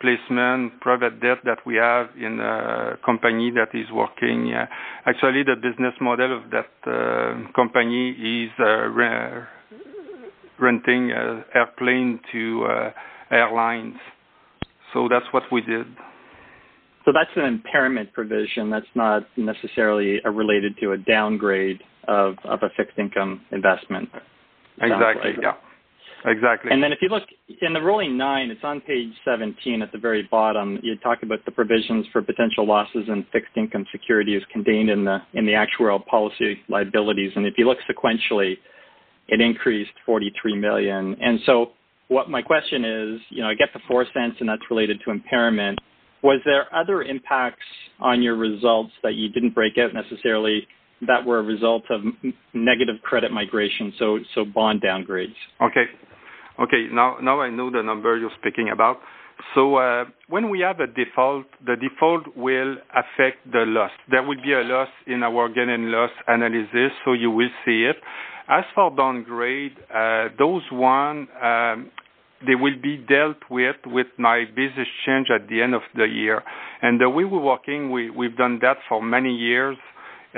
placement, 0.00 0.80
private 0.80 1.20
debt 1.20 1.38
that 1.44 1.58
we 1.66 1.74
have 1.76 2.06
in 2.16 2.40
a 2.40 2.96
company 3.04 3.50
that 3.50 3.74
is 3.78 3.90
working. 3.92 4.54
Actually, 5.04 5.42
the 5.42 5.56
business 5.56 5.92
model 6.00 6.38
of 6.38 6.50
that 6.50 6.70
uh, 6.90 7.52
company 7.52 8.10
is 8.12 8.50
uh, 8.58 8.88
renting 10.58 11.10
airplane 11.54 12.20
to 12.32 12.66
airlines. 13.30 13.96
So 14.94 15.08
That's 15.10 15.26
what 15.32 15.42
we 15.52 15.60
did. 15.60 15.86
So 17.06 17.12
that's 17.12 17.30
an 17.36 17.44
impairment 17.44 18.12
provision. 18.12 18.68
That's 18.68 18.84
not 18.96 19.22
necessarily 19.36 20.20
related 20.24 20.76
to 20.80 20.92
a 20.92 20.98
downgrade 20.98 21.80
of, 22.08 22.34
of 22.44 22.58
a 22.62 22.68
fixed 22.76 22.98
income 22.98 23.42
investment. 23.52 24.08
Exactly. 24.82 25.30
Yeah. 25.40 25.52
Exactly. 26.24 26.72
And 26.72 26.82
then 26.82 26.90
if 26.90 26.98
you 27.00 27.08
look 27.08 27.22
in 27.62 27.72
the 27.72 27.80
rolling 27.80 28.18
nine, 28.18 28.50
it's 28.50 28.64
on 28.64 28.80
page 28.80 29.12
17 29.24 29.80
at 29.82 29.92
the 29.92 29.98
very 29.98 30.26
bottom. 30.28 30.80
You 30.82 30.96
talk 30.96 31.22
about 31.22 31.44
the 31.44 31.52
provisions 31.52 32.06
for 32.12 32.20
potential 32.20 32.66
losses 32.66 33.04
in 33.06 33.24
fixed 33.32 33.56
income 33.56 33.86
securities 33.92 34.42
contained 34.52 34.90
in 34.90 35.04
the 35.04 35.18
in 35.34 35.46
the 35.46 35.52
actuarial 35.52 36.04
policy 36.06 36.58
liabilities. 36.68 37.30
And 37.36 37.46
if 37.46 37.54
you 37.56 37.68
look 37.68 37.78
sequentially, 37.88 38.54
it 39.28 39.40
increased 39.40 39.92
43 40.04 40.56
million. 40.56 41.16
And 41.20 41.38
so 41.46 41.72
what 42.08 42.28
my 42.28 42.42
question 42.42 42.84
is, 42.84 43.20
you 43.28 43.42
know, 43.42 43.50
I 43.50 43.54
get 43.54 43.68
the 43.72 43.80
four 43.86 44.04
cents 44.12 44.36
and 44.40 44.48
that's 44.48 44.62
related 44.68 45.00
to 45.04 45.12
impairment 45.12 45.78
was 46.26 46.40
there 46.44 46.66
other 46.74 47.02
impacts 47.02 47.62
on 48.00 48.20
your 48.20 48.36
results 48.36 48.92
that 49.04 49.14
you 49.14 49.28
didn't 49.28 49.54
break 49.54 49.78
out 49.78 49.94
necessarily 49.94 50.66
that 51.06 51.24
were 51.24 51.38
a 51.38 51.42
result 51.42 51.84
of 51.88 52.00
negative 52.52 52.96
credit 53.02 53.30
migration, 53.30 53.92
so 53.98 54.44
bond 54.52 54.82
downgrades? 54.82 55.38
Okay. 55.62 55.86
Okay. 56.58 56.88
Now 56.92 57.18
now 57.22 57.40
I 57.40 57.48
know 57.50 57.70
the 57.70 57.82
number 57.82 58.16
you're 58.18 58.38
speaking 58.40 58.70
about. 58.72 58.96
So 59.54 59.76
uh, 59.76 60.06
when 60.28 60.50
we 60.50 60.60
have 60.60 60.80
a 60.80 60.86
default, 60.86 61.46
the 61.64 61.76
default 61.76 62.36
will 62.36 62.76
affect 63.02 63.38
the 63.52 63.64
loss. 63.66 63.90
There 64.10 64.22
will 64.22 64.42
be 64.42 64.52
a 64.52 64.62
loss 64.62 64.88
in 65.06 65.22
our 65.22 65.48
gain 65.48 65.68
and 65.68 65.90
loss 65.90 66.10
analysis, 66.26 66.90
so 67.04 67.12
you 67.12 67.30
will 67.30 67.52
see 67.64 67.84
it. 67.84 67.96
As 68.48 68.64
for 68.74 68.90
downgrade, 68.96 69.76
uh, 69.94 70.28
those 70.38 70.62
one 70.72 71.28
um, 71.42 71.90
they 72.44 72.54
will 72.54 72.76
be 72.80 72.96
dealt 72.96 73.38
with 73.50 73.76
with 73.86 74.08
my 74.18 74.44
business 74.54 74.88
change 75.04 75.28
at 75.34 75.48
the 75.48 75.62
end 75.62 75.74
of 75.74 75.82
the 75.94 76.04
year. 76.04 76.42
And 76.82 77.00
the 77.00 77.08
way 77.08 77.24
we're 77.24 77.40
working, 77.40 77.90
we, 77.90 78.10
we've 78.10 78.36
done 78.36 78.58
that 78.62 78.78
for 78.88 79.02
many 79.02 79.34
years. 79.34 79.76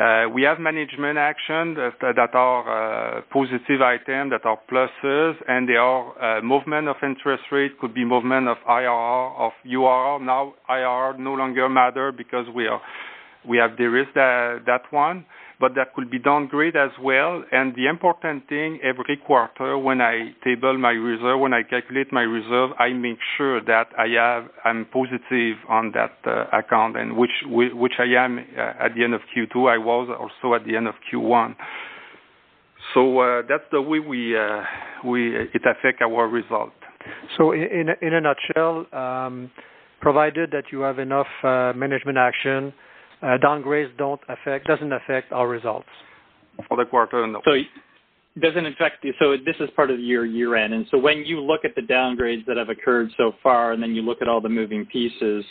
Uh, 0.01 0.29
we 0.33 0.43
have 0.43 0.61
management 0.61 1.19
action 1.19 1.75
that, 1.75 1.95
that 2.01 2.33
are 2.33 3.19
uh, 3.19 3.23
positive 3.33 3.83
items, 3.83 4.31
that 4.31 4.45
are 4.45 4.59
pluses, 4.71 5.35
and 5.49 5.69
they 5.69 5.75
are 5.75 6.39
uh, 6.39 6.41
movement 6.41 6.87
of 6.87 6.95
interest 7.03 7.43
rate, 7.51 7.77
could 7.81 7.95
be 7.95 8.05
movement 8.05 8.47
of 8.47 8.59
IRR, 8.69 9.41
of 9.41 9.53
URR. 9.67 10.25
Now 10.25 10.55
IRR 10.71 11.19
no 11.19 11.35
longer 11.35 11.69
matter 11.69 12.13
because 12.13 12.47
we 12.55 12.69
are 12.69 12.81
we 13.49 13.57
have 13.57 13.77
de-risked 13.77 14.15
that, 14.15 14.63
that 14.67 14.83
one 14.91 15.25
but 15.61 15.75
that 15.75 15.95
could 15.95 16.11
be 16.11 16.19
downgrade 16.19 16.77
as 16.77 16.91
well. 17.03 17.43
And 17.51 17.75
the 17.75 17.89
important 17.89 18.49
thing, 18.49 18.79
every 18.83 19.17
quarter 19.17 19.77
when 19.77 20.01
I 20.01 20.33
table 20.45 20.79
my 20.79 20.91
reserve, 20.91 21.41
when 21.41 21.53
I 21.53 21.63
calculate 21.63 22.13
my 22.13 22.23
reserve, 22.23 22.71
I 22.79 22.93
make 22.93 23.19
sure 23.37 23.61
that 23.65 23.89
I 23.99 24.07
have 24.17 24.51
I'm 24.65 24.87
positive 24.87 25.57
on 25.69 25.93
that 25.93 26.17
uh, 26.27 26.57
account, 26.57 26.97
and 26.97 27.17
which 27.17 27.31
which 27.47 27.95
I 27.99 28.25
am 28.25 28.39
uh, 28.39 28.85
at 28.85 28.95
the 28.95 29.03
end 29.03 29.15
of 29.15 29.21
Q2. 29.37 29.71
I 29.71 29.79
was 29.79 30.09
also 30.09 30.55
at 30.55 30.65
the 30.65 30.77
end 30.77 30.87
of 30.87 30.95
Q1. 31.13 31.57
So 32.95 33.19
uh, 33.19 33.43
that's 33.49 33.65
the 33.73 33.83
way 33.83 33.99
we 33.99 34.39
uh, 34.39 34.63
we 35.05 35.37
it 35.37 35.63
affect 35.67 36.03
our 36.03 36.29
result. 36.29 36.73
So 37.37 37.53
in 37.53 37.89
in 38.01 38.15
a 38.15 38.21
nutshell, 38.21 38.87
um, 38.93 39.51
provided 40.01 40.53
that 40.53 40.65
you 40.71 40.81
have 40.83 41.01
enough 41.01 41.27
uh, 41.43 41.73
management 41.75 42.17
action 42.19 42.69
uh, 42.69 42.88
downgrades 43.23 43.97
don't 43.97 44.21
affect 44.29 44.67
doesn't 44.67 44.93
affect 44.93 45.33
our 45.33 45.49
results 45.49 45.89
for 46.69 46.77
the 46.77 46.85
quarter. 46.85 47.27
No. 47.27 47.41
So 47.45 47.53
doesn't 48.41 48.67
affect 48.67 49.05
so 49.19 49.37
this 49.45 49.57
is 49.61 49.69
part 49.75 49.91
of 49.91 49.99
your 49.99 50.25
year 50.25 50.55
end 50.55 50.73
and 50.73 50.87
so 50.91 50.99
when 50.99 51.25
you 51.25 51.41
look 51.41 51.65
at 51.65 51.75
the 51.75 51.83
downgrades 51.83 52.45
that 52.47 52.57
have 52.57 52.69
occurred 52.69 53.09
so 53.17 53.33
far 53.43 53.73
and 53.73 53.83
then 53.83 53.95
you 53.95 54.03
look 54.03 54.19
at 54.23 54.29
all 54.29 54.41
the 54.41 54.49
moving 54.49 54.87
pieces 54.87 55.45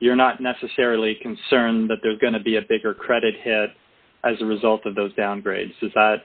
you're 0.00 0.16
not 0.16 0.40
necessarily 0.40 1.16
concerned 1.22 1.88
that 1.88 1.98
there's 2.02 2.18
going 2.18 2.32
to 2.32 2.40
be 2.40 2.56
a 2.56 2.62
bigger 2.68 2.94
credit 2.94 3.34
hit 3.42 3.70
as 4.24 4.34
a 4.40 4.44
result 4.44 4.84
of 4.86 4.94
those 4.94 5.12
downgrades 5.14 5.72
is 5.82 5.92
that 5.94 6.16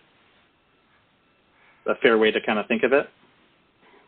a 1.87 1.95
fair 2.01 2.17
way 2.17 2.31
to 2.31 2.39
kind 2.45 2.57
of 2.57 2.65
think 2.67 2.83
of 2.83 2.93
it 2.93 3.07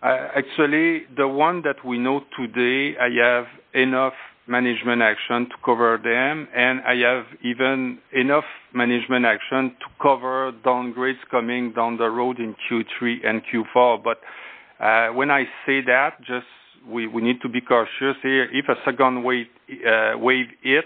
uh, 0.01 0.30
actually 0.36 1.03
the 1.15 1.28
one 1.28 1.61
that 1.61 1.84
we 1.86 1.97
know 1.97 2.21
today 2.38 2.97
i 2.99 3.09
have 3.24 3.45
enough 3.76 4.13
management 4.47 5.01
action 5.01 5.47
to 5.49 5.55
cover 5.63 5.97
them, 5.97 6.47
and 6.53 6.81
I 6.81 6.95
have 7.07 7.25
even 7.43 7.99
enough 8.11 8.43
management 8.73 9.25
action 9.25 9.75
to 9.79 9.85
cover 10.01 10.51
downgrades 10.65 11.23
coming 11.31 11.73
down 11.73 11.97
the 11.97 12.09
road 12.09 12.39
in 12.39 12.55
Q3 12.69 13.25
and 13.25 13.41
Q4. 13.45 14.03
But 14.03 14.19
uh, 14.83 15.13
when 15.13 15.31
I 15.31 15.43
say 15.65 15.81
that, 15.85 16.19
just 16.19 16.47
we, 16.87 17.07
we 17.07 17.21
need 17.21 17.41
to 17.41 17.49
be 17.49 17.61
cautious 17.61 18.17
here. 18.21 18.49
If 18.51 18.67
a 18.67 18.75
second 18.83 19.23
wave, 19.23 19.47
uh, 19.87 20.17
wave 20.17 20.47
hit 20.61 20.85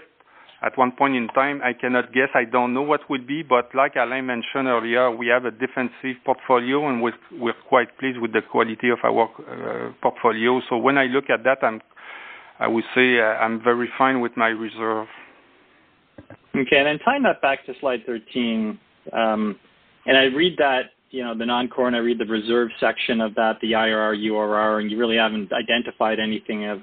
at 0.62 0.76
one 0.76 0.92
point 0.92 1.16
in 1.16 1.28
time, 1.28 1.60
I 1.62 1.72
cannot 1.72 2.12
guess. 2.12 2.28
I 2.34 2.44
don't 2.44 2.74
know 2.74 2.82
what 2.82 3.08
will 3.08 3.24
be, 3.24 3.42
but 3.42 3.74
like 3.74 3.94
Alain 3.96 4.26
mentioned 4.26 4.66
earlier, 4.66 5.10
we 5.10 5.28
have 5.28 5.44
a 5.44 5.50
defensive 5.50 6.22
portfolio, 6.24 6.88
and 6.88 7.02
we're, 7.02 7.12
we're 7.32 7.54
quite 7.68 7.96
pleased 7.98 8.18
with 8.18 8.32
the 8.32 8.42
quality 8.42 8.90
of 8.90 8.98
our 9.04 9.24
uh, 9.24 9.92
portfolio. 10.02 10.60
So 10.68 10.76
when 10.76 10.98
I 10.98 11.04
look 11.04 11.30
at 11.30 11.44
that, 11.44 11.58
I'm 11.62 11.80
I 12.60 12.66
would 12.66 12.84
say 12.94 13.20
uh, 13.20 13.24
I'm 13.24 13.62
very 13.62 13.88
fine 13.96 14.20
with 14.20 14.36
my 14.36 14.48
reserve. 14.48 15.06
Okay, 16.56 16.76
and 16.78 16.86
then 16.86 16.98
tying 17.04 17.22
that 17.22 17.40
back 17.40 17.64
to 17.66 17.74
slide 17.80 18.00
13, 18.04 18.78
um, 19.12 19.56
and 20.06 20.16
I 20.16 20.24
read 20.24 20.56
that, 20.58 20.90
you 21.10 21.22
know, 21.22 21.36
the 21.36 21.46
non-core, 21.46 21.86
and 21.86 21.94
I 21.94 22.00
read 22.00 22.18
the 22.18 22.26
reserve 22.26 22.68
section 22.80 23.20
of 23.20 23.34
that, 23.36 23.58
the 23.62 23.72
IRR, 23.72 24.16
URR, 24.16 24.80
and 24.80 24.90
you 24.90 24.98
really 24.98 25.16
haven't 25.16 25.52
identified 25.52 26.18
anything 26.18 26.66
of 26.66 26.80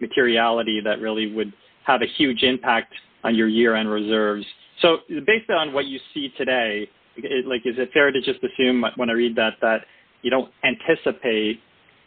materiality 0.00 0.80
that 0.84 1.00
really 1.00 1.32
would 1.34 1.52
have 1.86 2.00
a 2.02 2.06
huge 2.16 2.42
impact 2.42 2.94
on 3.24 3.34
your 3.34 3.48
year-end 3.48 3.90
reserves. 3.90 4.46
So 4.80 4.98
based 5.08 5.50
on 5.50 5.72
what 5.72 5.86
you 5.86 5.98
see 6.14 6.32
today, 6.38 6.88
it, 7.16 7.46
like, 7.46 7.62
is 7.64 7.74
it 7.78 7.90
fair 7.92 8.12
to 8.12 8.20
just 8.20 8.38
assume 8.42 8.84
when 8.96 9.10
I 9.10 9.14
read 9.14 9.36
that 9.36 9.54
that 9.60 9.78
you 10.22 10.30
don't 10.30 10.50
anticipate 10.64 11.60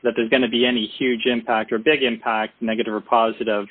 that 0.03 0.13
there's 0.15 0.29
going 0.29 0.41
to 0.41 0.49
be 0.49 0.65
any 0.65 0.91
huge 0.97 1.25
impact 1.25 1.71
or 1.71 1.77
big 1.77 2.03
impact, 2.03 2.61
negative 2.61 2.93
or 2.93 3.01
positive, 3.01 3.65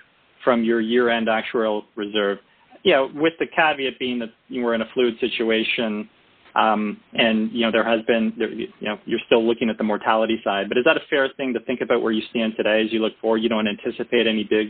from 0.44 0.64
your 0.64 0.80
year-end 0.80 1.28
actuarial 1.28 1.82
reserve. 1.96 2.38
You 2.82 2.92
know, 2.92 3.10
with 3.14 3.34
the 3.38 3.46
caveat 3.46 3.98
being 3.98 4.18
that 4.20 4.30
you 4.48 4.62
were 4.62 4.74
in 4.74 4.80
a 4.80 4.86
fluid 4.94 5.14
situation, 5.20 6.08
um, 6.54 6.98
and 7.12 7.52
you 7.52 7.60
know 7.60 7.70
there 7.70 7.84
has 7.84 8.00
been, 8.06 8.32
you 8.36 8.68
know, 8.80 8.98
you're 9.04 9.20
still 9.26 9.46
looking 9.46 9.68
at 9.70 9.78
the 9.78 9.84
mortality 9.84 10.40
side. 10.42 10.68
But 10.68 10.78
is 10.78 10.84
that 10.84 10.96
a 10.96 11.02
fair 11.08 11.28
thing 11.36 11.52
to 11.52 11.60
think 11.60 11.80
about 11.80 12.02
where 12.02 12.12
you 12.12 12.22
stand 12.30 12.54
today 12.56 12.82
as 12.84 12.92
you 12.92 13.00
look 13.00 13.12
forward? 13.20 13.38
You 13.38 13.48
don't 13.48 13.68
anticipate 13.68 14.26
any 14.26 14.44
big 14.44 14.68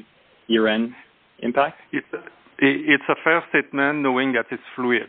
year-end 0.49 0.93
impact. 1.39 1.79
It's 1.93 2.07
a, 2.13 2.19
it's 2.59 3.05
a 3.09 3.15
fair 3.23 3.43
statement, 3.51 4.01
knowing 4.01 4.33
that 4.33 4.47
it's 4.51 4.63
fluid. 4.75 5.09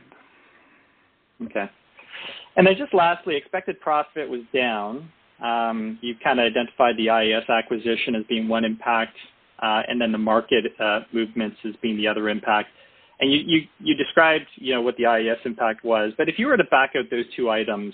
Okay. 1.44 1.70
And 2.56 2.68
then 2.68 2.76
just 2.78 2.94
lastly, 2.94 3.36
expected 3.36 3.80
profit 3.80 4.30
was 4.30 4.42
down. 4.54 5.10
Um, 5.42 5.98
you 6.02 6.14
kind 6.24 6.40
of 6.40 6.46
identified 6.46 6.98
the 6.98 7.08
IAS 7.08 7.50
acquisition 7.50 8.16
as 8.16 8.24
being 8.30 8.48
one 8.48 8.64
impact, 8.64 9.16
uh, 9.62 9.82
and 9.88 10.00
then 10.00 10.12
the 10.12 10.18
market 10.18 10.66
uh, 10.80 11.00
movements 11.12 11.58
as 11.68 11.74
being 11.82 11.98
the 11.98 12.08
other 12.08 12.30
impact. 12.30 12.70
And 13.20 13.32
you, 13.32 13.62
described, 13.96 14.46
you 14.56 14.74
know, 14.74 14.82
what 14.82 14.98
the 14.98 15.04
IAS 15.04 15.46
impact 15.46 15.84
was. 15.84 16.12
But 16.18 16.28
if 16.28 16.40
you 16.40 16.48
were 16.48 16.58
to 16.58 16.64
back 16.66 16.92
out 16.96 17.06
those 17.12 17.26
two 17.36 17.50
items, 17.50 17.94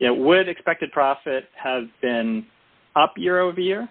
would 0.00 0.48
expected 0.48 0.92
profit 0.92 1.44
have 1.62 1.84
been 2.00 2.46
up 2.94 3.14
year-over-year? 3.16 3.88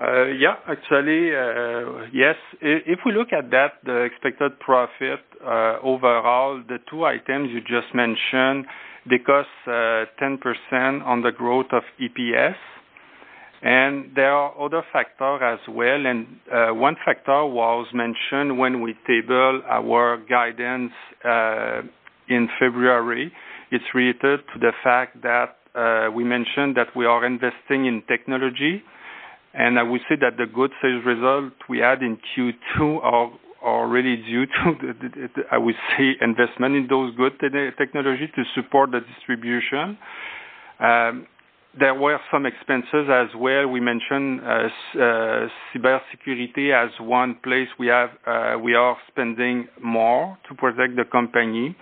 Yeah, 0.00 0.54
actually, 0.66 1.28
yes. 2.12 2.36
If 2.60 3.00
we 3.06 3.12
look 3.12 3.32
at 3.32 3.50
that, 3.50 3.74
the 3.84 4.02
expected 4.02 4.58
profit 4.58 5.20
overall, 5.42 6.62
the 6.66 6.78
two 6.90 7.04
items 7.04 7.50
you 7.52 7.60
just 7.60 7.94
mentioned, 7.94 8.66
they 9.08 9.18
cost 9.18 9.48
uh, 9.66 10.04
10% 10.22 11.04
on 11.04 11.22
the 11.22 11.32
growth 11.32 11.66
of 11.72 11.82
EPS. 12.00 12.54
And 13.64 14.10
there 14.16 14.32
are 14.32 14.52
other 14.60 14.82
factors 14.92 15.40
as 15.42 15.58
well. 15.68 16.04
And 16.06 16.26
uh, 16.52 16.74
one 16.74 16.96
factor 17.04 17.44
was 17.46 17.86
mentioned 17.94 18.58
when 18.58 18.80
we 18.82 18.94
tabled 19.06 19.62
our 19.68 20.18
guidance 20.28 20.92
uh, 21.24 21.82
in 22.28 22.48
February. 22.58 23.32
It's 23.70 23.84
related 23.94 24.40
to 24.52 24.58
the 24.60 24.72
fact 24.82 25.22
that 25.22 25.56
we 26.14 26.24
mentioned 26.24 26.76
that 26.76 26.88
we 26.96 27.06
are 27.06 27.24
investing 27.24 27.86
in 27.86 28.02
technology. 28.08 28.82
And 29.54 29.78
I 29.78 29.82
would 29.82 30.00
say 30.08 30.16
that 30.20 30.36
the 30.38 30.46
good 30.52 30.70
sales 30.80 31.04
result 31.04 31.52
we 31.68 31.78
had 31.78 32.02
in 32.02 32.18
Q2 32.36 32.98
are 33.02 33.30
really 33.62 34.16
due 34.16 34.46
to, 34.46 35.32
I 35.52 35.58
would 35.58 35.74
say, 35.96 36.12
investment 36.20 36.76
in 36.76 36.86
those 36.88 37.14
good 37.16 37.32
technology 37.78 38.28
to 38.34 38.42
support 38.54 38.90
the 38.90 39.00
distribution. 39.00 39.98
Um, 40.80 41.26
There 41.78 41.94
were 41.94 42.20
some 42.30 42.44
expenses 42.44 43.08
as 43.08 43.28
well. 43.34 43.66
We 43.66 43.80
mentioned 43.80 44.42
cybersecurity 45.74 46.68
as 46.70 46.90
one 47.00 47.36
place 47.42 47.68
we 47.78 47.86
have 47.86 48.10
uh, 48.26 48.58
we 48.62 48.74
are 48.74 48.94
spending 49.08 49.68
more 49.82 50.36
to 50.48 50.54
protect 50.54 50.96
the 50.96 51.04
company, 51.10 51.74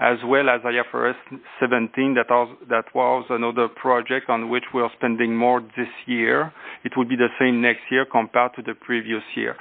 as 0.00 0.16
well 0.24 0.48
as 0.48 0.62
IFRS 0.62 1.16
17. 1.60 2.14
That, 2.14 2.30
was, 2.30 2.56
That 2.70 2.86
was 2.94 3.26
another 3.28 3.68
project 3.68 4.30
on 4.30 4.48
which 4.48 4.64
we 4.72 4.80
are 4.80 4.90
spending 4.96 5.36
more 5.36 5.60
this 5.76 5.92
year. 6.06 6.50
It 6.84 6.92
will 6.96 7.04
be 7.04 7.16
the 7.16 7.28
same 7.38 7.60
next 7.60 7.82
year 7.90 8.06
compared 8.10 8.54
to 8.56 8.62
the 8.62 8.72
previous 8.74 9.22
year. 9.34 9.56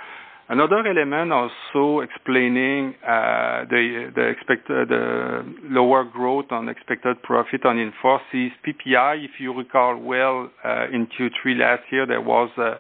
Another 0.54 0.86
element 0.88 1.34
also 1.34 2.02
explaining 2.02 2.94
uh, 3.04 3.10
uh, 3.10 3.66
the 3.66 5.44
lower 5.64 6.04
growth 6.04 6.46
on 6.52 6.70
expected 6.70 7.20
profit 7.24 7.66
on 7.66 7.80
in-force 7.80 8.22
is 8.36 8.52
PPI. 8.64 9.26
If 9.26 9.32
you 9.40 9.52
recall 9.52 9.98
well, 9.98 10.52
uh, 10.64 10.86
in 10.94 11.08
Q3 11.08 11.58
last 11.58 11.82
year, 11.92 12.06
there 12.06 12.22
was 12.22 12.52
a 12.60 12.78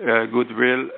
goodwill 0.00 0.88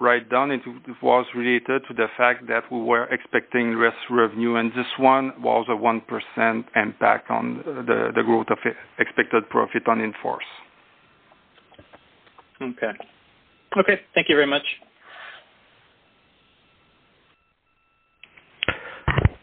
write-down. 0.00 0.50
It 0.50 0.62
was 1.00 1.24
related 1.36 1.82
to 1.86 1.94
the 1.94 2.08
fact 2.16 2.48
that 2.48 2.64
we 2.72 2.82
were 2.82 3.04
expecting 3.04 3.78
less 3.78 3.94
revenue, 4.10 4.56
and 4.56 4.72
this 4.72 4.90
one 4.98 5.40
was 5.40 5.66
a 5.68 6.40
1% 6.40 6.64
impact 6.74 7.30
on 7.30 7.62
the 7.86 8.22
growth 8.26 8.48
of 8.50 8.58
expected 8.98 9.48
profit 9.50 9.86
on 9.86 10.00
in-force. 10.00 10.50
Okay. 13.78 14.00
Thank 14.16 14.28
you 14.28 14.34
very 14.34 14.48
much. 14.48 14.64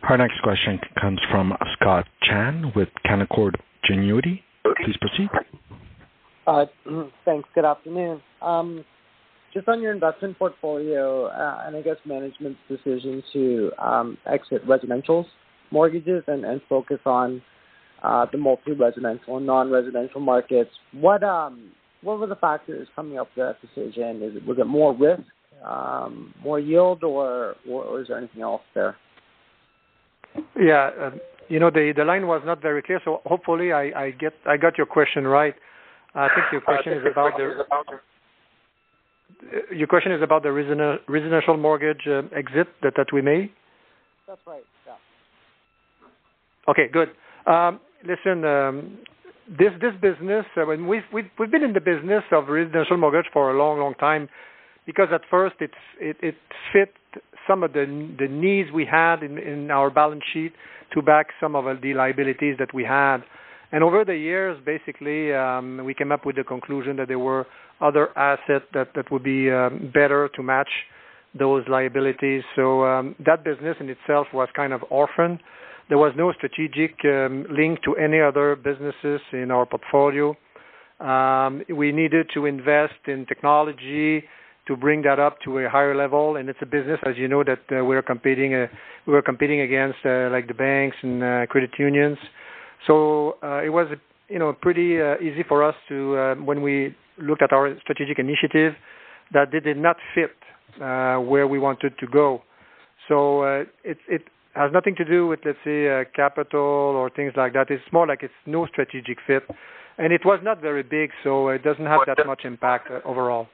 Our 0.07 0.17
next 0.17 0.39
question 0.43 0.79
comes 1.01 1.19
from 1.31 1.51
Scott 1.73 2.05
Chan 2.21 2.73
with 2.75 2.89
Canaccord 3.07 3.55
Genuity. 3.89 4.41
Please 4.63 4.95
proceed. 5.01 5.29
Uh, 6.45 6.65
mm, 6.87 7.09
thanks. 7.25 7.49
Good 7.55 7.65
afternoon. 7.65 8.21
Um, 8.39 8.85
just 9.51 9.67
on 9.67 9.81
your 9.81 9.91
investment 9.91 10.37
portfolio, 10.37 11.25
uh, 11.25 11.63
and 11.65 11.75
I 11.75 11.81
guess 11.81 11.95
management's 12.05 12.59
decision 12.69 13.23
to 13.33 13.71
um, 13.79 14.17
exit 14.27 14.61
residential 14.67 15.25
mortgages 15.71 16.23
and 16.27 16.61
focus 16.69 16.99
on 17.07 17.41
uh, 18.03 18.27
the 18.31 18.37
multi-residential 18.37 19.37
and 19.37 19.47
non-residential 19.47 20.21
markets, 20.21 20.69
um, 21.23 21.71
what 22.03 22.19
were 22.19 22.27
the 22.27 22.35
factors 22.35 22.87
coming 22.95 23.17
up 23.17 23.29
with 23.35 23.47
that 23.47 23.59
decision? 23.59 24.19
Was 24.45 24.59
it 24.59 24.67
more 24.67 24.95
risk, 24.95 25.23
more 26.43 26.59
yield, 26.59 27.03
or 27.03 27.55
is 27.99 28.07
there 28.07 28.19
anything 28.19 28.43
else 28.43 28.61
there? 28.75 28.95
Yeah. 30.59 30.89
Uh, 30.99 31.11
you 31.47 31.59
know, 31.59 31.69
the 31.69 31.93
the 31.95 32.03
line 32.03 32.27
was 32.27 32.41
not 32.45 32.61
very 32.61 32.81
clear, 32.81 32.99
so 33.05 33.21
hopefully 33.25 33.71
I 33.71 33.91
I, 34.05 34.11
get 34.11 34.33
I 34.45 34.57
got 34.57 34.77
your 34.77 34.87
question 34.87 35.27
right. 35.27 35.55
I 36.15 36.27
think 36.29 36.45
your 36.51 36.61
uh, 36.61 36.65
question 36.65 36.93
is 36.93 37.03
about 37.09 37.37
the 37.37 37.65
uh, 39.43 39.73
your 39.73 39.87
question 39.87 40.11
is 40.11 40.21
about 40.21 40.43
the 40.43 40.49
resina, 40.49 40.97
residential 41.07 41.57
mortgage 41.57 42.07
uh, 42.07 42.23
exit 42.35 42.67
that 42.81 42.93
that 42.97 43.13
we 43.13 43.21
made? 43.21 43.51
That's 44.27 44.41
right. 44.47 44.63
Yeah. 44.87 44.93
Okay, 46.67 46.87
good. 46.91 47.09
Um, 47.45 47.79
listen, 48.03 48.43
um, 48.43 48.97
this 49.47 49.71
this 49.81 49.93
business, 50.01 50.45
I 50.55 50.65
mean, 50.65 50.87
we've 50.87 51.51
been 51.51 51.63
in 51.63 51.73
the 51.73 51.81
business 51.81 52.23
of 52.31 52.47
residential 52.47 52.97
mortgage 52.97 53.29
for 53.31 53.51
a 53.51 53.57
long 53.57 53.79
long 53.79 53.93
time 53.95 54.29
because 54.85 55.09
at 55.13 55.21
first 55.29 55.55
it's 55.59 55.73
it 55.99 56.35
fit 56.73 56.93
some 57.47 57.63
of 57.63 57.73
the 57.73 57.85
needs 58.29 58.71
we 58.71 58.85
had 58.85 59.23
in 59.23 59.69
our 59.71 59.89
balance 59.89 60.23
sheet 60.33 60.53
to 60.93 61.01
back 61.01 61.27
some 61.39 61.55
of 61.55 61.65
the 61.81 61.93
liabilities 61.93 62.55
that 62.59 62.73
we 62.73 62.83
had. 62.83 63.19
And 63.71 63.83
over 63.83 64.05
the 64.05 64.15
years, 64.15 64.57
basically, 64.65 65.33
um, 65.33 65.83
we 65.83 65.93
came 65.93 66.11
up 66.11 66.25
with 66.25 66.35
the 66.35 66.43
conclusion 66.43 66.95
that 66.97 67.07
there 67.07 67.19
were 67.19 67.45
other 67.81 68.17
assets 68.17 68.65
that 68.73 69.11
would 69.11 69.23
be 69.23 69.51
um, 69.51 69.91
better 69.93 70.29
to 70.35 70.43
match 70.43 70.69
those 71.37 71.63
liabilities. 71.67 72.43
So 72.55 72.85
um, 72.85 73.15
that 73.25 73.43
business 73.43 73.75
in 73.79 73.89
itself 73.89 74.27
was 74.33 74.47
kind 74.55 74.71
of 74.71 74.81
orphaned. 74.89 75.39
There 75.89 75.97
was 75.97 76.13
no 76.15 76.31
strategic 76.31 76.95
um, 77.03 77.45
link 77.49 77.83
to 77.83 77.95
any 77.95 78.21
other 78.21 78.55
businesses 78.55 79.19
in 79.33 79.51
our 79.51 79.65
portfolio. 79.65 80.35
We 81.69 81.91
needed 81.91 82.27
to 82.33 82.45
invest 82.45 83.07
in 83.07 83.25
technology 83.25 84.23
to 84.67 84.75
bring 84.75 85.01
that 85.03 85.19
up 85.19 85.37
to 85.45 85.59
a 85.59 85.69
higher 85.69 85.95
level, 85.95 86.37
and 86.37 86.49
it's 86.49 86.59
a 86.61 86.65
business, 86.65 86.99
as 87.05 87.15
you 87.17 87.27
know, 87.27 87.43
that 87.43 87.59
uh, 87.71 87.83
we're 87.83 88.01
competing 88.01 88.53
uh, 88.53 88.67
we're 89.05 89.21
competing 89.21 89.61
against 89.61 89.97
uh, 90.05 90.29
like 90.31 90.47
the 90.47 90.53
banks 90.53 90.97
and 91.01 91.23
uh, 91.23 91.45
credit 91.47 91.71
unions. 91.77 92.17
So 92.87 93.37
uh, 93.43 93.61
it 93.63 93.69
was 93.69 93.87
you 94.29 94.39
know 94.39 94.53
pretty 94.53 95.01
uh, 95.01 95.15
easy 95.21 95.43
for 95.47 95.63
us 95.63 95.75
to 95.89 96.17
uh, 96.17 96.35
when 96.35 96.61
we 96.61 96.95
looked 97.17 97.41
at 97.41 97.53
our 97.53 97.75
strategic 97.81 98.19
initiative, 98.19 98.73
that 99.33 99.53
it 99.53 99.63
did 99.63 99.77
not 99.77 99.97
fit 100.13 100.31
uh, 100.81 101.17
where 101.17 101.47
we 101.47 101.59
wanted 101.59 101.97
to 101.99 102.07
go. 102.07 102.41
So 103.07 103.41
uh, 103.43 103.63
it 103.83 103.97
it 104.07 104.23
has 104.55 104.71
nothing 104.73 104.95
to 104.95 105.05
do 105.05 105.27
with, 105.27 105.39
let's 105.45 105.57
say, 105.65 105.87
uh, 105.89 106.03
capital 106.15 106.61
or 106.61 107.09
things 107.09 107.33
like 107.35 107.53
that. 107.53 107.69
It's 107.69 107.83
more 107.91 108.07
like 108.07 108.23
it's 108.23 108.33
no 108.45 108.65
strategic 108.67 109.17
fit. 109.27 109.43
And 109.97 110.11
it 110.11 110.21
was 110.25 110.39
not 110.43 110.61
very 110.61 110.83
big, 110.83 111.11
so 111.23 111.49
it 111.49 111.63
doesn't 111.63 111.85
have 111.85 112.01
that 112.07 112.25
much 112.25 112.41
impact 112.43 112.89
uh, 112.91 112.99
overall. 113.07 113.47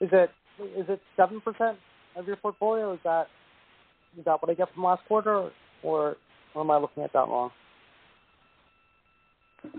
Is 0.00 0.08
it 0.12 0.30
is 0.58 0.86
it 0.88 1.00
7% 1.18 1.76
of 2.16 2.26
your 2.26 2.36
portfolio? 2.36 2.94
Is 2.94 3.00
that 3.04 3.26
is 4.18 4.24
that 4.24 4.40
what 4.40 4.50
I 4.50 4.54
get 4.54 4.72
from 4.72 4.84
last 4.84 5.02
quarter, 5.06 5.50
or 5.82 6.16
am 6.54 6.70
I 6.70 6.78
looking 6.78 7.02
at 7.02 7.12
that 7.12 7.28
wrong? 7.28 7.50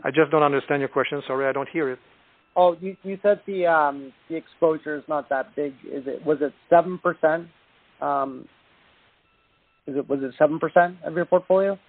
I 0.04 0.10
just 0.12 0.32
don't 0.32 0.44
understand 0.44 0.82
your 0.82 0.90
question. 0.90 1.22
Sorry, 1.26 1.48
I 1.48 1.52
don't 1.52 1.70
hear 1.70 1.92
it. 1.92 2.00
Oh, 2.56 2.76
you 2.80 2.96
you 3.04 3.18
said 3.24 3.42
the 3.48 3.68
um, 3.68 4.14
the 4.30 4.36
exposure 4.36 4.98
is 4.98 5.04
not 5.08 5.30
that 5.30 5.56
big. 5.56 5.74
Is 5.86 6.04
it 6.08 6.26
was 6.26 6.40
it 6.42 6.54
seven 6.70 7.00
percent? 7.00 7.48
Um, 8.02 8.48
is 9.88 9.96
it 9.96 10.10
Was 10.10 10.20
it 10.22 10.34
7% 10.40 10.98
of 11.06 11.16
your 11.16 11.26
portfolio? 11.26 11.80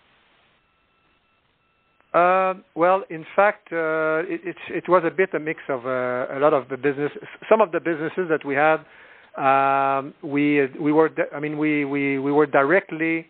Well, 2.14 3.02
in 3.10 3.24
fact, 3.36 3.68
uh, 3.72 4.22
it 4.26 4.40
it, 4.44 4.56
it, 4.70 4.88
was 4.88 5.02
a 5.06 5.10
bit 5.10 5.34
a 5.34 5.38
mix 5.38 5.60
of 5.68 5.86
uh, 5.86 6.36
a 6.36 6.38
lot 6.40 6.54
of 6.54 6.68
the 6.68 6.76
business. 6.76 7.12
Some 7.48 7.60
of 7.60 7.72
the 7.72 7.80
businesses 7.80 8.28
that 8.30 8.44
we 8.44 8.54
had, 8.54 8.78
um, 9.36 10.14
we 10.22 10.66
we 10.80 10.92
were 10.92 11.10
I 11.34 11.40
mean 11.40 11.58
we 11.58 11.84
we 11.84 12.18
we 12.18 12.32
were 12.32 12.46
directly 12.46 13.26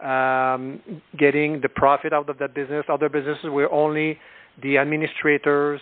um, 0.00 0.80
getting 1.18 1.60
the 1.60 1.68
profit 1.68 2.12
out 2.12 2.28
of 2.28 2.38
that 2.38 2.54
business. 2.54 2.84
Other 2.88 3.08
businesses 3.08 3.44
were 3.44 3.70
only 3.70 4.18
the 4.62 4.78
administrators. 4.78 5.80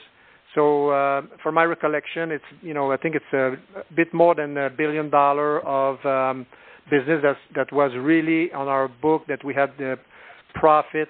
So 0.55 0.90
um 0.92 1.30
from 1.42 1.55
my 1.55 1.64
recollection, 1.64 2.32
it's 2.32 2.44
you 2.62 2.74
know 2.74 2.90
I 2.90 2.96
think 2.96 3.14
it's 3.14 3.32
a 3.32 3.57
bit 3.94 4.12
more 4.12 4.34
than 4.34 4.57
a 4.57 4.68
1 4.68 4.76
billion 4.76 5.11
dollar 5.11 5.61
of 5.61 6.05
um, 6.05 6.46
business 6.90 7.22
that 7.55 7.72
was 7.72 7.92
really 7.96 8.53
on 8.53 8.66
our 8.66 8.88
book 8.88 9.22
that 9.28 9.44
we 9.44 9.55
had 9.55 9.70
the 9.78 9.96
profit 10.55 11.09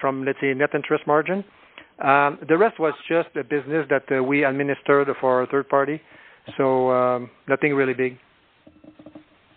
from, 0.00 0.24
let's 0.24 0.38
say, 0.40 0.52
net 0.54 0.70
interest 0.74 1.06
margin. 1.06 1.44
The 1.98 2.56
rest 2.58 2.78
was 2.78 2.94
just 3.08 3.28
a 3.36 3.44
business 3.44 3.86
that 3.90 4.22
we 4.22 4.44
administered 4.44 5.08
for 5.20 5.42
a 5.42 5.46
third 5.46 5.68
party. 5.68 6.00
So 6.56 6.90
um, 6.90 7.30
nothing 7.48 7.74
really 7.74 7.94
big. 7.94 8.18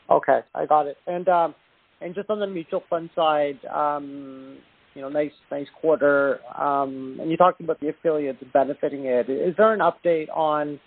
Okay, 0.10 0.40
I 0.56 0.66
got 0.66 0.88
it. 0.88 0.98
And 1.06 1.30
um, 1.30 1.54
and 2.02 2.16
just 2.16 2.30
on 2.30 2.40
the 2.40 2.48
mutual 2.48 2.84
fund 2.90 3.12
side, 3.16 3.60
you 3.64 5.02
know, 5.02 5.10
nice 5.10 5.32
nice 5.52 5.68
quarter. 5.80 6.40
And 6.58 7.30
you 7.30 7.38
talked 7.38 7.62
about 7.62 7.80
the 7.80 7.90
affiliates 7.90 8.44
benefiting 8.52 9.06
it. 9.06 9.30
Is 9.30 9.56
there 9.58 9.74
an 9.74 9.82
update 9.82 10.30
on 10.36 10.80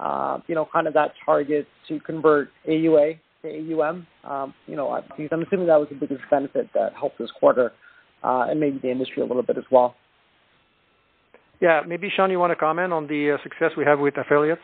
uh, 0.00 0.38
you 0.46 0.54
know, 0.54 0.68
kind 0.72 0.86
of 0.86 0.94
that 0.94 1.12
target 1.24 1.66
to 1.88 1.98
convert 2.00 2.50
AUA 2.68 3.18
to 3.42 3.48
AUM? 3.48 4.06
You 4.66 4.76
know, 4.76 4.90
I'm 4.90 5.42
assuming 5.42 5.66
that 5.66 5.80
was 5.80 5.88
the 5.90 5.96
biggest 5.96 6.22
benefit 6.30 6.68
that 6.74 6.92
helped 6.94 7.18
this 7.18 7.30
quarter, 7.38 7.72
and 8.22 8.58
maybe 8.60 8.78
the 8.78 8.90
industry 8.90 9.22
a 9.22 9.26
little 9.26 9.42
bit 9.42 9.56
as 9.56 9.64
well. 9.70 9.94
Yeah, 11.60 11.82
maybe 11.86 12.10
Sean, 12.14 12.30
you 12.30 12.38
want 12.38 12.52
to 12.52 12.56
comment 12.56 12.92
on 12.92 13.06
the 13.06 13.32
uh, 13.32 13.42
success 13.42 13.72
we 13.76 13.84
have 13.84 13.98
with 13.98 14.16
affiliates? 14.16 14.62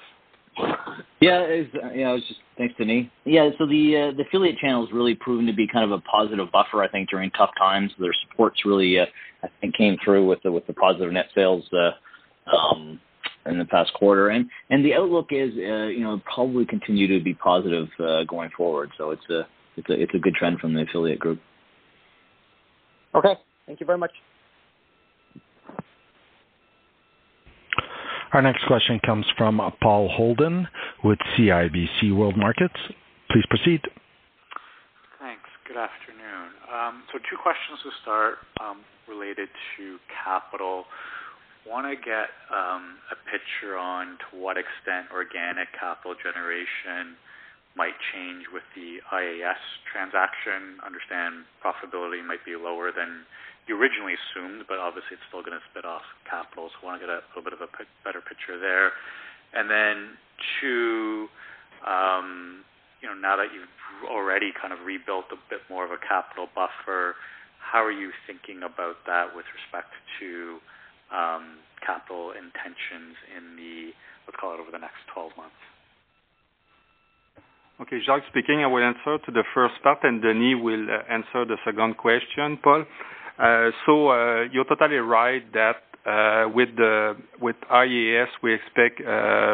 Yeah, 1.21 1.41
it's, 1.41 1.71
yeah, 1.75 2.11
it 2.11 2.13
was 2.13 2.23
just 2.29 2.41
thanks, 2.57 2.77
to 2.77 2.85
Denis. 2.85 3.07
Yeah, 3.25 3.51
so 3.59 3.67
the 3.67 4.13
uh, 4.13 4.17
the 4.17 4.25
affiliate 4.29 4.59
channel 4.59 4.85
has 4.87 4.93
really 4.93 5.15
proven 5.15 5.47
to 5.47 5.53
be 5.53 5.67
kind 5.67 5.85
of 5.85 5.91
a 5.91 6.01
positive 6.03 6.53
buffer, 6.53 6.83
I 6.83 6.89
think, 6.89 7.09
during 7.09 7.31
tough 7.33 7.51
times. 7.59 7.91
Their 7.99 8.13
supports 8.29 8.61
really, 8.65 8.99
uh, 8.99 9.07
I 9.43 9.49
think, 9.61 9.75
came 9.75 9.97
through 10.05 10.27
with 10.27 10.43
the 10.43 10.53
with 10.53 10.67
the 10.67 10.75
positive 10.75 11.11
net 11.13 11.27
sales 11.35 11.65
uh, 11.73 12.55
um, 12.55 13.01
in 13.47 13.59
the 13.59 13.65
past 13.65 13.93
quarter, 13.95 14.29
and 14.29 14.49
and 14.71 14.85
the 14.85 14.95
outlook 14.95 15.29
is, 15.31 15.53
uh, 15.57 15.87
you 15.87 16.01
know, 16.01 16.21
probably 16.33 16.67
continue 16.67 17.09
to 17.19 17.25
be 17.25 17.35
positive 17.35 17.89
uh, 17.99 18.23
going 18.25 18.51
forward. 18.57 18.91
So 18.97 19.11
it's 19.11 19.29
a 19.31 19.47
it's 19.77 19.89
a 19.89 20.01
it's 20.01 20.15
a 20.15 20.19
good 20.19 20.35
trend 20.35 20.61
from 20.61 20.75
the 20.75 20.83
affiliate 20.83 21.19
group. 21.19 21.41
Okay, 23.15 23.35
thank 23.67 23.81
you 23.81 23.87
very 23.87 23.99
much. 23.99 24.11
Our 28.33 28.43
next 28.43 28.67
question 28.67 28.99
comes 29.07 29.25
from 29.39 29.61
Paul 29.81 30.09
Holden 30.09 30.67
with 31.05 31.19
CIBC 31.39 32.17
World 32.17 32.37
Markets. 32.37 32.75
Please 33.31 33.45
proceed. 33.49 33.81
Thanks. 35.21 35.47
Good 35.69 35.77
afternoon. 35.77 36.51
Um, 36.67 37.05
so 37.13 37.19
two 37.31 37.39
questions 37.39 37.79
to 37.85 37.91
start 38.03 38.43
um, 38.61 38.83
related 39.07 39.49
to 39.77 39.99
capital. 40.25 40.85
Want 41.65 41.87
to 41.87 41.95
get 41.95 42.35
um, 42.51 42.99
a 43.15 43.17
picture 43.31 43.79
on 43.79 44.19
to 44.19 44.43
what 44.43 44.59
extent 44.59 45.15
organic 45.15 45.71
capital 45.79 46.19
generation 46.19 47.15
might 47.75 47.99
change 48.15 48.47
with 48.55 48.63
the 48.79 49.03
IAS 49.11 49.59
transaction. 49.91 50.79
Understand 50.87 51.47
profitability 51.59 52.23
might 52.23 52.43
be 52.47 52.55
lower 52.55 52.95
than 52.95 53.27
you 53.67 53.75
originally 53.75 54.15
assumed, 54.15 54.65
but 54.69 54.79
obviously 54.79 55.19
it's 55.19 55.27
still 55.27 55.43
going 55.43 55.59
to 55.59 55.65
spit 55.71 55.85
off 55.85 56.07
capital. 56.29 56.71
So 56.71 56.87
I 56.87 56.95
want 56.95 56.97
to 57.01 57.03
get 57.07 57.11
a 57.11 57.25
little 57.35 57.43
bit 57.43 57.57
of 57.57 57.63
a 57.65 57.71
better 58.07 58.23
picture 58.23 58.61
there. 58.61 58.95
And 59.55 59.67
then 59.67 60.15
two, 60.61 61.27
um, 61.83 62.63
you 63.03 63.09
know, 63.11 63.17
now 63.17 63.37
that 63.37 63.51
you've 63.51 63.71
already 64.07 64.53
kind 64.55 64.73
of 64.73 64.87
rebuilt 64.87 65.33
a 65.35 65.39
bit 65.51 65.65
more 65.67 65.85
of 65.85 65.91
a 65.91 65.99
capital 65.99 66.47
buffer, 66.55 67.17
how 67.59 67.83
are 67.83 67.95
you 67.95 68.13
thinking 68.27 68.63
about 68.63 69.03
that 69.07 69.35
with 69.35 69.47
respect 69.51 69.91
to 70.21 70.61
um, 71.11 71.59
capital 71.81 72.31
intentions 72.37 73.17
in 73.35 73.57
the, 73.57 73.97
let's 74.29 74.39
call 74.39 74.55
it 74.55 74.61
over 74.61 74.71
the 74.71 74.83
next 74.83 75.03
12 75.11 75.33
months? 75.35 75.59
Okay, 77.81 77.99
Jacques 78.07 78.23
speaking. 78.31 78.63
I 78.63 78.69
will 78.69 78.85
answer 78.85 79.19
to 79.19 79.33
the 79.33 79.43
first 79.53 79.75
part, 79.83 79.99
and 80.05 80.23
Denis 80.23 80.63
will 80.63 80.87
uh, 80.89 81.13
answer 81.13 81.45
the 81.45 81.57
second 81.65 81.97
question, 81.97 82.57
Paul. 82.63 82.85
Uh, 83.37 83.71
so 83.85 84.11
uh, 84.11 84.43
you're 84.53 84.65
totally 84.65 84.99
right 84.99 85.43
that 85.55 85.83
with 86.55 86.69
the 86.77 87.17
with 87.41 87.57
IAS, 87.73 88.29
we 88.45 88.55
expect 88.55 89.01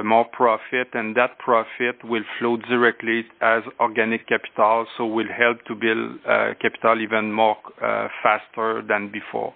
more 0.04 0.26
profit, 0.32 0.88
and 0.92 1.16
that 1.16 1.38
profit 1.38 1.96
will 2.04 2.24
flow 2.38 2.58
directly 2.58 3.24
as 3.40 3.62
organic 3.78 4.28
capital, 4.28 4.84
so 4.98 5.06
will 5.06 5.32
help 5.34 5.64
to 5.64 5.74
build 5.74 6.22
capital 6.60 7.00
even 7.00 7.32
more 7.32 7.56
faster 8.22 8.82
than 8.86 9.10
before. 9.10 9.54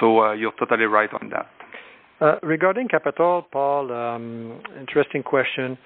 So 0.00 0.32
you're 0.32 0.54
totally 0.58 0.86
right 0.86 1.10
on 1.12 1.30
that. 1.30 2.40
Regarding 2.42 2.88
capital, 2.88 3.46
Paul, 3.52 3.92
um, 3.92 4.60
interesting 4.80 5.22
question. 5.22 5.78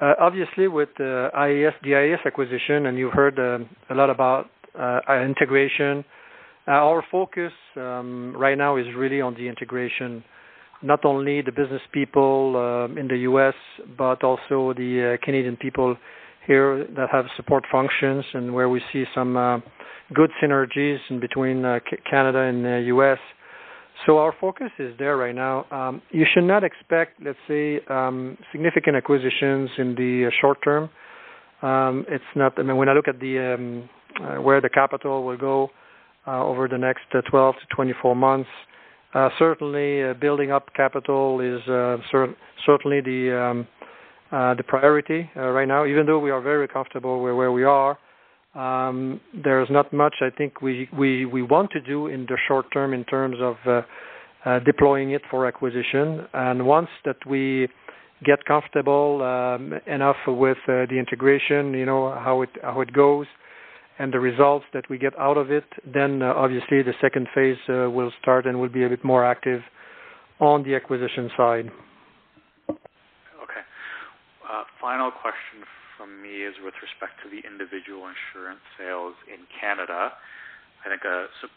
Obviously, 0.00 0.68
with 0.68 0.90
the 0.96 1.28
IAS-DIS 1.34 2.20
acquisition, 2.24 2.86
and 2.86 2.96
you've 2.96 3.12
heard 3.12 3.38
um, 3.38 3.68
a 3.90 3.94
lot 3.94 4.10
about 4.10 4.46
integration, 4.76 6.04
uh, 6.68 6.72
our 6.72 7.02
focus 7.10 7.52
um, 7.76 8.36
right 8.36 8.58
now 8.58 8.76
is 8.76 8.84
really 8.94 9.22
on 9.22 9.32
the 9.34 9.48
integration, 9.48 10.22
not 10.82 11.02
only 11.06 11.40
the 11.40 11.50
business 11.50 11.80
people 11.92 12.56
um, 12.56 12.98
in 12.98 13.08
the 13.08 13.16
U.S., 13.18 13.54
but 13.96 14.22
also 14.22 14.74
the 14.74 15.16
uh, 15.18 15.24
Canadian 15.24 15.56
people 15.56 15.96
here 16.46 16.86
that 16.94 17.08
have 17.10 17.24
support 17.38 17.64
functions 17.72 18.22
and 18.34 18.52
where 18.52 18.68
we 18.68 18.82
see 18.92 19.04
some 19.14 19.34
uh, 19.36 19.58
good 20.12 20.30
synergies 20.42 20.98
in 21.08 21.20
between 21.20 21.62
Canada 22.10 22.40
and 22.40 22.64
the 22.64 22.82
U.S. 22.88 23.18
So 24.06 24.18
Our 24.18 24.32
focus 24.40 24.70
is 24.78 24.96
there 24.98 25.16
right 25.16 25.34
now. 25.34 25.66
Um, 25.70 26.02
you 26.10 26.24
should 26.32 26.44
not 26.44 26.64
expect, 26.64 27.20
let's 27.22 27.38
say, 27.46 27.80
um, 27.90 28.38
significant 28.52 28.96
acquisitions 28.96 29.70
in 29.76 29.94
the 29.96 30.30
short 30.40 30.58
term. 30.62 30.88
Um, 31.62 32.06
It's 32.08 32.24
not. 32.36 32.58
I 32.58 32.62
mean, 32.62 32.76
when 32.76 32.88
I 32.88 32.92
look 32.92 33.08
at 33.08 33.18
the 33.20 33.82
where 34.40 34.60
the 34.60 34.68
capital 34.68 35.24
will 35.24 35.36
go, 35.36 35.70
uh, 36.28 36.44
over 36.44 36.68
the 36.68 36.76
next 36.76 37.04
uh, 37.14 37.22
12 37.30 37.54
to 37.54 37.74
24 37.74 38.14
months. 38.14 38.50
Uh, 39.14 39.30
certainly, 39.38 40.12
building 40.20 40.52
up 40.52 40.68
capital 40.74 41.40
is 41.40 41.62
cer- 42.10 42.34
certainly 42.66 43.00
the 43.00 43.34
um, 43.34 43.66
the 44.30 44.62
priority 44.66 45.30
right 45.34 45.66
now. 45.66 45.86
Even 45.86 46.04
though 46.04 46.18
we 46.18 46.30
are 46.30 46.42
very 46.42 46.68
comfortable 46.68 47.22
where, 47.22 47.34
where 47.34 47.50
we 47.50 47.64
are, 47.64 47.96
um, 48.58 49.20
there's 49.44 49.68
not 49.70 49.92
much 49.92 50.16
I 50.20 50.30
think 50.36 50.60
we, 50.60 50.88
we, 50.96 51.24
we 51.24 51.42
want 51.42 51.70
to 51.72 51.80
do 51.80 52.08
in 52.08 52.26
the 52.26 52.36
short 52.48 52.66
term 52.72 52.92
in 52.92 53.04
terms 53.04 53.36
of 53.40 53.56
uh, 53.66 53.82
uh, 54.44 54.58
deploying 54.60 55.12
it 55.12 55.22
for 55.30 55.46
acquisition. 55.46 56.26
And 56.32 56.66
once 56.66 56.88
that 57.04 57.16
we 57.26 57.68
get 58.24 58.44
comfortable 58.44 59.22
um, 59.22 59.74
enough 59.86 60.16
with 60.26 60.58
uh, 60.64 60.86
the 60.90 60.96
integration, 60.98 61.72
you 61.74 61.86
know 61.86 62.10
how 62.10 62.42
it 62.42 62.50
how 62.62 62.80
it 62.80 62.92
goes, 62.92 63.26
and 63.98 64.12
the 64.12 64.18
results 64.18 64.64
that 64.74 64.88
we 64.90 64.98
get 64.98 65.16
out 65.18 65.36
of 65.36 65.50
it, 65.50 65.64
then 65.86 66.22
uh, 66.22 66.32
obviously 66.34 66.82
the 66.82 66.94
second 67.00 67.28
phase 67.34 67.56
uh, 67.68 67.88
will 67.90 68.12
start 68.20 68.46
and 68.46 68.60
will 68.60 68.68
be 68.68 68.84
a 68.84 68.88
bit 68.88 69.04
more 69.04 69.24
active 69.24 69.60
on 70.40 70.62
the 70.64 70.74
acquisition 70.74 71.30
side. 71.36 71.70
Okay. 72.70 73.62
Uh, 74.50 74.64
final 74.80 75.10
question 75.10 75.64
from 75.98 76.22
me 76.22 76.46
is 76.46 76.54
with 76.62 76.78
respect 76.78 77.18
to 77.20 77.28
the 77.28 77.42
individual 77.42 78.06
insurance 78.06 78.62
sales 78.78 79.18
in 79.26 79.42
Canada. 79.50 80.14
I 80.80 80.88
think 80.88 81.02
a 81.02 81.26
su- 81.42 81.52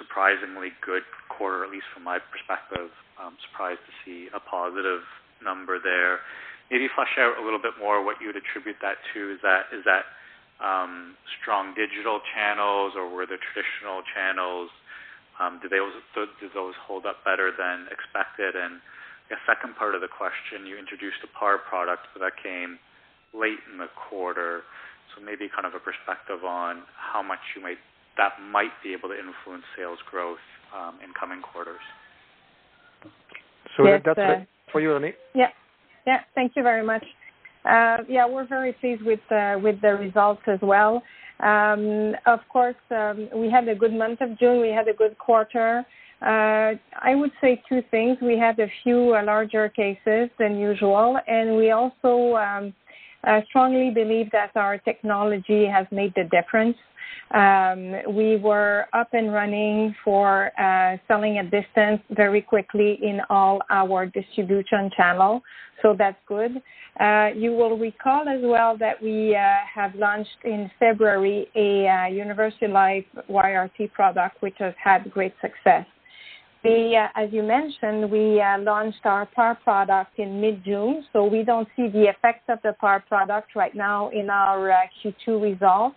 surprisingly 0.00 0.72
good 0.80 1.04
quarter, 1.28 1.62
at 1.62 1.70
least 1.70 1.86
from 1.92 2.08
my 2.08 2.16
perspective. 2.18 2.88
I'm 3.20 3.36
surprised 3.52 3.84
to 3.84 3.94
see 4.02 4.32
a 4.32 4.40
positive 4.40 5.04
number 5.44 5.76
there. 5.76 6.24
Maybe 6.72 6.88
flesh 6.96 7.12
out 7.20 7.36
a 7.36 7.44
little 7.44 7.60
bit 7.60 7.76
more 7.76 8.00
what 8.00 8.16
you 8.18 8.32
would 8.32 8.40
attribute 8.40 8.80
that 8.80 8.96
to. 9.12 9.36
Is 9.36 9.40
that 9.44 9.68
is 9.70 9.84
that 9.84 10.08
um, 10.64 11.20
strong 11.38 11.76
digital 11.76 12.24
channels, 12.32 12.96
or 12.96 13.12
were 13.12 13.28
the 13.28 13.36
traditional 13.36 14.00
channels 14.16 14.72
um, 15.40 15.58
did 15.58 15.72
those 15.72 15.96
did 16.14 16.52
those 16.52 16.76
hold 16.84 17.06
up 17.06 17.24
better 17.24 17.50
than 17.50 17.88
expected? 17.88 18.52
And 18.54 18.78
the 19.32 19.40
second 19.48 19.74
part 19.74 19.94
of 19.96 20.04
the 20.04 20.12
question, 20.12 20.68
you 20.68 20.76
introduced 20.76 21.24
a 21.24 21.30
par 21.32 21.58
product, 21.58 22.06
that 22.20 22.36
came 22.42 22.78
late 23.34 23.60
in 23.70 23.78
the 23.78 23.88
quarter. 24.08 24.62
So 25.14 25.22
maybe 25.22 25.48
kind 25.48 25.66
of 25.66 25.74
a 25.74 25.80
perspective 25.80 26.44
on 26.44 26.82
how 26.96 27.22
much 27.22 27.40
you 27.56 27.62
might 27.62 27.78
that 28.16 28.32
might 28.50 28.72
be 28.82 28.92
able 28.92 29.08
to 29.08 29.16
influence 29.16 29.64
sales 29.76 29.98
growth 30.10 30.42
um, 30.76 30.98
in 31.02 31.12
coming 31.18 31.40
quarters. 31.40 31.80
So 33.76 33.86
yes, 33.86 34.02
that's 34.04 34.18
uh, 34.18 34.44
for 34.70 34.80
you, 34.80 34.94
Annie. 34.94 35.14
Yeah, 35.34 35.48
yeah. 36.06 36.20
Thank 36.34 36.52
you 36.56 36.62
very 36.62 36.84
much. 36.84 37.04
Uh, 37.64 37.98
yeah, 38.08 38.26
we're 38.28 38.46
very 38.46 38.72
pleased 38.74 39.02
with 39.02 39.20
uh, 39.30 39.58
with 39.62 39.80
the 39.80 39.94
results 39.94 40.42
as 40.46 40.58
well. 40.62 41.02
Um, 41.40 42.14
of 42.26 42.40
course, 42.52 42.76
um, 42.90 43.28
we 43.34 43.50
had 43.50 43.66
a 43.68 43.74
good 43.74 43.92
month 43.92 44.20
of 44.20 44.38
June. 44.38 44.60
We 44.60 44.68
had 44.68 44.88
a 44.88 44.94
good 44.94 45.16
quarter. 45.18 45.84
Uh, 46.20 46.74
I 47.00 47.14
would 47.14 47.32
say 47.40 47.60
two 47.68 47.82
things. 47.90 48.18
We 48.22 48.38
had 48.38 48.58
a 48.60 48.68
few 48.82 49.14
uh, 49.14 49.24
larger 49.24 49.68
cases 49.68 50.30
than 50.38 50.56
usual, 50.56 51.18
and 51.26 51.56
we 51.56 51.72
also 51.72 52.36
um, 52.36 52.72
uh, 53.26 53.40
strongly 53.48 53.90
believe 53.90 54.30
that 54.32 54.50
our 54.56 54.78
technology 54.78 55.66
has 55.66 55.86
made 55.90 56.12
the 56.14 56.24
difference. 56.24 56.76
Um, 57.32 58.14
we 58.14 58.36
were 58.36 58.86
up 58.92 59.08
and 59.14 59.32
running 59.32 59.94
for 60.04 60.50
uh, 60.60 60.98
selling 61.08 61.38
at 61.38 61.50
distance 61.50 62.02
very 62.10 62.42
quickly 62.42 62.98
in 63.02 63.20
all 63.30 63.62
our 63.70 64.06
distribution 64.06 64.90
channel, 64.96 65.42
so 65.80 65.94
that's 65.96 66.18
good. 66.26 66.62
Uh, 67.00 67.30
you 67.34 67.52
will 67.52 67.78
recall 67.78 68.28
as 68.28 68.40
well 68.42 68.76
that 68.76 69.02
we 69.02 69.34
uh, 69.34 69.40
have 69.74 69.94
launched 69.94 70.44
in 70.44 70.70
February 70.78 71.48
a 71.56 71.88
uh, 71.88 72.06
Universal 72.08 72.70
Life 72.70 73.06
YRT 73.30 73.92
product, 73.92 74.42
which 74.42 74.56
has 74.58 74.74
had 74.82 75.10
great 75.10 75.32
success. 75.40 75.86
We, 76.64 76.96
uh, 76.96 77.08
as 77.16 77.32
you 77.32 77.42
mentioned, 77.42 78.08
we 78.08 78.40
uh, 78.40 78.58
launched 78.60 79.04
our 79.04 79.26
PAR 79.26 79.56
product 79.56 80.16
in 80.18 80.40
mid-June, 80.40 81.04
so 81.12 81.24
we 81.24 81.42
don't 81.42 81.66
see 81.74 81.88
the 81.88 82.04
effects 82.04 82.44
of 82.48 82.60
the 82.62 82.72
PAR 82.80 83.00
product 83.00 83.56
right 83.56 83.74
now 83.74 84.10
in 84.10 84.30
our 84.30 84.70
uh, 84.70 84.76
Q2 85.02 85.42
results. 85.42 85.96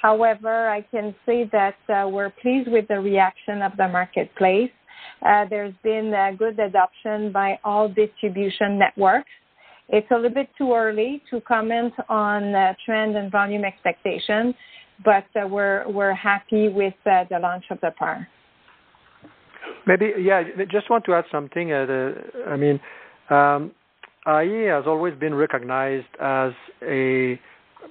However, 0.00 0.70
I 0.70 0.80
can 0.80 1.14
say 1.26 1.50
that 1.52 1.76
uh, 1.90 2.08
we're 2.08 2.30
pleased 2.30 2.70
with 2.70 2.88
the 2.88 3.00
reaction 3.00 3.60
of 3.60 3.72
the 3.76 3.86
marketplace. 3.86 4.70
Uh, 5.20 5.44
there's 5.50 5.74
been 5.82 6.14
a 6.14 6.34
good 6.34 6.58
adoption 6.58 7.30
by 7.30 7.58
all 7.62 7.86
distribution 7.86 8.78
networks. 8.78 9.28
It's 9.90 10.10
a 10.10 10.14
little 10.14 10.30
bit 10.30 10.48
too 10.56 10.72
early 10.72 11.22
to 11.30 11.42
comment 11.42 11.92
on 12.08 12.54
uh, 12.54 12.72
trend 12.86 13.14
and 13.14 13.30
volume 13.30 13.64
expectations, 13.64 14.54
but 15.04 15.26
we're 15.50 15.86
we're 15.88 16.14
happy 16.14 16.68
with 16.68 16.94
the 17.04 17.38
launch 17.42 17.64
of 17.70 17.78
the 17.82 17.90
PAR. 17.98 18.26
Maybe, 19.86 20.12
yeah, 20.20 20.42
I 20.58 20.64
just 20.64 20.90
want 20.90 21.04
to 21.06 21.14
add 21.14 21.24
something. 21.30 21.72
Uh, 21.72 21.86
the, 21.86 22.14
I 22.46 22.56
mean, 22.56 22.80
um, 23.30 23.72
iA 24.26 24.74
has 24.74 24.84
always 24.86 25.14
been 25.18 25.34
recognized 25.34 26.06
as 26.20 26.52
a 26.82 27.40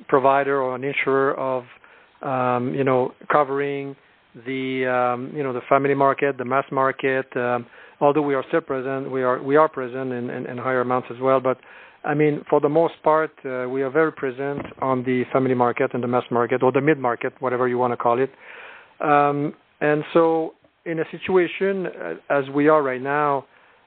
provider 0.07 0.61
or 0.61 0.75
an 0.75 0.83
insurer 0.83 1.33
of, 1.35 1.63
um, 2.21 2.73
you 2.73 2.83
know, 2.83 3.13
covering 3.31 3.95
the, 4.45 4.85
um, 4.85 5.31
you 5.35 5.43
know, 5.43 5.53
the 5.53 5.61
family 5.67 5.95
market, 5.95 6.37
the 6.37 6.45
mass 6.45 6.65
market. 6.71 7.25
Um, 7.35 7.65
although 7.99 8.21
we 8.21 8.35
are 8.35 8.43
still 8.47 8.61
present, 8.61 9.11
we 9.11 9.23
are 9.23 9.41
we 9.41 9.55
are 9.55 9.67
present 9.69 10.11
in, 10.11 10.29
in, 10.29 10.45
in 10.45 10.57
higher 10.57 10.81
amounts 10.81 11.07
as 11.11 11.19
well. 11.19 11.39
But 11.39 11.57
I 12.03 12.13
mean, 12.13 12.43
for 12.49 12.59
the 12.59 12.69
most 12.69 12.95
part, 13.03 13.31
uh, 13.45 13.67
we 13.69 13.81
are 13.81 13.89
very 13.89 14.11
present 14.11 14.61
on 14.81 15.03
the 15.03 15.23
family 15.33 15.55
market 15.55 15.93
and 15.93 16.03
the 16.03 16.07
mass 16.07 16.23
market 16.31 16.63
or 16.63 16.71
the 16.71 16.81
mid 16.81 16.99
market, 16.99 17.33
whatever 17.39 17.67
you 17.67 17.77
want 17.77 17.93
to 17.93 17.97
call 17.97 18.19
it. 18.19 18.31
Um, 19.01 19.53
and 19.81 20.03
so, 20.13 20.53
in 20.87 20.99
a 20.99 21.03
situation 21.11 21.85
uh, 21.87 22.13
as 22.29 22.45
we 22.55 22.67
are 22.69 22.81
right 22.81 23.01
now, 23.01 23.45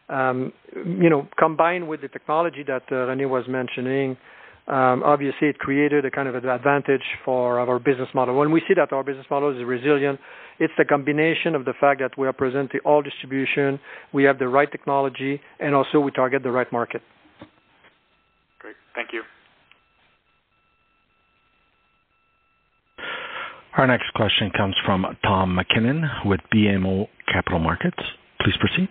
um, 0.08 0.52
you 0.74 1.08
know, 1.08 1.28
combined 1.38 1.88
with 1.88 2.02
the 2.02 2.08
technology 2.08 2.62
that 2.66 2.82
uh, 2.90 3.06
René 3.08 3.28
was 3.28 3.44
mentioning, 3.48 4.16
um, 4.68 5.02
obviously 5.02 5.48
it 5.48 5.58
created 5.58 6.04
a 6.04 6.10
kind 6.10 6.28
of 6.28 6.34
an 6.34 6.48
advantage 6.48 7.02
for 7.24 7.58
our 7.58 7.78
business 7.78 8.08
model. 8.14 8.36
When 8.36 8.50
we 8.52 8.60
see 8.68 8.74
that 8.76 8.92
our 8.92 9.02
business 9.02 9.26
model 9.30 9.56
is 9.56 9.64
resilient, 9.64 10.20
it's 10.58 10.72
the 10.76 10.84
combination 10.84 11.54
of 11.54 11.64
the 11.64 11.72
fact 11.80 12.00
that 12.00 12.18
we 12.18 12.26
are 12.26 12.32
present 12.32 12.72
in 12.74 12.80
all 12.80 13.02
distribution, 13.02 13.80
we 14.12 14.24
have 14.24 14.38
the 14.38 14.48
right 14.48 14.70
technology, 14.70 15.40
and 15.58 15.74
also 15.74 15.98
we 16.00 16.10
target 16.10 16.42
the 16.42 16.50
right 16.50 16.70
market. 16.70 17.02
Great. 18.58 18.76
Thank 18.94 19.08
you. 19.12 19.22
Our 23.76 23.86
next 23.86 24.12
question 24.14 24.50
comes 24.50 24.74
from 24.84 25.06
Tom 25.22 25.54
MacKinnon 25.54 26.02
with 26.24 26.40
BMO 26.52 27.06
Capital 27.32 27.60
Markets. 27.60 27.98
Please 28.40 28.56
proceed. 28.58 28.88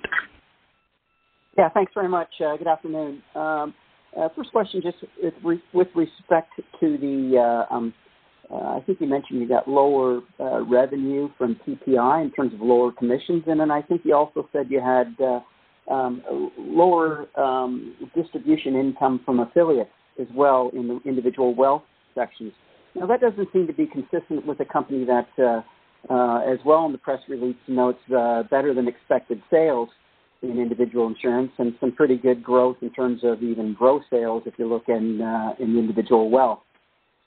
Yeah, 1.57 1.67
thanks 1.69 1.91
very 1.93 2.07
much. 2.07 2.30
Uh, 2.39 2.55
good 2.55 2.67
afternoon. 2.67 3.21
Um, 3.36 3.73
uh, 4.17 4.30
first 4.36 4.51
question, 4.51 4.82
just 4.82 4.97
with 5.43 5.88
respect 5.95 6.53
to 6.80 6.97
the, 6.97 7.65
uh, 7.69 7.75
um, 7.75 7.93
I 8.49 8.80
think 8.86 9.01
you 9.01 9.07
mentioned 9.07 9.41
you 9.41 9.49
got 9.49 9.67
lower 9.67 10.21
revenue 10.39 11.30
from 11.38 11.59
PPI 11.67 12.23
in 12.23 12.32
terms 12.32 12.53
of 12.53 12.61
lower 12.61 12.93
commissions, 12.93 13.43
and 13.47 13.59
then 13.59 13.71
I 13.71 13.82
think 13.82 14.01
you 14.05 14.15
also 14.15 14.47
said 14.53 14.67
you 14.69 14.80
had 14.80 15.13
um, 15.91 16.23
lower 16.57 17.27
distribution 18.15 18.75
income 18.75 19.19
from 19.25 19.41
affiliates 19.41 19.91
as 20.19 20.27
well 20.34 20.71
in 20.73 20.88
the 20.88 20.99
individual 21.05 21.53
wealth 21.53 21.84
sections. 22.15 22.53
Now, 22.95 23.05
that 23.07 23.21
doesn't 23.21 23.49
seem 23.53 23.67
to 23.67 23.73
be 23.73 23.87
consistent 23.87 24.45
with 24.45 24.59
a 24.59 24.65
company 24.65 25.05
that, 25.05 25.63
as 26.09 26.59
well 26.65 26.85
in 26.85 26.91
the 26.91 26.97
press 26.97 27.19
release, 27.27 27.55
notes 27.67 27.99
better 28.09 28.73
than 28.73 28.87
expected 28.87 29.41
sales 29.49 29.89
in 30.41 30.59
individual 30.59 31.07
insurance 31.07 31.51
and 31.57 31.73
some 31.79 31.91
pretty 31.91 32.17
good 32.17 32.43
growth 32.43 32.77
in 32.81 32.91
terms 32.91 33.21
of 33.23 33.43
even 33.43 33.73
gross 33.73 34.03
sales 34.09 34.43
if 34.45 34.53
you 34.57 34.67
look 34.67 34.83
in 34.87 35.21
uh, 35.21 35.53
in 35.59 35.73
the 35.73 35.79
individual 35.79 36.29
wealth. 36.29 36.59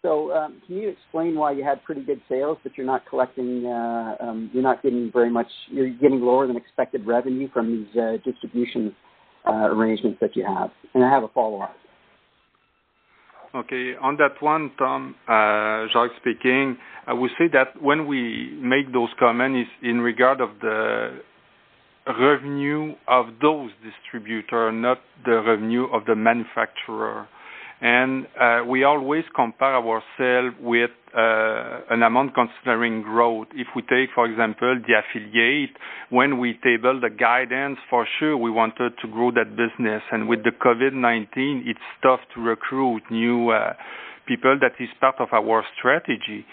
So, 0.01 0.33
um, 0.33 0.61
can 0.67 0.77
you 0.77 0.89
explain 0.89 1.37
why 1.37 1.53
you 1.53 1.63
had 1.63 1.85
pretty 1.85 2.03
good 2.03 2.21
sales, 2.29 2.59
but 2.65 2.77
you're 2.77 2.87
not 2.87 3.07
collecting, 3.09 3.67
uh, 3.67 4.17
um, 4.19 4.51
you're 4.53 4.63
not 4.63 4.83
getting 4.83 5.13
very 5.13 5.31
much, 5.31 5.47
you're 5.69 5.91
getting 5.91 6.21
lower 6.21 6.49
than 6.49 6.57
expected 6.57 7.07
revenue 7.07 7.49
from 7.53 7.71
these 7.71 7.97
uh, 7.97 8.17
distribution 8.25 8.97
uh, 9.47 9.69
arrangements 9.71 10.19
that 10.21 10.35
you 10.35 10.45
have? 10.45 10.71
And 10.95 11.05
I 11.05 11.09
have 11.09 11.23
a 11.23 11.29
follow-up. 11.29 11.77
Okay. 13.55 13.95
On 14.01 14.17
that 14.17 14.41
one, 14.41 14.73
Tom, 14.79 15.15
uh, 15.29 15.87
Jacques 15.93 16.17
speaking, 16.21 16.77
I 17.07 17.13
would 17.13 17.31
say 17.39 17.49
that 17.53 17.81
when 17.83 18.07
we 18.07 18.57
make 18.61 18.93
those 18.93 19.11
comments 19.19 19.69
in 19.83 20.01
regard 20.01 20.41
of 20.41 20.51
the 20.61 21.21
revenue 22.07 22.95
of 23.09 23.27
those 23.41 23.71
distributors, 23.85 24.73
not 24.75 24.99
the 25.25 25.43
revenue 25.43 25.87
of 25.93 26.05
the 26.07 26.17
manufacturer. 26.17 27.29
And 27.81 28.27
uh, 28.41 28.61
we 28.67 28.85
always 28.85 29.25
compare 29.35 29.75
ourselves 29.77 30.57
with 30.61 30.91
uh, 30.91 31.02
an 31.15 32.03
amount 32.03 32.35
considering 32.35 33.03
growth. 33.03 33.49
If 33.55 33.69
we 33.77 33.83
take, 33.83 34.11
for 34.15 34.27
example, 34.27 34.81
the 34.87 34.95
affiliate, 34.95 35.77
when 36.11 36.39
we 36.39 36.59
table 36.63 37.01
the 37.01 37.11
guidance, 37.11 37.79
for 37.91 38.07
sure 38.19 38.37
we 38.37 38.51
wanted 38.51 38.93
to 39.03 39.09
grow 39.09 39.31
that 39.33 39.57
business. 39.57 40.03
And 40.11 40.29
with 40.29 40.45
the 40.45 40.51
COVID-19, 40.51 41.67
it's 41.67 41.81
tough 42.03 42.21
to 42.35 42.41
recruit 42.41 43.03
new 43.11 43.51
uh, 43.51 43.75
people. 44.27 44.59
That 44.61 44.73
is 44.83 44.89
part 45.01 45.17
of 45.21 45.29
our 45.33 45.65
strategy. 45.79 46.47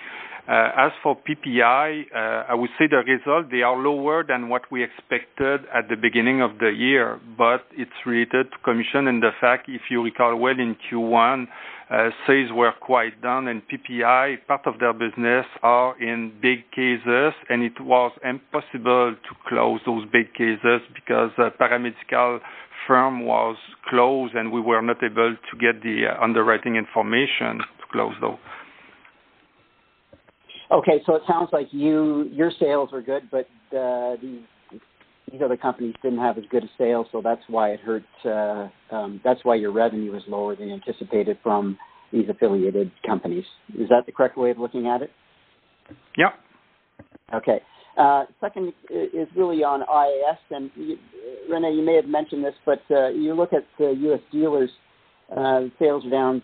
Uh, 0.50 0.72
as 0.88 0.92
for 1.04 1.16
PPI, 1.16 2.06
uh, 2.12 2.18
I 2.50 2.56
would 2.56 2.72
say 2.80 2.88
the 2.88 2.98
results, 3.06 3.50
they 3.52 3.62
are 3.62 3.78
lower 3.78 4.24
than 4.28 4.50
what 4.50 4.64
we 4.72 4.84
expected 4.84 5.62
at 5.72 5.90
the 5.90 5.96
beginning 5.96 6.42
of 6.42 6.58
the 6.58 6.72
year, 6.72 7.20
but 7.38 7.66
it's 7.78 7.92
related 8.04 8.50
to 8.50 8.58
commission 8.64 9.08
and 9.08 9.22
the 9.22 9.30
fact, 9.40 9.70
if 9.70 9.82
you 9.92 10.02
recall 10.04 10.36
well, 10.38 10.58
in 10.58 10.76
Q1, 10.90 11.44
uh, 11.44 11.46
sales 12.28 12.52
were 12.52 12.72
quite 12.80 13.22
down, 13.22 13.48
and 13.48 13.62
PPI, 13.68 14.46
part 14.48 14.68
of 14.68 14.80
their 14.80 14.94
business 14.94 15.46
are 15.64 16.00
in 16.02 16.32
big 16.42 16.70
cases, 16.72 17.34
and 17.50 17.64
it 17.64 17.80
was 17.82 18.12
impossible 18.24 19.16
to 19.16 19.36
close 19.48 19.80
those 19.86 20.06
big 20.12 20.34
cases 20.34 20.82
because 20.94 21.32
the 21.38 21.50
paramedical 21.60 22.40
firm 22.88 23.26
was 23.26 23.58
closed, 23.90 24.36
and 24.36 24.52
we 24.52 24.62
were 24.62 24.82
not 24.82 25.04
able 25.04 25.36
to 25.36 25.58
get 25.58 25.82
the 25.82 26.06
underwriting 26.22 26.76
information 26.76 27.58
to 27.58 27.86
close 27.92 28.14
those. 28.22 28.38
Okay, 30.72 31.02
so 31.08 31.16
it 31.16 31.24
sounds 31.28 31.50
like 31.52 31.68
you 31.72 32.30
your 32.32 32.52
sales 32.60 32.92
were 32.92 33.02
good, 33.02 33.24
but 33.32 33.48
uh, 33.76 34.16
these 35.32 35.42
other 35.44 35.58
companies 35.58 35.96
didn't 36.02 36.20
have 36.20 36.38
as 36.38 36.44
good 36.50 36.64
a 36.64 36.70
sales, 36.78 37.08
so 37.12 37.22
that's 37.24 37.42
why 37.48 37.72
it 37.72 37.80
hurt. 37.80 38.04
Uh, 38.24 38.96
um, 38.96 39.22
that's 39.24 39.40
why 39.44 39.56
your 39.56 39.72
revenue 39.72 40.16
is 40.16 40.24
lower 40.28 40.56
than 40.56 40.72
anticipated 40.72 41.38
from 41.44 41.78
these 42.12 42.28
affiliated 42.30 42.92
companies. 43.06 43.46
Is 43.78 43.90
that 43.90 44.06
the 44.06 44.12
correct 44.12 44.38
way 44.38 44.52
of 44.52 44.58
looking 44.58 44.88
at 44.88 45.02
it? 45.02 45.12
Yep. 46.18 46.34
Okay. 47.34 47.62
Uh, 47.98 48.24
second 48.40 48.74
is 48.90 49.28
really 49.36 49.64
on 49.64 49.82
IAS, 49.82 50.38
and 50.52 50.72
you, 50.76 50.98
René, 51.52 51.76
you 51.76 51.84
may 51.84 51.96
have 51.96 52.06
mentioned 52.06 52.44
this, 52.44 52.56
but 52.66 52.82
uh, 52.90 53.10
you 53.10 53.34
look 53.34 53.52
at 53.52 53.66
the 53.78 53.92
U.S. 54.02 54.22
dealers, 54.32 54.70
uh, 55.36 55.64
sales 55.78 56.06
are 56.06 56.10
down 56.10 56.42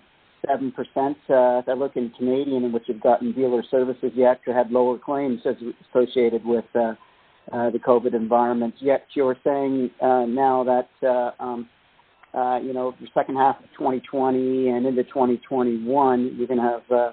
7%. 0.47 0.73
Uh, 0.75 1.13
if 1.59 1.69
I 1.69 1.73
look 1.73 1.95
in 1.95 2.11
Canadian, 2.17 2.65
in 2.65 2.71
which 2.71 2.83
you've 2.87 3.01
gotten 3.01 3.31
dealer 3.31 3.63
services, 3.71 4.11
you 4.15 4.25
actually 4.25 4.53
had 4.53 4.69
lower 4.69 4.97
claims 4.97 5.41
associated 5.89 6.45
with 6.45 6.65
uh, 7.51 7.69
the 7.69 7.79
COVID 7.79 8.13
environment. 8.13 8.75
Yet 8.79 9.05
you're 9.13 9.37
saying 9.43 9.91
uh, 10.01 10.25
now 10.25 10.63
that 10.63 11.07
uh, 11.07 11.43
um, 11.43 11.69
uh, 12.33 12.59
you 12.59 12.73
know 12.73 12.93
the 12.99 13.07
second 13.13 13.35
half 13.35 13.57
of 13.59 13.65
2020 13.77 14.69
and 14.69 14.85
into 14.85 15.03
2021, 15.03 16.35
you're 16.37 16.47
going 16.47 16.59
to 16.59 16.63
have 16.63 16.91
uh, 16.91 17.11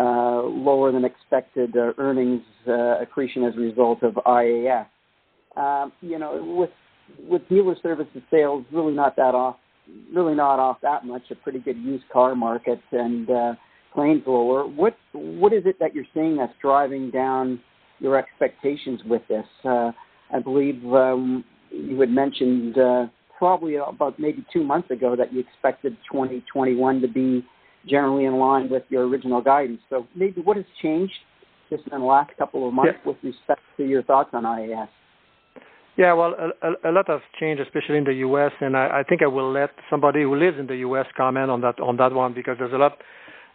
uh, 0.00 0.42
lower 0.42 0.92
than 0.92 1.04
expected 1.04 1.76
uh, 1.76 1.92
earnings 1.98 2.42
uh, 2.68 3.00
accretion 3.00 3.44
as 3.44 3.54
a 3.56 3.60
result 3.60 4.02
of 4.02 4.14
IAS. 4.26 4.86
Um, 5.56 5.92
you 6.00 6.18
know, 6.18 6.54
with 6.56 6.70
with 7.28 7.48
dealer 7.48 7.74
services 7.82 8.22
sales 8.30 8.64
really 8.72 8.94
not 8.94 9.16
that 9.16 9.34
off 9.34 9.56
really 10.14 10.34
not 10.34 10.58
off 10.58 10.78
that 10.82 11.04
much. 11.04 11.22
A 11.30 11.34
pretty 11.34 11.58
good 11.58 11.76
used 11.76 12.04
car 12.12 12.34
market 12.34 12.80
and 12.92 13.30
uh, 13.30 13.54
claims 13.92 14.22
lower. 14.26 14.66
What 14.66 14.96
what 15.12 15.52
is 15.52 15.64
it 15.66 15.78
that 15.80 15.94
you're 15.94 16.04
seeing 16.14 16.36
that's 16.36 16.52
driving 16.60 17.10
down 17.10 17.60
your 18.00 18.16
expectations 18.16 19.00
with 19.04 19.22
this? 19.28 19.46
Uh, 19.64 19.92
I 20.32 20.40
believe 20.42 20.84
um, 20.92 21.44
you 21.70 22.00
had 22.00 22.10
mentioned 22.10 22.78
uh, 22.78 23.06
probably 23.38 23.76
about 23.76 24.18
maybe 24.18 24.44
two 24.52 24.64
months 24.64 24.90
ago 24.90 25.16
that 25.16 25.32
you 25.32 25.40
expected 25.40 25.96
2021 26.10 27.00
to 27.00 27.08
be 27.08 27.44
generally 27.88 28.24
in 28.24 28.36
line 28.36 28.68
with 28.68 28.82
your 28.88 29.06
original 29.06 29.40
guidance. 29.40 29.80
So 29.88 30.06
maybe 30.14 30.40
what 30.40 30.56
has 30.56 30.66
changed 30.82 31.14
just 31.70 31.84
in 31.90 31.98
the 31.98 32.04
last 32.04 32.36
couple 32.36 32.66
of 32.66 32.74
months 32.74 32.98
yeah. 33.02 33.08
with 33.10 33.16
respect 33.22 33.60
to 33.76 33.84
your 33.84 34.02
thoughts 34.02 34.30
on 34.32 34.44
IAS? 34.44 34.88
Yeah, 35.96 36.12
well, 36.14 36.34
a, 36.62 36.88
a, 36.88 36.92
lot 36.92 37.08
has 37.08 37.20
changed, 37.38 37.60
especially 37.60 37.98
in 37.98 38.04
the 38.04 38.14
U.S., 38.14 38.52
and 38.60 38.76
I, 38.76 39.00
I, 39.00 39.02
think 39.02 39.22
I 39.22 39.26
will 39.26 39.52
let 39.52 39.70
somebody 39.90 40.22
who 40.22 40.34
lives 40.34 40.56
in 40.58 40.66
the 40.66 40.76
U.S. 40.76 41.06
comment 41.16 41.50
on 41.50 41.60
that 41.62 41.80
on 41.80 41.96
that 41.96 42.12
one 42.12 42.32
because 42.32 42.56
there's 42.58 42.72
a 42.72 42.78
lot 42.78 42.98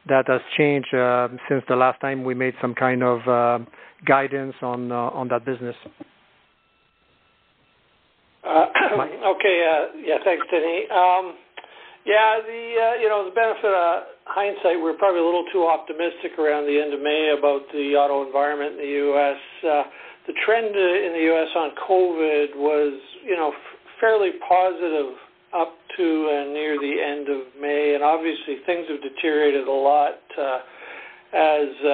that 0.07 0.27
has 0.27 0.41
changed 0.57 0.93
uh, 0.93 1.27
since 1.49 1.63
the 1.67 1.75
last 1.75 1.99
time 2.01 2.23
we 2.23 2.33
made 2.33 2.53
some 2.61 2.73
kind 2.75 3.03
of 3.03 3.27
uh, 3.27 3.65
guidance 4.05 4.55
on 4.61 4.91
uh, 4.91 4.95
on 4.95 5.27
that 5.29 5.45
business. 5.45 5.75
Uh, 8.43 8.65
okay, 9.35 9.57
uh, 9.65 9.97
yeah, 10.03 10.17
thanks, 10.23 10.45
Denis. 10.51 10.85
Um, 10.91 11.35
yeah, 12.05 12.39
the 12.45 12.63
uh, 12.75 13.01
you 13.01 13.09
know 13.09 13.25
the 13.25 13.33
benefit 13.33 13.65
of 13.65 14.03
hindsight, 14.25 14.81
we're 14.81 14.97
probably 14.97 15.21
a 15.21 15.25
little 15.25 15.45
too 15.51 15.65
optimistic 15.65 16.37
around 16.37 16.65
the 16.65 16.79
end 16.79 16.93
of 16.93 17.01
May 17.01 17.35
about 17.37 17.61
the 17.73 17.95
auto 17.97 18.25
environment 18.25 18.73
in 18.73 18.77
the 18.77 18.93
U.S 19.09 19.85
the 20.27 20.33
trend 20.45 20.73
in 20.73 21.13
the 21.13 21.25
U.S. 21.33 21.49
on 21.55 21.69
COVID 21.87 22.57
was, 22.57 22.99
you 23.23 23.35
know, 23.35 23.53
fairly 24.01 24.31
positive 24.47 25.13
up 25.55 25.73
to 25.97 26.05
and 26.35 26.53
near 26.53 26.75
the 26.75 26.95
end 26.99 27.29
of 27.31 27.41
May, 27.59 27.95
and 27.95 28.03
obviously 28.03 28.59
things 28.65 28.85
have 28.91 29.01
deteriorated 29.01 29.67
a 29.67 29.71
lot 29.71 30.19
uh, 30.35 30.59
as 31.31 31.69
uh, 31.83 31.89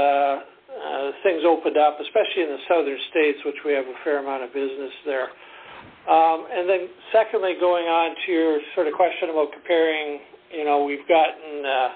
uh, 0.71 1.11
things 1.21 1.43
opened 1.45 1.77
up, 1.77 2.01
especially 2.01 2.43
in 2.43 2.49
the 2.49 2.63
southern 2.67 2.97
states, 3.11 3.39
which 3.45 3.61
we 3.65 3.73
have 3.73 3.85
a 3.85 3.97
fair 4.03 4.19
amount 4.19 4.43
of 4.43 4.53
business 4.53 4.93
there. 5.05 5.29
Um, 6.09 6.49
and 6.49 6.65
then 6.65 6.89
secondly, 7.13 7.53
going 7.59 7.85
on 7.85 8.15
to 8.25 8.31
your 8.31 8.59
sort 8.73 8.87
of 8.87 8.93
question 8.97 9.29
about 9.29 9.53
comparing, 9.53 10.19
you 10.49 10.65
know, 10.65 10.83
we've 10.83 11.05
gotten 11.05 11.61
uh, 11.61 11.89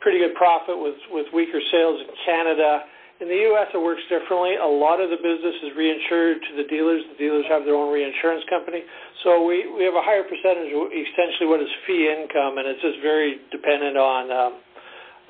pretty 0.00 0.18
good 0.18 0.34
profit 0.34 0.80
with, 0.80 0.96
with 1.12 1.26
weaker 1.34 1.60
sales 1.70 2.00
in 2.00 2.08
Canada. 2.24 2.88
In 3.22 3.30
the 3.30 3.40
U.S., 3.54 3.70
it 3.70 3.78
works 3.78 4.02
differently. 4.10 4.58
A 4.58 4.66
lot 4.66 4.98
of 4.98 5.06
the 5.06 5.20
business 5.22 5.54
is 5.62 5.70
reinsured 5.78 6.42
to 6.50 6.52
the 6.58 6.66
dealers. 6.66 6.98
The 7.14 7.18
dealers 7.18 7.46
have 7.46 7.62
their 7.62 7.78
own 7.78 7.94
reinsurance 7.94 8.42
company. 8.50 8.82
So 9.22 9.46
we, 9.46 9.70
we 9.70 9.86
have 9.86 9.94
a 9.94 10.02
higher 10.02 10.26
percentage 10.26 10.74
of 10.74 10.90
essentially 10.90 11.46
what 11.46 11.62
is 11.62 11.70
fee 11.86 12.10
income, 12.10 12.58
and 12.58 12.66
it's 12.66 12.82
just 12.82 12.98
very 13.06 13.38
dependent 13.54 13.94
on 13.96 14.22
um, 14.34 14.52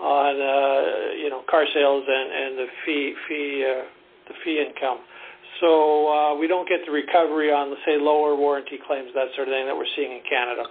on 0.01 0.33
uh, 0.33 1.13
you 1.21 1.29
know 1.29 1.45
car 1.45 1.69
sales 1.77 2.05
and, 2.09 2.29
and 2.33 2.53
the 2.59 2.69
fee 2.89 3.15
fee 3.29 3.69
uh, 3.69 3.85
the 4.33 4.35
fee 4.43 4.65
income. 4.65 5.05
So 5.61 6.09
uh, 6.09 6.35
we 6.37 6.49
don't 6.49 6.69
get 6.69 6.81
the 6.87 6.93
recovery 6.93 7.53
on, 7.53 7.71
the 7.71 7.77
say, 7.87 7.97
lower 7.99 8.35
warranty 8.35 8.79
claims, 8.87 9.11
that 9.15 9.29
sort 9.37 9.49
of 9.49 9.53
thing 9.53 9.67
that 9.67 9.77
we're 9.77 9.91
seeing 9.95 10.11
in 10.11 10.21
Canada. 10.29 10.65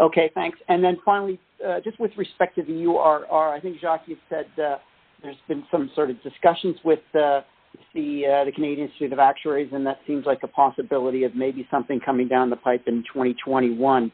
Okay, 0.00 0.30
thanks. 0.34 0.58
And 0.68 0.82
then 0.82 0.98
finally, 1.04 1.40
uh, 1.64 1.80
just 1.82 1.98
with 1.98 2.12
respect 2.16 2.54
to 2.56 2.62
the 2.62 2.72
URR, 2.72 3.52
I 3.52 3.60
think 3.60 3.80
Jacques, 3.80 4.04
you 4.06 4.16
said 4.28 4.46
uh, 4.62 4.76
there's 5.24 5.36
been 5.48 5.64
some 5.70 5.90
sort 5.94 6.10
of 6.10 6.22
discussions 6.22 6.76
with 6.84 7.00
uh, 7.14 7.40
the 7.94 8.44
the 8.44 8.52
Canadian 8.54 8.86
Institute 8.86 9.12
of 9.12 9.18
Actuaries, 9.18 9.70
and 9.72 9.84
that 9.86 9.98
seems 10.06 10.26
like 10.26 10.40
a 10.44 10.48
possibility 10.48 11.24
of 11.24 11.34
maybe 11.34 11.66
something 11.70 11.98
coming 11.98 12.28
down 12.28 12.50
the 12.50 12.56
pipe 12.56 12.84
in 12.86 13.02
2021. 13.12 14.12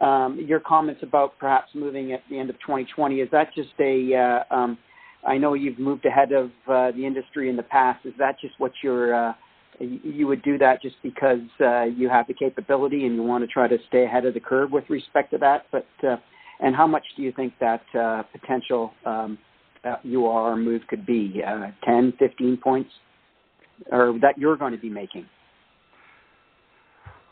Um, 0.00 0.44
your 0.46 0.60
comments 0.60 1.02
about 1.02 1.38
perhaps 1.38 1.70
moving 1.74 2.12
at 2.12 2.22
the 2.30 2.38
end 2.38 2.48
of 2.48 2.56
2020 2.60 3.16
is 3.16 3.28
that 3.32 3.54
just 3.54 3.70
a 3.80 4.14
uh, 4.14 4.54
um, 4.54 4.78
I 5.26 5.38
know 5.38 5.54
you've 5.54 5.78
moved 5.78 6.06
ahead 6.06 6.32
of 6.32 6.50
uh, 6.68 6.92
the 6.92 7.04
industry 7.04 7.48
in 7.48 7.56
the 7.56 7.62
past. 7.62 8.04
Is 8.06 8.14
that 8.18 8.36
just 8.40 8.54
what 8.58 8.72
you're 8.82 9.34
you 9.78 10.26
would 10.26 10.42
do 10.42 10.58
that 10.58 10.82
just 10.82 10.96
because 11.02 11.40
you 11.58 12.10
have 12.10 12.26
the 12.26 12.34
capability 12.34 13.06
and 13.06 13.14
you 13.14 13.22
want 13.22 13.42
to 13.42 13.48
try 13.48 13.66
to 13.66 13.78
stay 13.88 14.04
ahead 14.04 14.26
of 14.26 14.34
the 14.34 14.40
curve 14.40 14.70
with 14.70 14.84
respect 14.90 15.30
to 15.30 15.38
that? 15.38 15.66
But 15.72 15.86
and 16.62 16.76
how 16.76 16.86
much 16.86 17.04
do 17.16 17.22
you 17.22 17.32
think 17.32 17.54
that 17.60 17.82
potential 18.32 18.92
um, 19.84 19.96
URR 20.04 20.62
move 20.62 20.82
could 20.88 21.06
be? 21.06 21.42
Uh, 21.46 21.68
10, 21.84 22.14
15 22.18 22.56
points, 22.62 22.90
or 23.90 24.18
that 24.20 24.38
you're 24.38 24.56
going 24.56 24.72
to 24.72 24.78
be 24.78 24.90
making? 24.90 25.26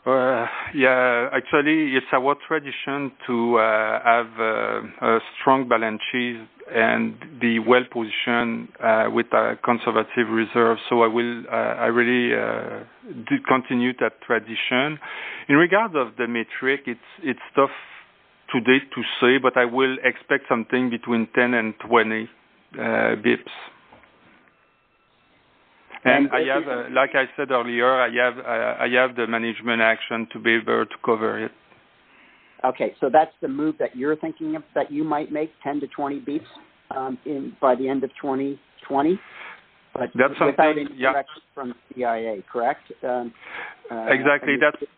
Uh, 0.05 0.47
yeah, 0.73 1.29
actually, 1.33 1.93
it's 1.95 2.05
our 2.13 2.35
tradition 2.47 3.11
to 3.27 3.57
uh, 3.57 3.99
have 4.03 4.27
uh, 4.39 5.05
a 5.05 5.19
strong 5.39 5.67
balance 5.67 6.01
sheet 6.11 6.39
and 6.73 7.15
be 7.39 7.59
well 7.59 7.83
positioned 7.91 8.69
uh, 8.81 9.05
with 9.11 9.25
a 9.33 9.55
conservative 9.63 10.29
reserve. 10.31 10.77
So 10.89 11.03
I 11.03 11.07
will, 11.07 11.43
uh, 11.51 11.53
I 11.53 11.87
really 11.87 12.33
uh, 12.33 12.85
continue 13.45 13.91
that 13.99 14.21
tradition. 14.25 14.97
In 15.49 15.57
regard 15.57 15.95
of 15.95 16.15
the 16.17 16.27
metric, 16.27 16.83
it's 16.87 17.09
it's 17.21 17.39
tough 17.53 17.75
today 18.53 18.79
to 18.95 19.01
say, 19.19 19.37
but 19.37 19.57
I 19.57 19.65
will 19.65 19.97
expect 20.03 20.45
something 20.47 20.89
between 20.89 21.27
10 21.35 21.53
and 21.53 21.73
20 21.87 22.29
bips. 22.75 23.55
And 26.05 26.29
I 26.31 26.41
have, 26.53 26.67
uh, 26.67 26.83
like 26.93 27.11
I 27.13 27.25
said 27.35 27.51
earlier, 27.51 28.01
I 28.01 28.09
have 28.23 28.37
uh, 28.37 28.83
I 28.83 28.87
have 28.95 29.15
the 29.17 29.27
management 29.27 29.81
action 29.81 30.27
to 30.31 30.39
be 30.39 30.55
able 30.55 30.85
to 30.85 30.95
cover 31.03 31.43
it. 31.43 31.51
Okay, 32.63 32.93
so 32.99 33.09
that's 33.11 33.31
the 33.41 33.47
move 33.47 33.75
that 33.79 33.95
you're 33.95 34.15
thinking 34.15 34.55
of 34.55 34.63
that 34.75 34.91
you 34.91 35.03
might 35.03 35.31
make 35.31 35.49
10 35.63 35.79
to 35.79 35.87
20 35.87 36.19
beats 36.19 36.45
um, 36.95 37.17
in 37.25 37.55
by 37.61 37.75
the 37.75 37.87
end 37.87 38.03
of 38.03 38.09
2020, 38.21 39.19
but 39.93 40.09
that's 40.15 40.33
without 40.39 40.77
any 40.77 40.87
yeah. 40.95 41.13
direction 41.13 41.41
from 41.55 41.73
CIA, 41.95 42.43
correct? 42.51 42.91
Um, 43.03 43.33
uh, 43.89 44.07
exactly. 44.09 44.55
That's 44.59 44.91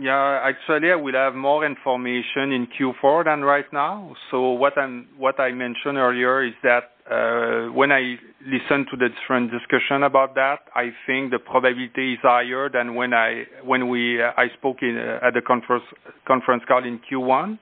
yeah, 0.00 0.40
actually, 0.42 0.90
I 0.90 0.96
will 0.96 1.12
have 1.12 1.34
more 1.34 1.64
information 1.66 2.52
in 2.52 2.66
Q4 2.68 3.26
than 3.26 3.42
right 3.42 3.70
now. 3.72 4.16
So 4.30 4.52
what 4.52 4.74
what 5.18 5.38
I 5.38 5.52
mentioned 5.52 5.98
earlier 5.98 6.42
is 6.42 6.54
that 6.62 6.92
uh, 7.10 7.72
when 7.72 7.92
I 7.92 8.16
listen 8.46 8.86
to 8.90 8.96
the 8.96 9.08
different 9.08 9.50
discussion 9.50 10.04
about 10.04 10.34
that, 10.36 10.60
I 10.74 10.90
think 11.06 11.32
the 11.32 11.38
probability 11.38 12.14
is 12.14 12.18
higher 12.22 12.70
than 12.70 12.94
when 12.94 13.12
I 13.12 13.44
when 13.64 13.88
we 13.88 14.22
uh, 14.22 14.32
I 14.36 14.48
spoke 14.56 14.78
in 14.82 14.96
uh, 14.96 15.26
at 15.26 15.34
the 15.34 15.42
conference 15.42 15.84
conference 16.26 16.62
call 16.66 16.84
in 16.84 17.00
Q1. 17.10 17.58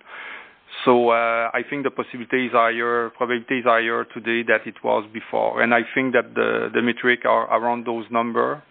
So 0.85 1.11
uh, 1.11 1.51
I 1.53 1.63
think 1.69 1.83
the 1.83 1.91
possibility 1.91 2.47
is 2.47 2.53
higher, 2.53 3.11
probability 3.17 3.59
is 3.59 3.65
higher 3.65 4.05
today 4.15 4.45
than 4.47 4.61
it 4.65 4.85
was 4.85 5.09
before, 5.13 5.61
and 5.63 5.75
I 5.75 5.81
think 5.95 6.13
that 6.13 6.35
the 6.35 6.71
the 6.73 6.83
metric 6.83 7.25
are 7.25 7.47
around 7.53 7.85
those 7.87 8.05
numbers 8.11 8.63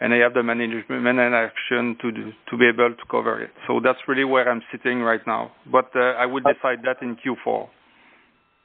and 0.00 0.14
I 0.14 0.18
have 0.18 0.34
the 0.34 0.42
management 0.42 1.06
and 1.06 1.34
action 1.34 1.96
to 2.00 2.10
do, 2.10 2.32
to 2.50 2.56
be 2.56 2.66
able 2.66 2.94
to 2.94 3.04
cover 3.10 3.42
it. 3.42 3.50
So 3.66 3.80
that's 3.82 3.98
really 4.08 4.24
where 4.24 4.50
I'm 4.50 4.62
sitting 4.72 5.00
right 5.00 5.20
now. 5.26 5.52
But 5.70 5.90
uh, 5.94 6.14
I 6.18 6.26
will 6.26 6.40
decide 6.40 6.78
that 6.84 7.02
in 7.02 7.16
Q4. 7.16 7.68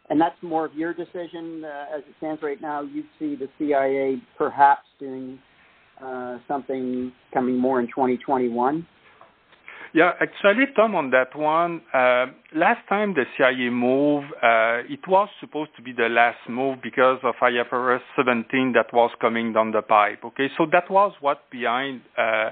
And 0.09 0.21
that's 0.21 0.41
more 0.41 0.65
of 0.65 0.73
your 0.75 0.93
decision 0.93 1.63
uh, 1.65 1.97
as 1.97 2.03
it 2.07 2.15
stands 2.17 2.41
right 2.41 2.61
now. 2.61 2.81
You 2.81 3.03
see 3.19 3.35
the 3.35 3.49
CIA 3.57 4.21
perhaps 4.37 4.85
doing 4.99 5.39
uh, 6.01 6.37
something 6.47 7.11
coming 7.33 7.57
more 7.57 7.79
in 7.79 7.87
2021. 7.87 8.85
Yeah, 9.95 10.11
actually, 10.19 10.65
Tom, 10.75 10.93
on 10.93 11.11
that 11.11 11.33
one, 11.37 11.81
uh, 11.93 12.25
last 12.53 12.85
time 12.89 13.13
the 13.13 13.23
CIA 13.37 13.69
move, 13.69 14.25
uh, 14.43 14.83
it 14.91 14.99
was 15.07 15.29
supposed 15.39 15.71
to 15.77 15.81
be 15.81 15.93
the 15.93 16.09
last 16.09 16.49
move 16.49 16.79
because 16.83 17.19
of 17.23 17.35
IFRS 17.41 18.01
17 18.17 18.73
that 18.73 18.91
was 18.91 19.11
coming 19.21 19.53
down 19.53 19.71
the 19.71 19.81
pipe. 19.81 20.19
Okay, 20.25 20.49
so 20.57 20.65
that 20.69 20.91
was 20.91 21.13
what 21.21 21.49
behind 21.49 22.01
uh, 22.17 22.49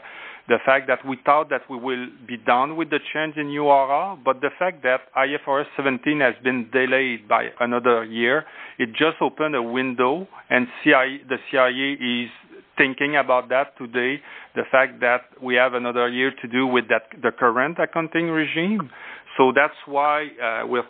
the 0.47 0.57
fact 0.65 0.87
that 0.87 1.05
we 1.05 1.17
thought 1.25 1.49
that 1.49 1.69
we 1.69 1.75
will 1.75 2.07
be 2.25 2.37
done 2.37 2.77
with 2.77 2.89
the 2.89 2.99
change 3.13 3.35
in 3.35 3.47
URR, 3.47 4.23
but 4.23 4.39
the 4.39 4.49
fact 4.57 4.81
that 4.83 5.01
IFRS 5.13 5.65
17 5.75 6.21
has 6.21 6.35
been 6.45 6.69
delayed 6.71 7.27
by 7.27 7.49
another 7.59 8.05
year, 8.05 8.45
it 8.79 8.89
just 8.91 9.17
opened 9.21 9.53
a 9.53 9.61
window, 9.61 10.29
and 10.49 10.67
CIA, 10.81 11.19
the 11.27 11.37
CIA 11.51 11.93
is 11.99 12.29
thinking 12.77 13.15
about 13.15 13.49
that 13.49 13.77
today, 13.77 14.21
the 14.55 14.63
fact 14.71 14.99
that 15.01 15.21
we 15.41 15.55
have 15.55 15.73
another 15.73 16.09
year 16.09 16.31
to 16.41 16.47
do 16.47 16.65
with 16.65 16.85
that 16.89 17.03
the 17.21 17.31
current 17.31 17.77
accounting 17.79 18.29
regime. 18.29 18.89
So 19.37 19.51
that's 19.55 19.77
why 19.85 20.27
uh, 20.41 20.67
we're 20.67 20.83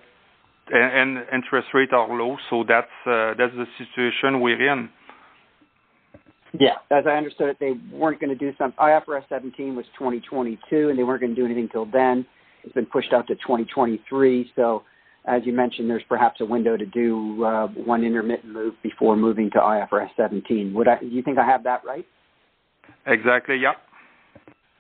and, 0.72 1.18
and 1.18 1.26
interest 1.34 1.68
rates 1.74 1.92
are 1.94 2.08
low. 2.08 2.38
So 2.50 2.64
that's 2.68 2.88
uh, 3.06 3.34
that's 3.38 3.54
the 3.56 3.66
situation 3.78 4.42
we're 4.42 4.72
in. 4.72 4.90
Yeah, 6.60 6.76
as 6.92 7.06
I 7.08 7.12
understood 7.12 7.50
it, 7.50 7.58
they 7.60 7.74
weren't 7.92 8.20
going 8.20 8.30
to 8.30 8.36
do 8.36 8.56
something. 8.58 8.78
IFRS 8.78 9.24
17 9.28 9.76
was 9.76 9.86
2022, 9.98 10.90
and 10.90 11.00
they 11.00 11.04
weren't 11.04 11.22
going 11.22 11.34
to 11.34 11.42
do 11.42 11.46
anything 11.46 11.68
till 11.72 11.88
then. 11.88 12.28
It's 12.64 12.74
been 12.74 12.86
pushed 12.86 13.12
out 13.12 13.26
to 13.28 13.36
2023. 13.36 14.52
So 14.56 14.84
as 15.26 15.42
you 15.46 15.54
mentioned, 15.54 15.90
there's 15.90 16.04
perhaps 16.10 16.42
a 16.42 16.46
window 16.46 16.76
to 16.76 16.86
do 16.86 17.44
uh, 17.44 17.68
one 17.68 18.04
intermittent 18.04 18.52
move 18.52 18.74
before 18.84 19.16
moving 19.16 19.50
to 19.52 19.58
IFRS 19.58 20.10
17. 20.18 20.74
Do 20.74 21.08
you 21.08 21.22
think 21.22 21.38
I 21.38 21.46
have 21.46 21.64
that 21.64 21.84
right? 21.86 22.06
Exactly, 23.08 23.58
yeah. 23.58 23.74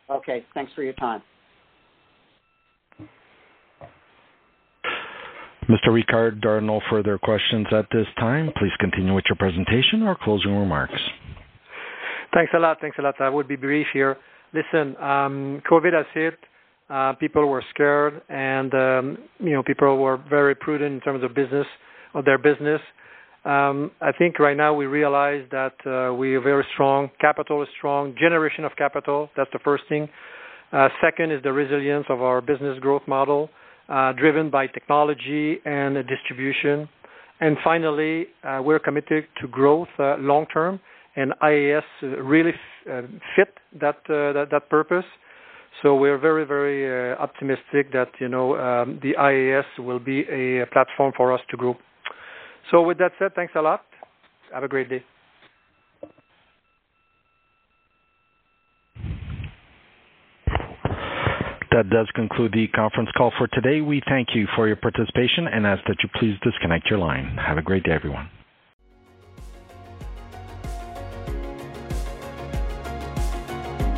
Okay, 0.09 0.45
thanks 0.53 0.71
for 0.73 0.83
your 0.83 0.93
time. 0.93 1.21
Mr. 5.69 5.87
Ricard, 5.87 6.41
there 6.41 6.57
are 6.57 6.61
no 6.61 6.81
further 6.89 7.17
questions 7.17 7.67
at 7.71 7.85
this 7.91 8.07
time. 8.19 8.51
Please 8.57 8.73
continue 8.79 9.15
with 9.15 9.23
your 9.29 9.37
presentation 9.37 10.03
or 10.03 10.17
closing 10.21 10.51
remarks. 10.51 10.99
Thanks 12.33 12.51
a 12.53 12.59
lot. 12.59 12.81
Thanks 12.81 12.97
a 12.99 13.01
lot. 13.01 13.15
I 13.21 13.29
would 13.29 13.47
be 13.47 13.55
brief 13.55 13.87
here. 13.93 14.17
Listen, 14.53 14.97
um, 14.97 15.61
COVID 15.69 15.93
has 15.93 16.05
hit 16.13 16.37
uh, 16.89 17.13
people 17.13 17.47
were 17.47 17.63
scared, 17.73 18.21
and 18.29 18.73
um, 18.73 19.17
you 19.39 19.51
know 19.51 19.63
people 19.63 19.97
were 19.97 20.17
very 20.29 20.55
prudent 20.55 20.93
in 20.93 20.99
terms 21.01 21.23
of 21.23 21.33
business 21.33 21.67
of 22.13 22.25
their 22.25 22.37
business. 22.37 22.81
Um, 23.45 23.91
I 23.99 24.11
think 24.17 24.39
right 24.39 24.55
now 24.55 24.73
we 24.73 24.85
realize 24.85 25.43
that 25.51 25.73
uh, 25.85 26.13
we 26.13 26.35
are 26.35 26.41
very 26.41 26.65
strong. 26.73 27.09
Capital 27.19 27.61
is 27.61 27.67
strong. 27.77 28.15
Generation 28.17 28.63
of 28.63 28.71
capital. 28.77 29.29
That's 29.35 29.49
the 29.51 29.59
first 29.63 29.83
thing. 29.89 30.07
Uh, 30.71 30.87
second 31.01 31.31
is 31.31 31.43
the 31.43 31.51
resilience 31.51 32.05
of 32.09 32.21
our 32.21 32.41
business 32.41 32.79
growth 32.79 33.03
model, 33.07 33.49
uh, 33.89 34.13
driven 34.13 34.49
by 34.49 34.67
technology 34.67 35.57
and 35.65 35.95
distribution. 36.07 36.87
And 37.41 37.57
finally, 37.63 38.27
uh, 38.43 38.61
we're 38.63 38.79
committed 38.79 39.25
to 39.41 39.47
growth 39.47 39.89
uh, 39.99 40.15
long 40.19 40.45
term, 40.53 40.79
and 41.15 41.33
IAS 41.43 41.83
really 42.01 42.51
f- 42.87 43.03
fit 43.35 43.53
that, 43.79 43.97
that 44.07 44.47
that 44.51 44.69
purpose. 44.69 45.05
So 45.81 45.95
we're 45.95 46.17
very, 46.17 46.45
very 46.45 47.13
uh, 47.13 47.15
optimistic 47.17 47.91
that 47.93 48.09
you 48.19 48.29
know 48.29 48.55
um, 48.57 48.99
the 49.01 49.13
IAS 49.19 49.65
will 49.79 49.99
be 49.99 50.21
a 50.29 50.65
platform 50.71 51.13
for 51.17 51.33
us 51.33 51.41
to 51.49 51.57
grow. 51.57 51.75
So 52.71 52.81
with 52.81 52.97
that 52.99 53.11
said, 53.19 53.33
thanks 53.35 53.53
a 53.55 53.61
lot. 53.61 53.81
Have 54.53 54.63
a 54.63 54.67
great 54.67 54.89
day. 54.89 55.03
That 61.71 61.89
does 61.89 62.07
conclude 62.13 62.51
the 62.53 62.67
conference 62.67 63.09
call 63.17 63.31
for 63.35 63.47
today. 63.47 63.81
We 63.81 63.99
thank 64.07 64.29
you 64.35 64.45
for 64.55 64.67
your 64.67 64.75
participation 64.75 65.47
and 65.51 65.65
ask 65.65 65.81
that 65.87 65.97
you 66.03 66.09
please 66.19 66.35
disconnect 66.43 66.87
your 66.87 66.99
line. 66.99 67.35
Have 67.43 67.57
a 67.57 67.63
great 67.63 67.83
day, 67.83 67.93
everyone. 67.93 68.29